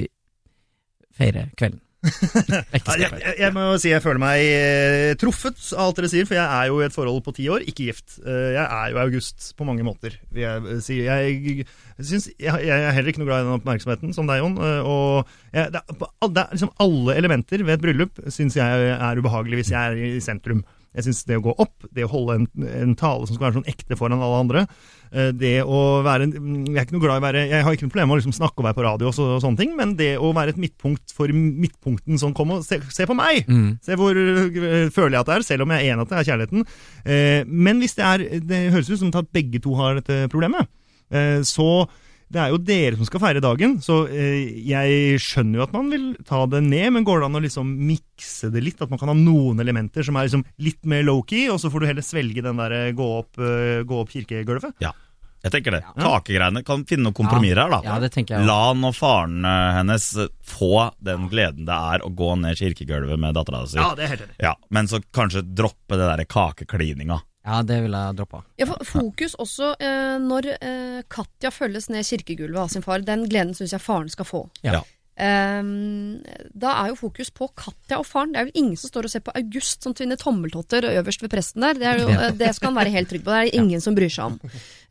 feirer 1.15 1.53
kvelden. 1.59 1.79
Jeg, 2.01 2.81
jeg, 2.97 3.33
jeg 3.37 3.53
må 3.53 3.63
si 3.77 3.91
jeg 3.91 4.01
føler 4.01 4.17
meg 4.21 4.41
eh, 4.41 5.11
truffet 5.21 5.59
av 5.75 5.91
alt 5.91 5.99
dere 5.99 6.09
sier, 6.09 6.25
for 6.25 6.33
jeg 6.33 6.41
er 6.41 6.69
jo 6.71 6.79
i 6.81 6.85
et 6.87 6.95
forhold 6.95 7.19
på 7.21 7.33
ti 7.37 7.45
år, 7.53 7.61
ikke 7.69 7.91
gift. 7.91 8.15
Eh, 8.25 8.55
jeg 8.55 8.63
er 8.63 8.87
jo 8.89 9.01
august 9.03 9.51
på 9.57 9.67
mange 9.67 9.85
måter, 9.85 10.15
vil 10.33 10.41
jeg 10.47 10.63
eh, 10.63 10.79
si. 10.81 10.97
Jeg, 11.05 11.67
synes, 11.99 12.31
jeg, 12.41 12.71
er 12.73 12.95
heller 12.97 13.13
ikke 13.13 13.21
noe 13.21 13.29
glad 13.29 13.43
i 13.43 13.47
den 13.47 13.59
oppmerksomheten 13.59 14.17
som 14.17 14.29
deg, 14.29 14.41
Jon. 14.41 14.57
eh, 14.57 14.81
og 14.81 15.29
det, 15.53 15.67
er, 15.83 16.25
det 16.25 16.41
er 16.41 16.57
liksom 16.57 16.73
alle 16.87 17.19
elementer 17.21 17.65
ved 17.67 17.77
et 17.77 17.85
bryllup 17.85 18.23
syns 18.33 18.57
jeg 18.57 18.91
er 18.97 19.21
ubehagelig 19.21 19.61
hvis 19.61 19.73
jeg 19.75 19.93
er 19.93 20.17
i 20.17 20.25
sentrum. 20.25 20.65
Jeg 20.91 21.05
syns 21.05 21.21
det 21.23 21.37
å 21.39 21.43
gå 21.45 21.53
opp, 21.55 21.85
det 21.95 22.03
å 22.03 22.09
holde 22.11 22.33
en, 22.35 22.47
en 22.67 22.95
tale 22.99 23.27
som 23.27 23.37
skal 23.37 23.47
være 23.47 23.57
sånn 23.61 23.69
ekte 23.71 23.95
foran 23.95 24.19
alle 24.19 24.41
andre 24.43 24.63
eh, 24.65 25.29
Det 25.31 25.53
å 25.63 26.01
være 26.03 26.27
Jeg 26.27 26.73
er 26.75 26.83
ikke 26.83 26.97
noe 26.97 27.03
glad 27.05 27.15
i 27.15 27.21
å 27.21 27.25
være 27.25 27.43
Jeg 27.47 27.63
har 27.63 27.77
ikke 27.77 27.87
noe 27.87 27.93
problem 27.93 28.11
med 28.11 28.15
å 28.15 28.19
liksom 28.19 28.35
snakke 28.35 28.59
og 28.59 28.67
være 28.67 28.77
på 28.81 28.85
radio 28.85 29.07
og, 29.07 29.15
så, 29.15 29.27
og 29.37 29.43
sånne 29.45 29.61
ting, 29.61 29.71
men 29.77 29.95
det 29.99 30.09
å 30.19 30.33
være 30.35 30.55
et 30.55 30.59
midtpunkt 30.59 31.15
for 31.15 31.31
midtpunkten 31.31 32.19
som 32.19 32.35
kom 32.35 32.51
og 32.57 32.65
se, 32.67 32.81
se 32.91 33.07
på 33.07 33.15
meg! 33.17 33.47
Se 33.87 33.95
hvor 33.99 34.19
øh, 34.19 34.91
føler 34.91 35.15
jeg 35.15 35.21
at 35.21 35.31
det 35.31 35.37
er, 35.37 35.47
selv 35.47 35.65
om 35.65 35.71
jeg 35.75 35.87
er 35.87 35.95
enig 35.95 36.03
at 36.05 36.11
det 36.11 36.19
er 36.19 36.29
kjærligheten. 36.31 36.69
Eh, 37.05 37.41
men 37.47 37.79
hvis 37.79 37.95
det 37.97 38.05
er 38.07 38.27
Det 38.51 38.61
høres 38.75 38.91
ut 38.91 38.99
som 38.99 39.15
at 39.15 39.31
begge 39.31 39.61
to 39.63 39.75
har 39.79 39.99
dette 39.99 40.25
problemet. 40.31 40.67
Eh, 41.11 41.39
så 41.47 41.87
det 42.31 42.39
er 42.39 42.53
jo 42.53 42.59
dere 42.63 42.97
som 42.97 43.07
skal 43.07 43.21
feire 43.23 43.43
dagen, 43.43 43.75
så 43.83 44.01
eh, 44.07 44.47
jeg 44.67 45.19
skjønner 45.21 45.59
jo 45.59 45.65
at 45.65 45.75
man 45.75 45.91
vil 45.91 46.07
ta 46.27 46.45
det 46.49 46.63
ned, 46.63 46.87
men 46.95 47.05
går 47.07 47.21
det 47.21 47.27
an 47.27 47.39
å 47.39 47.43
liksom 47.43 47.71
mikse 47.89 48.51
det 48.53 48.63
litt? 48.63 48.81
At 48.81 48.91
man 48.91 49.01
kan 49.01 49.11
ha 49.11 49.15
noen 49.17 49.59
elementer 49.63 50.05
som 50.07 50.17
er 50.17 50.29
liksom 50.29 50.45
litt 50.63 50.81
mer 50.87 51.03
low-key, 51.07 51.49
og 51.51 51.59
så 51.61 51.71
får 51.71 51.83
du 51.83 51.89
heller 51.91 52.05
svelge 52.05 52.43
den 52.45 52.61
der 52.61 52.75
eh, 52.77 52.91
gå 52.95 53.07
opp, 53.19 53.39
eh, 53.41 53.81
gå 53.87 54.01
opp 54.03 54.13
kirkegulvet? 54.13 54.77
Ja, 54.83 54.93
jeg 55.41 55.55
tenker 55.55 55.75
det. 55.75 55.81
Kakegreiene 55.97 56.61
kan 56.63 56.85
finne 56.87 57.09
noen 57.09 57.17
kompromisser 57.17 57.63
her, 57.63 57.73
da. 57.73 57.81
Ja, 57.87 57.97
det 58.03 58.11
tenker 58.13 58.37
jeg 58.37 58.45
også. 58.45 58.51
La 58.51 58.59
han 58.69 58.87
og 58.87 58.95
faren 58.95 59.49
hennes 59.81 60.07
få 60.45 60.71
den 61.01 61.25
gleden 61.31 61.65
det 61.67 61.79
er 61.95 62.05
å 62.05 62.13
gå 62.13 62.35
ned 62.39 62.59
kirkegulvet 62.61 63.19
med 63.19 63.35
dattera 63.35 63.65
si. 63.65 63.79
Ja, 63.81 63.91
det 63.97 64.05
er 64.05 64.13
helt 64.15 64.27
enig. 64.27 64.39
Ja, 64.45 64.55
men 64.69 64.91
så 64.91 65.01
kanskje 65.01 65.43
droppe 65.47 65.97
det 65.97 66.07
der 66.07 66.23
kakeklininga. 66.29 67.19
Ja, 67.45 67.61
det 67.65 67.79
vil 67.83 67.95
jeg 67.97 68.15
droppe. 68.19 68.43
Ja, 68.61 68.67
Fokus 68.85 69.33
også 69.41 69.71
eh, 69.81 70.17
når 70.21 70.51
eh, 70.61 70.99
Katja 71.09 71.49
følges 71.49 71.87
ned 71.89 72.05
kirkegulvet 72.05 72.59
av 72.61 72.67
sin 72.73 72.83
far. 72.85 73.01
Den 73.05 73.23
gleden 73.31 73.55
syns 73.57 73.73
jeg 73.73 73.81
faren 73.81 74.11
skal 74.13 74.27
få. 74.29 74.43
Ja. 74.61 74.75
Ja. 74.79 74.83
Ehm, 75.21 76.21
da 76.57 76.71
er 76.81 76.91
jo 76.91 76.99
fokus 76.99 77.29
på 77.33 77.47
Katja 77.57 77.99
og 78.01 78.05
faren. 78.09 78.33
Det 78.33 78.41
er 78.41 78.47
vel 78.49 78.61
ingen 78.61 78.77
som 78.79 78.91
står 78.91 79.07
og 79.07 79.13
ser 79.13 79.23
på 79.25 79.33
August 79.37 79.83
som 79.85 79.95
tvinner 79.97 80.19
tommeltotter 80.21 80.85
øverst 80.93 81.21
ved 81.25 81.33
presten 81.33 81.65
der. 81.65 81.77
Det, 81.81 81.95
jo, 82.01 82.11
eh, 82.13 82.29
det 82.39 82.51
skal 82.57 82.71
han 82.71 82.79
være 82.81 82.93
helt 82.95 83.09
trygg 83.11 83.25
på. 83.25 83.33
Det 83.33 83.41
er 83.49 83.59
ingen 83.61 83.81
som 83.83 83.97
bryr 83.97 84.11
seg 84.13 84.35
om. 84.35 84.39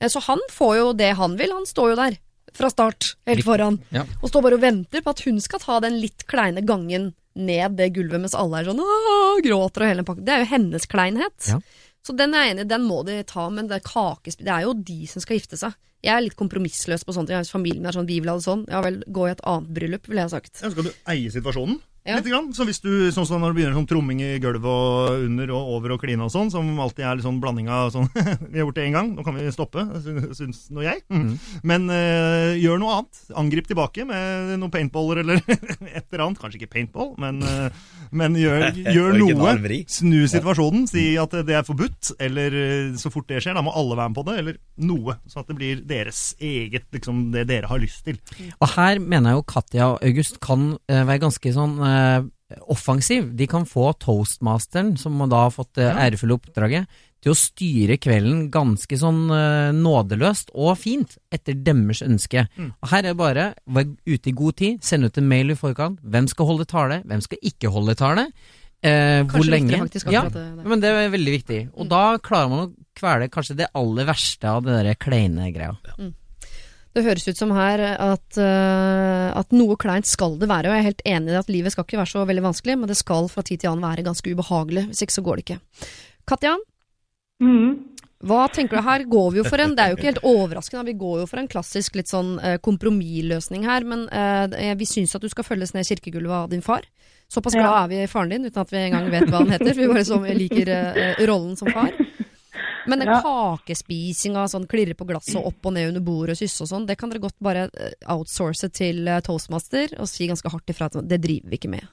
Eh, 0.01 0.09
Så 0.11 0.23
han 0.27 0.43
får 0.51 0.75
jo 0.81 0.91
det 0.99 1.13
han 1.19 1.39
vil. 1.41 1.55
Han 1.57 1.67
står 1.71 1.95
jo 1.95 2.01
der 2.03 2.19
fra 2.53 2.67
start, 2.71 3.13
helt 3.31 3.45
foran. 3.47 3.79
Ja. 3.95 4.03
Og 4.23 4.31
står 4.33 4.43
bare 4.43 4.59
og 4.59 4.65
venter 4.65 5.03
på 5.07 5.11
at 5.15 5.21
hun 5.23 5.39
skal 5.41 5.63
ta 5.63 5.79
den 5.87 6.01
litt 6.03 6.27
kleine 6.27 6.65
gangen 6.67 7.13
ned 7.39 7.77
det 7.79 7.93
gulvet 7.95 8.19
mens 8.21 8.35
alle 8.35 8.59
er 8.59 8.67
sånn 8.67 8.81
gråter 9.47 9.85
og 9.85 9.87
hele 9.87 10.03
den 10.03 10.09
pakken. 10.09 10.25
Det 10.27 10.35
er 10.35 10.43
jo 10.43 10.51
hennes 10.51 10.87
kleinhet. 10.91 11.47
Ja. 11.47 11.61
Så 12.07 12.15
den 12.17 12.33
er 12.35 12.47
jeg 12.47 12.55
enig 12.57 12.69
den 12.71 12.87
må 12.89 13.03
de 13.05 13.19
ta, 13.29 13.49
men 13.53 13.69
det, 13.69 13.81
er 13.81 13.89
kakesp- 13.91 14.41
det 14.45 14.53
er 14.55 14.65
jo 14.65 14.73
de 14.75 15.01
som 15.11 15.21
skal 15.21 15.37
gifte 15.41 15.59
seg. 15.61 15.75
Jeg 16.01 16.15
er 16.17 16.23
litt 16.25 16.37
kompromissløs 16.39 17.03
på 17.05 17.13
sånt. 17.13 17.29
Hvis 17.29 17.53
familien 17.53 17.85
er 17.85 17.93
sånn, 17.93 18.07
vi 18.09 18.21
vil 18.23 18.31
ha 18.33 18.39
det 18.39 18.47
sånn, 18.47 18.63
ja 18.73 18.81
vel, 18.85 19.03
gå 19.05 19.27
i 19.29 19.33
et 19.35 19.43
annet 19.45 19.69
bryllup, 19.77 20.09
ville 20.09 20.23
jeg 20.25 20.31
ha 20.31 20.37
sagt. 20.39 20.63
Ja, 20.63 20.71
skal 20.73 20.89
du 20.89 20.93
eie 21.13 21.33
situasjonen? 21.35 21.77
Ja. 22.07 22.17
Litt 22.17 22.31
grann. 22.31 22.47
Så 22.57 22.65
hvis 22.65 22.81
du, 22.81 22.89
sånn 23.13 23.27
som 23.29 23.43
når 23.45 23.53
du 23.53 23.59
begynner 23.59 23.77
sånn 23.77 23.89
tromming 23.91 24.23
i 24.25 24.31
gulvet 24.41 24.65
og 24.65 25.27
under 25.27 25.51
og 25.53 25.73
over 25.77 25.93
og 25.95 26.01
kline 26.01 26.25
og 26.25 26.31
sånn, 26.33 26.49
som 26.53 26.65
alltid 26.81 27.05
er 27.05 27.19
litt 27.19 27.27
sånn 27.27 27.41
blanding 27.43 27.69
av 27.69 27.91
sånn 27.93 28.09
Vi 28.51 28.57
har 28.57 28.65
gjort 28.65 28.79
det 28.79 28.87
én 28.89 28.95
gang, 28.97 29.11
nå 29.19 29.25
kan 29.27 29.37
vi 29.37 29.45
stoppe, 29.53 29.85
sy- 30.01 30.31
syns 30.39 30.63
nå 30.73 30.81
jeg. 30.87 31.03
Mm. 31.13 31.35
Men 31.71 31.85
eh, 31.93 32.55
gjør 32.63 32.81
noe 32.81 32.95
annet. 33.01 33.21
Angrip 33.37 33.69
tilbake 33.69 34.07
med 34.09 34.55
noen 34.57 34.73
paintballer 34.73 35.21
eller 35.25 35.43
et 35.51 36.07
eller 36.09 36.25
annet. 36.25 36.41
Kanskje 36.41 36.63
ikke 36.63 36.71
paintball, 36.73 37.13
men, 37.21 37.43
eh, 37.45 37.69
men 38.17 38.35
gjør, 38.39 38.65
gjør 38.97 39.13
noe. 39.21 39.53
Snu 39.93 40.25
situasjonen. 40.31 40.87
Si 40.91 41.05
at 41.21 41.37
det 41.47 41.55
er 41.61 41.67
forbudt, 41.69 42.15
eller 42.23 42.57
eh, 42.63 42.97
så 42.99 43.13
fort 43.13 43.29
det 43.31 43.43
skjer, 43.45 43.55
da 43.59 43.63
må 43.67 43.75
alle 43.77 43.99
være 43.99 44.11
med 44.15 44.19
på 44.19 44.25
det, 44.31 44.39
eller 44.41 44.59
noe. 44.89 45.19
Så 45.31 45.43
at 45.45 45.51
det 45.53 45.59
blir 45.61 45.85
deres 45.87 46.23
eget, 46.41 46.89
liksom 46.97 47.27
det 47.35 47.45
dere 47.53 47.69
har 47.71 47.83
lyst 47.83 48.07
til. 48.09 48.19
Og 48.57 48.73
her 48.73 48.99
mener 49.05 49.35
jeg 49.35 49.41
jo 49.43 49.47
Katja 49.53 49.91
og 49.93 50.01
August 50.09 50.41
kan 50.43 50.71
være 50.89 51.21
ganske 51.27 51.53
sånn 51.55 51.77
offensiv. 52.71 53.31
De 53.37 53.47
kan 53.47 53.67
få 53.69 53.93
toastmasteren, 54.03 54.97
som 54.99 55.21
da 55.31 55.47
har 55.47 55.55
fått 55.55 55.77
det 55.79 55.91
ærefulle 55.91 56.39
oppdraget, 56.39 57.01
til 57.21 57.35
å 57.35 57.37
styre 57.37 57.99
kvelden 58.01 58.47
ganske 58.53 58.97
sånn 58.97 59.27
uh, 59.29 59.73
nådeløst 59.77 60.55
og 60.57 60.73
fint, 60.81 61.19
etter 61.29 61.59
deres 61.61 62.01
ønske. 62.07 62.47
Og 62.81 62.89
her 62.95 63.03
er 63.03 63.11
det 63.11 63.19
bare 63.21 63.51
vær 63.69 63.91
ute 64.09 64.33
i 64.33 64.37
god 64.37 64.57
tid, 64.57 64.81
send 64.85 65.05
ut 65.05 65.21
en 65.21 65.29
mail 65.29 65.53
i 65.53 65.59
forkant. 65.59 66.01
Hvem 66.01 66.31
skal 66.33 66.49
holde 66.49 66.67
tale, 66.71 67.03
hvem 67.05 67.23
skal 67.25 67.53
ikke 67.53 67.73
holde 67.75 67.97
tale? 68.01 68.31
Eh, 68.81 69.21
hvor 69.29 69.45
lenge? 69.45 69.77
faktisk 69.77 70.09
ja, 70.09 70.23
det 70.33 70.65
men 70.65 70.81
det 70.81 70.89
er 70.89 71.11
veldig 71.13 71.33
viktig. 71.35 71.59
Og 71.77 71.91
da 71.91 72.17
klarer 72.25 72.49
man 72.49 72.63
å 72.65 72.71
kvele 72.97 73.29
kanskje 73.33 73.59
det 73.59 73.69
aller 73.77 74.09
verste 74.09 74.49
av 74.49 74.65
det 74.65 74.79
der 74.79 74.97
kleine 74.97 75.51
greia. 75.53 75.77
Det 76.91 77.05
høres 77.07 77.29
ut 77.29 77.39
som 77.39 77.53
her 77.55 77.81
at, 77.87 78.27
uh, 78.35 79.31
at 79.39 79.53
noe 79.55 79.77
kleint 79.79 80.09
skal 80.11 80.35
det 80.41 80.49
være, 80.51 80.67
og 80.67 80.75
jeg 80.75 80.83
er 80.83 80.89
helt 80.89 81.05
enig 81.07 81.37
i 81.37 81.39
at 81.39 81.53
livet 81.53 81.75
skal 81.75 81.87
ikke 81.87 82.01
være 82.01 82.11
så 82.11 82.25
veldig 82.27 82.43
vanskelig, 82.49 82.77
men 82.81 82.91
det 82.91 82.99
skal 82.99 83.31
fra 83.31 83.45
tid 83.47 83.63
til 83.63 83.71
annen 83.71 83.87
være 83.87 84.07
ganske 84.09 84.33
ubehagelig, 84.35 84.89
hvis 84.91 85.05
ikke 85.07 85.15
så 85.15 85.25
går 85.29 85.39
det 85.39 85.45
ikke. 85.45 85.87
Katja, 86.33 86.57
mm. 87.47 87.71
hva 88.27 88.41
tenker 88.51 88.81
du 88.81 88.89
her? 88.89 89.07
Går 89.15 89.31
vi 89.31 89.39
jo 89.39 89.47
for 89.47 89.63
en 89.63 89.77
Det 89.79 89.85
er 89.85 89.93
jo 89.93 90.01
ikke 90.01 90.11
helt 90.11 90.27
overraskende, 90.33 90.89
vi 90.91 90.99
går 90.99 91.23
jo 91.23 91.31
for 91.31 91.43
en 91.43 91.51
klassisk 91.53 92.01
litt 92.01 92.11
sånn 92.11 92.35
uh, 92.43 92.57
kompromissløsning 92.59 93.71
her, 93.71 93.87
men 93.87 94.09
uh, 94.11 94.75
vi 94.75 94.91
syns 94.91 95.15
at 95.15 95.23
du 95.23 95.31
skal 95.31 95.47
følges 95.47 95.77
ned 95.77 95.87
i 95.87 95.93
kirkegulvet 95.93 96.41
av 96.43 96.51
din 96.51 96.67
far. 96.67 96.91
Såpass 97.31 97.55
glad 97.55 97.71
Ja. 97.71 97.85
er 97.85 97.93
vi 97.93 98.03
i 98.03 98.11
faren 98.11 98.35
din, 98.35 98.51
uten 98.51 98.65
at 98.65 98.73
vi 98.75 98.83
engang 98.89 99.07
vet 99.15 99.31
hva 99.31 99.45
han 99.45 99.55
heter, 99.55 99.77
vi 99.79 99.87
bare 99.87 100.03
så 100.03 100.19
liker 100.19 100.75
rollen 101.31 101.55
som 101.55 101.71
far. 101.71 101.95
Men 102.91 102.99
den 103.05 103.09
Ja. 103.13 103.21
kakespisinga, 103.23 104.45
sånn 104.51 104.67
klirre 104.71 104.97
på 104.99 105.07
glasset 105.09 105.39
og 105.39 105.47
opp 105.53 105.67
og 105.71 105.75
ned 105.77 105.89
under 105.93 106.03
bordet 106.05 106.35
og 106.37 106.41
kysse 106.43 106.65
og 106.67 106.71
sånn, 106.73 106.87
det 106.89 106.99
kan 106.99 107.11
dere 107.13 107.23
godt 107.23 107.39
bare 107.41 107.69
eh, 107.71 107.95
outsource 108.11 108.69
til 108.75 109.07
eh, 109.09 109.21
toastmaster 109.25 109.95
og 110.01 110.09
si 110.11 110.27
ganske 110.31 110.51
hardt 110.51 110.69
ifra 110.75 110.91
at 110.91 110.99
det 111.09 111.21
driver 111.23 111.49
vi 111.55 111.61
ikke 111.61 111.71
med. 111.77 111.87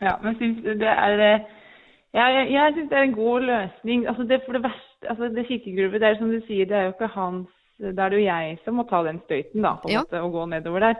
Ja, 0.00 0.14
men 0.22 0.36
syns 0.38 0.62
du 0.64 0.74
det 0.80 0.88
er 0.92 1.20
eh, 1.20 1.40
ja, 2.14 2.26
Jeg, 2.36 2.52
jeg 2.52 2.74
syns 2.74 2.90
det 2.90 2.98
er 2.98 3.02
en 3.08 3.14
god 3.14 3.40
løsning. 3.48 4.06
Altså 4.08 4.24
det 4.28 4.40
For 4.46 4.52
det 4.56 4.62
verste, 4.64 5.08
altså 5.08 5.28
det 5.34 5.46
kirkegulvet, 5.48 6.00
det 6.00 6.08
er 6.08 6.16
som 6.18 6.30
du 6.30 6.40
sier, 6.46 6.66
det 6.66 6.76
er 6.76 6.88
jo 6.88 6.94
ikke 6.96 7.10
hans 7.14 7.48
Da 7.80 8.04
er 8.06 8.10
det 8.12 8.18
jo 8.20 8.24
jeg 8.28 8.58
som 8.64 8.74
må 8.76 8.84
ta 8.90 8.98
den 9.06 9.20
støyten, 9.24 9.62
da, 9.64 9.76
på 9.80 9.88
en 9.88 9.94
Ja. 9.94 10.00
måte, 10.04 10.20
og 10.20 10.32
gå 10.32 10.42
nedover 10.50 10.80
der. 10.80 10.96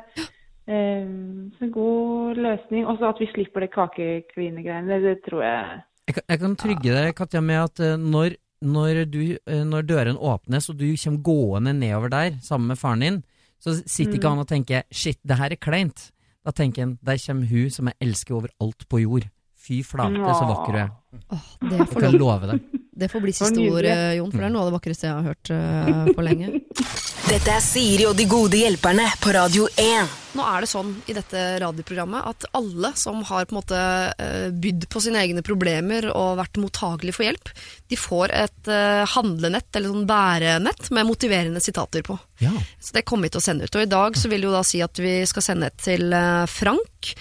Um, 0.70 1.50
så 1.58 1.64
en 1.66 1.72
god 1.72 2.36
løsning. 2.36 2.86
Også 2.86 3.08
at 3.08 3.18
vi 3.20 3.26
slipper 3.34 3.60
det 3.60 3.70
kakekvinegreiene, 3.74 5.00
det, 5.02 5.18
tror 5.28 5.42
jeg 5.42 5.82
Jeg 6.08 6.14
kan, 6.14 6.22
jeg 6.28 6.38
kan 6.40 6.56
trygge 6.56 6.94
deg, 6.94 7.14
Katja, 7.16 7.40
med 7.40 7.54
at 7.64 7.78
når, 8.00 8.36
når, 8.60 9.04
du, 9.10 9.20
eh, 9.46 9.64
når 9.64 9.86
døren 9.88 10.16
åpnes 10.16 10.68
og 10.70 10.78
du 10.80 10.88
kommer 10.96 11.22
gående 11.24 11.74
nedover 11.76 12.12
der 12.12 12.38
sammen 12.44 12.68
med 12.72 12.78
faren 12.78 13.04
din, 13.04 13.20
så 13.60 13.74
sitter 13.84 14.16
ikke 14.16 14.28
han 14.28 14.40
og 14.40 14.48
tenker 14.48 14.82
'shit, 14.90 15.18
det 15.26 15.36
her 15.36 15.52
er 15.52 15.60
kleint'. 15.60 16.10
Da 16.44 16.50
tenker 16.50 16.82
han 16.82 16.98
'der 17.04 17.18
kommer 17.26 17.46
hun 17.46 17.70
som 17.70 17.86
jeg 17.86 17.94
elsker 18.00 18.34
over 18.34 18.48
alt 18.60 18.88
på 18.88 19.00
jord'. 19.00 19.28
Fy 19.60 19.82
flate, 19.84 20.16
så 20.16 20.46
vakker 20.48 20.72
du 20.72 20.78
er. 20.78 20.90
Åh, 21.32 21.46
det, 21.60 21.78
Jeg 21.78 21.88
får 21.88 22.00
kan 22.00 22.12
love 22.12 22.46
deg. 22.46 22.60
det 22.96 23.10
får 23.10 23.20
bli 23.20 23.32
siste 23.32 23.60
ord, 23.60 23.84
Jon, 24.16 24.32
for 24.32 24.38
det 24.38 24.46
er 24.46 24.52
noe 24.54 24.62
av 24.62 24.70
det 24.70 24.78
vakreste 24.80 25.06
jeg 25.06 25.14
har 25.14 25.22
hørt 25.22 25.50
uh, 25.50 26.14
på 26.14 26.22
lenge. 26.24 26.60
Dette 27.30 27.52
er 27.54 27.62
Siri 27.62 28.02
og 28.08 28.16
de 28.18 28.24
gode 28.26 28.58
hjelperne 28.58 29.04
på 29.22 29.30
Radio 29.30 29.68
1. 29.78 30.14
Nå 30.34 30.42
er 30.50 30.64
det 30.64 30.68
sånn 30.72 30.88
i 31.06 31.14
dette 31.14 31.38
radioprogrammet 31.62 32.26
at 32.26 32.46
alle 32.58 32.90
som 32.98 33.20
har 33.28 33.46
på 33.46 33.54
en 33.54 33.58
måte 33.60 33.82
eh, 34.18 34.48
bydd 34.50 34.88
på 34.90 35.02
sine 35.04 35.22
egne 35.22 35.44
problemer 35.46 36.08
og 36.10 36.40
vært 36.40 36.58
mottagelig 36.58 37.14
for 37.14 37.28
hjelp, 37.28 37.52
de 37.86 37.98
får 38.02 38.34
et 38.34 38.70
eh, 38.74 39.04
handlenett, 39.14 39.70
eller 39.70 39.94
sånn 39.94 40.10
bærenett, 40.10 40.90
med 40.90 41.06
motiverende 41.06 41.62
sitater 41.62 42.02
på. 42.02 42.18
Ja. 42.42 42.50
Så 42.82 42.98
det 42.98 43.06
kommer 43.06 43.30
vi 43.30 43.36
til 43.36 43.44
å 43.44 43.46
sende 43.46 43.70
ut. 43.70 43.78
Og 43.78 43.86
i 43.86 43.92
dag 43.94 44.18
så 44.18 44.34
vil 44.34 44.50
jo 44.50 44.56
da 44.56 44.66
si 44.66 44.82
at 44.82 44.98
vi 44.98 45.20
skal 45.30 45.46
sende 45.52 45.70
et 45.70 45.78
til 45.86 46.10
eh, 46.10 46.48
Frank. 46.50 47.14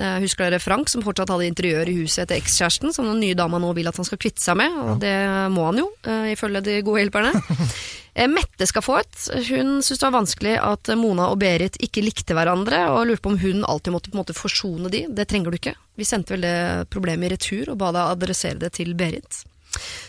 Husker 0.00 0.46
dere 0.46 0.62
Frank 0.64 0.88
som 0.88 1.02
fortsatt 1.04 1.28
hadde 1.28 1.44
interiør 1.44 1.90
i 1.92 1.98
huset 1.98 2.22
etter 2.22 2.38
ekskjæresten, 2.40 2.94
som 2.96 3.04
den 3.04 3.18
nye 3.20 3.36
dama 3.36 3.58
nå 3.60 3.74
vil 3.76 3.90
at 3.90 3.98
han 4.00 4.06
skal 4.08 4.16
kvitte 4.22 4.40
seg 4.40 4.56
med, 4.56 4.78
og 4.80 5.02
det 5.02 5.12
må 5.52 5.66
han 5.66 5.82
jo, 5.82 5.90
ifølge 6.32 6.62
de 6.64 6.78
gode 6.86 7.02
hjelperne. 7.02 7.34
Eh, 8.20 8.28
Mette 8.28 8.66
skal 8.68 8.84
få 8.84 8.98
et. 9.00 9.16
Hun 9.48 9.78
syntes 9.80 10.00
det 10.00 10.06
var 10.06 10.18
vanskelig 10.18 10.56
at 10.60 10.90
Mona 11.00 11.30
og 11.32 11.38
Berit 11.40 11.78
ikke 11.80 12.04
likte 12.04 12.36
hverandre, 12.36 12.82
og 12.92 13.06
lurte 13.08 13.24
på 13.24 13.32
om 13.32 13.38
hun 13.40 13.64
alltid 13.64 13.94
måtte 13.94 14.12
på 14.12 14.18
en 14.18 14.22
måte 14.22 14.36
forsone 14.36 14.92
de. 14.92 15.06
Det 15.08 15.28
trenger 15.30 15.50
du 15.50 15.60
ikke. 15.60 15.76
Vi 15.96 16.08
sendte 16.08 16.36
vel 16.36 16.44
det 16.44 16.90
problemet 16.92 17.30
i 17.30 17.32
retur, 17.34 17.72
og 17.72 17.80
ba 17.80 17.94
deg 17.96 18.12
adressere 18.18 18.60
det 18.60 18.74
til 18.76 18.92
Berit. 18.98 19.42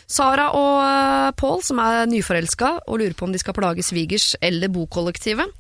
Sara 0.10 0.50
og 0.58 0.76
uh, 0.82 1.32
Pål, 1.38 1.60
som 1.64 1.80
er 1.84 2.08
nyforelska 2.10 2.72
og 2.82 2.98
lurer 3.00 3.14
på 3.16 3.28
om 3.28 3.34
de 3.34 3.40
skal 3.40 3.56
plage 3.56 3.86
svigers 3.86 4.34
eller 4.42 4.72
bokollektivet. 4.74 5.52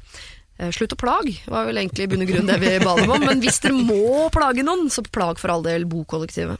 Eh, 0.57 0.71
Slutt 0.75 0.95
å 0.95 0.99
plage, 0.99 1.37
var 1.49 1.67
vel 1.69 1.79
egentlig 1.79 2.07
i 2.07 2.11
bunn 2.11 2.25
og 2.25 2.31
grunn 2.33 2.49
det 2.49 2.57
vi 2.63 2.73
ba 2.83 2.95
dem 2.99 3.13
om. 3.13 3.27
Men 3.29 3.43
hvis 3.43 3.61
dere 3.63 3.77
må 3.77 4.27
plage 4.33 4.65
noen, 4.65 4.89
så 4.91 5.05
plag 5.05 5.39
for 5.39 5.53
all 5.53 5.63
del 5.65 5.85
bokollektivet. 5.89 6.59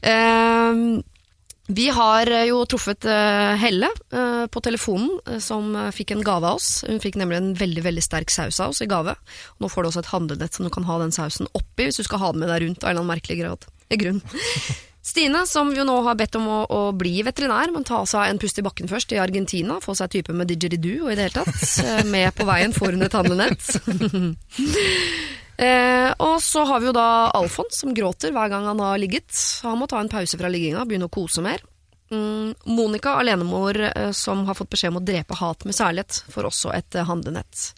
Eh, 0.00 0.80
vi 1.66 1.88
har 1.90 2.30
eh, 2.30 2.46
jo 2.50 2.60
truffet 2.70 3.04
eh, 3.10 3.54
Helle 3.58 3.88
eh, 4.12 4.46
på 4.46 4.62
telefonen, 4.62 5.40
som 5.42 5.74
fikk 5.94 6.14
en 6.14 6.24
gave 6.26 6.46
av 6.46 6.60
oss. 6.60 6.84
Hun 6.86 7.02
fikk 7.02 7.18
nemlig 7.18 7.40
en 7.40 7.52
veldig 7.58 7.82
veldig 7.88 8.04
sterk 8.04 8.30
saus 8.30 8.60
av 8.62 8.74
oss 8.74 8.82
i 8.84 8.90
gave. 8.90 9.16
Nå 9.58 9.70
får 9.70 9.82
du 9.82 9.90
også 9.90 10.04
et 10.04 10.12
handlenett 10.12 10.54
som 10.54 10.66
du 10.66 10.72
kan 10.72 10.86
ha 10.86 11.00
den 11.02 11.14
sausen 11.14 11.50
oppi, 11.52 11.88
hvis 11.88 11.98
du 11.98 12.06
skal 12.06 12.22
ha 12.22 12.34
den 12.34 12.44
med 12.44 12.52
deg 12.52 12.62
rundt 12.62 12.84
av 12.84 12.90
en 12.90 12.94
eller 12.94 13.02
annen 13.02 13.14
merkelig 13.16 13.40
grad. 13.42 13.66
I 13.90 13.98
grunn. 13.98 14.22
Stine, 15.06 15.44
som 15.46 15.68
jo 15.70 15.84
nå 15.86 16.00
har 16.02 16.16
bedt 16.18 16.34
om 16.34 16.48
å, 16.50 16.58
å 16.66 16.80
bli 16.90 17.20
veterinær, 17.22 17.70
men 17.70 17.86
ta 17.86 18.00
seg 18.10 18.26
en 18.26 18.40
pust 18.42 18.58
i 18.58 18.64
bakken 18.66 18.90
først 18.90 19.14
i 19.14 19.20
Argentina, 19.22 19.78
få 19.82 19.94
seg 19.94 20.10
type 20.16 20.34
med 20.34 20.50
didgeridoo 20.50 21.06
og 21.06 21.12
i 21.12 21.18
det 21.18 21.28
hele 21.28 21.44
tatt. 21.44 22.06
Med 22.10 22.34
på 22.34 22.46
veien 22.48 22.74
får 22.74 22.96
hun 22.96 23.06
et 23.06 23.14
handlenett. 23.14 23.68
Eh, 25.56 26.10
og 26.20 26.36
så 26.44 26.64
har 26.68 26.82
vi 26.82 26.90
jo 26.90 26.96
da 26.96 27.30
Alfons, 27.36 27.80
som 27.80 27.94
gråter 27.96 28.34
hver 28.34 28.52
gang 28.52 28.68
han 28.68 28.82
har 28.82 29.00
ligget. 29.00 29.32
Han 29.64 29.80
må 29.80 29.88
ta 29.90 30.02
en 30.02 30.12
pause 30.12 30.38
fra 30.38 30.50
ligginga, 30.52 30.84
begynne 30.88 31.08
å 31.08 31.12
kose 31.12 31.44
mer. 31.44 31.64
Mm, 32.10 32.54
Monica, 32.64 33.10
alenemor 33.10 33.80
eh, 33.80 34.10
som 34.12 34.44
har 34.46 34.54
fått 34.54 34.70
beskjed 34.70 34.92
om 34.92 35.00
å 35.00 35.06
drepe 35.06 35.34
hat 35.34 35.64
med 35.66 35.74
særlighet, 35.74 36.20
får 36.30 36.46
også 36.50 36.74
et 36.76 36.94
eh, 36.94 37.06
handlenett. 37.08 37.70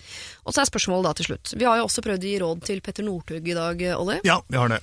Og 0.45 0.53
så 0.53 0.63
er 0.63 0.69
spørsmålet 0.69 1.09
da 1.09 1.15
til 1.17 1.31
slutt. 1.31 1.55
Vi 1.57 1.65
har 1.69 1.79
jo 1.81 1.87
også 1.87 2.05
prøvd 2.05 2.27
å 2.27 2.33
gi 2.33 2.41
råd 2.43 2.67
til 2.69 2.83
Petter 2.85 3.07
Northug 3.07 3.49
i 3.49 3.57
dag, 3.57 3.81
eh, 3.83 3.97
Olli. 3.97 4.19
Ja, 4.29 4.43
vi 4.49 4.61
har 4.61 4.75
det. 4.75 4.83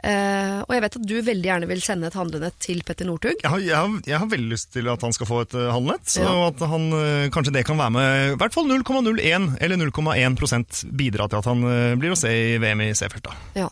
Eh, 0.00 0.58
og 0.64 0.74
jeg 0.74 0.84
vet 0.84 0.98
at 1.00 1.08
du 1.10 1.16
veldig 1.26 1.50
gjerne 1.50 1.70
vil 1.70 1.82
sende 1.84 2.08
et 2.10 2.18
handlenett 2.18 2.56
til 2.62 2.82
Petter 2.86 3.08
Northug. 3.08 3.40
Jeg 3.44 3.66
jeg, 3.70 4.00
jeg 4.08 4.20
har 4.22 4.30
veldig 4.30 4.50
lyst 4.52 4.72
til 4.74 4.88
at 4.90 5.02
han 5.04 5.14
skal 5.14 5.28
få 5.28 5.42
et 5.44 5.56
uh, 5.58 5.68
handlenett, 5.74 6.14
ja. 6.20 6.30
og 6.30 6.44
at 6.50 6.64
han, 6.70 6.86
uh, 6.94 7.28
kanskje 7.34 7.54
det 7.54 7.66
kan 7.68 7.78
være 7.80 7.94
med 7.94 8.10
i 8.30 8.38
hvert 8.40 8.54
fall 8.54 8.70
0,01 8.70 9.50
eller 9.60 9.76
0,1% 9.76 10.84
bidra 10.96 11.28
til 11.28 11.40
at 11.40 11.48
han 11.48 11.64
eh, 11.66 11.94
blir 12.00 12.14
å 12.14 12.18
se 12.18 12.30
i 12.30 12.58
VM 12.62 12.84
i 12.84 12.90
Seefeld. 12.96 13.26
da. 13.26 13.36
Ja. 13.64 13.68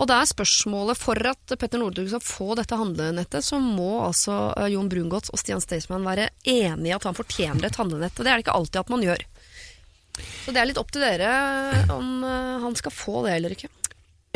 Og 0.00 0.08
det 0.08 0.16
er 0.16 0.30
spørsmålet 0.30 0.98
for 0.98 1.28
at 1.30 1.54
Petter 1.60 1.80
Northug 1.80 2.08
skal 2.10 2.24
få 2.24 2.54
dette 2.58 2.78
handlenettet, 2.78 3.44
så 3.44 3.60
må 3.62 4.04
altså 4.06 4.38
eh, 4.56 4.70
Jon 4.74 4.90
Brungot 4.90 5.30
og 5.32 5.40
Stian 5.40 5.62
Staysman 5.64 6.06
være 6.06 6.30
enige 6.44 6.92
i 6.92 6.96
at 6.96 7.08
han 7.08 7.18
fortjener 7.18 7.68
et 7.68 7.80
handlenett. 7.80 8.16
Og 8.16 8.24
det 8.24 8.32
er 8.32 8.38
det 8.38 8.46
ikke 8.46 8.58
alltid 8.58 8.82
at 8.82 8.94
man 8.94 9.04
gjør. 9.06 9.26
Så 10.18 10.54
det 10.54 10.60
er 10.60 10.66
litt 10.66 10.80
opp 10.80 10.90
til 10.94 11.04
dere 11.04 11.32
om 11.94 12.24
eh, 12.26 12.54
han 12.64 12.78
skal 12.78 12.94
få 12.94 13.22
det 13.26 13.36
eller 13.36 13.54
ikke. 13.54 13.70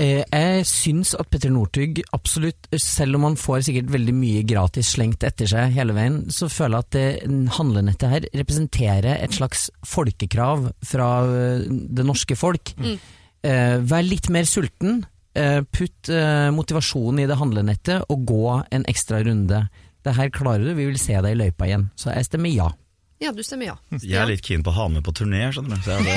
Eh, 0.03 0.23
jeg 0.25 0.67
syns 0.67 1.13
at 1.15 1.29
Petter 1.31 1.53
Northug 1.55 2.01
absolutt, 2.17 2.67
selv 2.81 3.21
om 3.21 3.29
han 3.29 3.39
får 3.39 3.67
sikkert 3.69 3.93
veldig 3.95 4.15
mye 4.17 4.43
gratis 4.49 4.95
slengt 4.97 5.23
etter 5.27 5.51
seg 5.51 5.77
hele 5.77 5.95
veien, 5.95 6.25
så 6.33 6.49
føler 6.51 6.81
jeg 6.81 6.87
at 6.89 6.97
det 6.97 7.49
handlenettet 7.59 8.11
her 8.11 8.29
representerer 8.43 9.21
et 9.21 9.37
slags 9.37 9.69
folkekrav 9.87 10.71
fra 10.83 11.11
eh, 11.29 11.67
det 11.71 12.07
norske 12.09 12.39
folk. 12.39 12.75
Mm. 12.83 12.97
vær 13.91 14.05
litt 14.07 14.29
mer 14.31 14.47
sulten. 14.47 15.01
Eh, 15.33 15.63
putt 15.65 16.11
eh, 16.13 16.51
motivasjonen 16.53 17.23
i 17.23 17.29
det 17.29 17.39
handlenettet 17.41 18.11
og 18.13 18.27
gå 18.29 18.45
en 18.69 18.85
ekstra 18.91 19.23
runde. 19.25 19.63
Det 20.05 20.13
her 20.19 20.29
klarer 20.35 20.67
du, 20.67 20.75
vi 20.77 20.91
vil 20.91 20.99
se 21.01 21.17
deg 21.17 21.33
i 21.33 21.39
løypa 21.41 21.69
igjen. 21.69 21.87
Så 21.97 22.13
jeg 22.13 22.29
stemmer 22.29 22.53
ja. 22.53 22.69
Ja, 23.23 23.31
du 23.31 23.43
stemmer 23.47 23.69
ja. 23.69 23.75
Jeg 24.03 24.19
er 24.19 24.27
litt 24.27 24.43
keen 24.43 24.65
på 24.67 24.73
å 24.73 24.77
ha 24.81 24.87
med 24.91 25.05
på 25.07 25.13
turné, 25.15 25.45
skjønner 25.55 25.79
du. 25.79 25.85
Så 25.85 25.95
jeg 25.95 26.17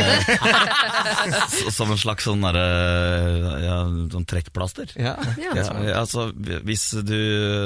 hadde, 1.05 1.41
som 1.77 1.91
en 1.93 2.01
slags 2.01 2.25
sånn 2.25 2.41
derre 2.41 2.63
ja, 3.61 3.75
sånn 4.13 4.25
trekkplaster. 4.29 4.95
Ja. 4.97 5.13
Ja, 5.37 5.53
Ja, 5.55 5.99
altså, 6.01 6.31
hvis 6.65 6.87
du 7.05 7.19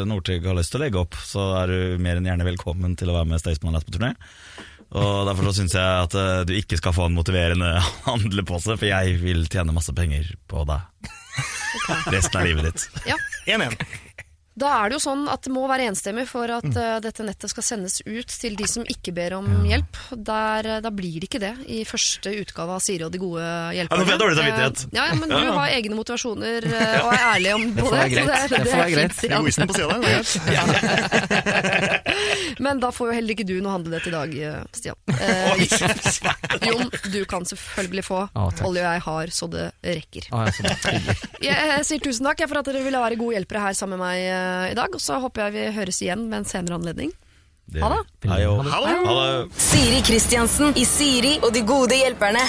Northug 0.10 0.50
har 0.50 0.58
lyst 0.60 0.74
til 0.74 0.82
å 0.82 0.84
legge 0.84 1.00
opp, 1.00 1.16
så 1.24 1.54
er 1.62 1.72
du 1.72 2.04
mer 2.04 2.20
enn 2.20 2.28
gjerne 2.28 2.48
velkommen 2.50 2.98
til 3.00 3.14
å 3.14 3.16
være 3.16 3.32
med 3.32 3.42
Staysman 3.42 3.78
Lass 3.78 3.88
på 3.88 3.96
turné. 3.96 4.12
Og 4.90 5.28
Derfor 5.30 5.50
så 5.50 5.60
syns 5.60 5.76
jeg 5.78 5.86
at 5.86 6.16
uh, 6.18 6.42
du 6.50 6.56
ikke 6.58 6.80
skal 6.80 6.96
få 6.98 7.08
en 7.08 7.16
motiverende 7.16 7.76
handlepose, 8.10 8.76
for 8.76 8.90
jeg 8.90 9.20
vil 9.24 9.46
tjene 9.48 9.76
masse 9.76 9.94
penger 9.96 10.34
på 10.50 10.66
deg. 10.68 11.10
Resten 12.10 12.42
av 12.42 12.48
livet 12.48 12.72
ditt. 12.72 12.88
Ja. 13.08 13.16
1-1. 13.48 13.78
Da 14.60 14.68
er 14.82 14.90
det 14.92 14.96
jo 14.98 15.04
sånn 15.04 15.22
at 15.32 15.42
det 15.46 15.52
må 15.56 15.62
være 15.70 15.86
enstemmig 15.90 16.26
for 16.30 16.48
at 16.52 16.66
eh, 16.68 17.00
dette 17.06 17.24
nettet 17.24 17.50
skal 17.54 17.64
sendes 17.64 18.02
ut 18.06 18.28
til 18.42 18.56
de 18.60 18.68
som 18.68 18.84
ikke 18.92 19.12
ber 19.16 19.34
om 19.38 19.48
hjelp. 19.70 19.98
Der, 20.30 20.60
eh, 20.76 20.82
da 20.84 20.90
blir 20.92 21.20
det 21.22 21.28
ikke 21.30 21.40
det 21.44 21.54
i 21.72 21.86
første 21.88 22.30
utgave 22.42 22.72
av 22.76 22.82
Siri 22.84 23.04
og 23.08 23.12
de 23.14 23.20
gode 23.22 23.46
hjelperne. 23.78 23.90
Ja, 23.90 23.96
nå 24.00 24.04
får 24.06 24.12
jeg 24.16 24.22
dårlig 24.24 24.38
samvittighet. 24.40 24.78
Ja, 24.98 25.04
ja, 25.10 25.14
men 25.22 25.28
du 25.32 25.36
har 25.60 25.68
egne 25.78 25.96
motivasjoner 26.00 26.62
eh, 26.70 27.00
og 27.06 27.10
er 27.16 27.24
ærlig 27.30 27.52
om 27.56 27.64
på 27.78 27.82
får 27.88 27.94
det. 27.96 28.00
være 28.00 28.10
så. 28.10 28.16
Det 28.20 28.26
får 28.60 28.60
er- 28.60 28.66
være 28.76 28.84
er 28.84 28.90
greit. 28.96 29.00
fint, 29.00 29.14
Stian. 29.20 29.38
Egoisten 29.40 29.66
på 29.70 29.74
sida 29.78 29.88
der. 29.90 30.00
det 30.04 30.10
er. 30.60 30.64
Men 32.60 32.80
da 32.84 32.90
får 32.92 33.08
jo 33.12 33.16
heller 33.20 33.32
ikke 33.36 33.46
du 33.48 33.56
noe 33.64 33.72
handlenett 33.78 34.08
i 34.10 34.14
dag, 34.14 34.30
Stian. 34.76 34.98
Eh, 35.16 35.56
Jon, 36.68 36.90
du 37.14 37.20
kan 37.30 37.44
selvfølgelig 37.48 38.04
få. 38.08 38.20
Å. 38.36 38.38
Olje 38.68 38.84
jeg 38.84 39.00
har 39.06 39.26
så 39.34 39.46
det 39.52 39.68
rekker. 39.86 40.24
Ah, 40.36 40.48
jeg. 40.50 40.56
Jeg 41.50 41.86
sier 41.88 42.00
tusen 42.04 42.26
takk 42.28 42.40
for 42.50 42.58
at 42.62 42.68
dere 42.70 42.84
ville 42.86 43.00
være 43.02 43.18
gode 43.20 43.36
hjelpere 43.38 43.62
her 43.70 43.76
sammen 43.78 43.98
med 44.00 44.06
meg 44.06 44.20
i 44.72 44.76
dag. 44.78 44.94
Og 44.96 45.02
så 45.04 45.20
håper 45.24 45.48
jeg 45.48 45.54
vi 45.58 45.66
høres 45.80 46.02
igjen 46.06 46.28
med 46.30 46.42
en 46.44 46.50
senere 46.50 46.76
anledning. 46.80 47.12
Det- 47.70 47.84
Ha 47.84 47.90
det. 47.94 48.02
Hei. 48.30 48.44
Ha 48.46 48.64
det. 48.64 48.96
Ha 49.06 49.16
det. 49.22 49.52
Siri 49.62 50.02
Kristiansen 50.02 50.74
i 50.76 50.86
Siri 50.90 51.36
og 51.44 51.54
de 51.54 51.62
gode 51.62 51.96
hjelperne. 51.96 52.42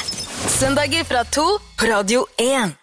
Søndager 0.60 1.04
fra 1.04 1.24
to 1.28 1.44
på 1.76 1.86
Radio 1.90 2.24
1. 2.38 2.76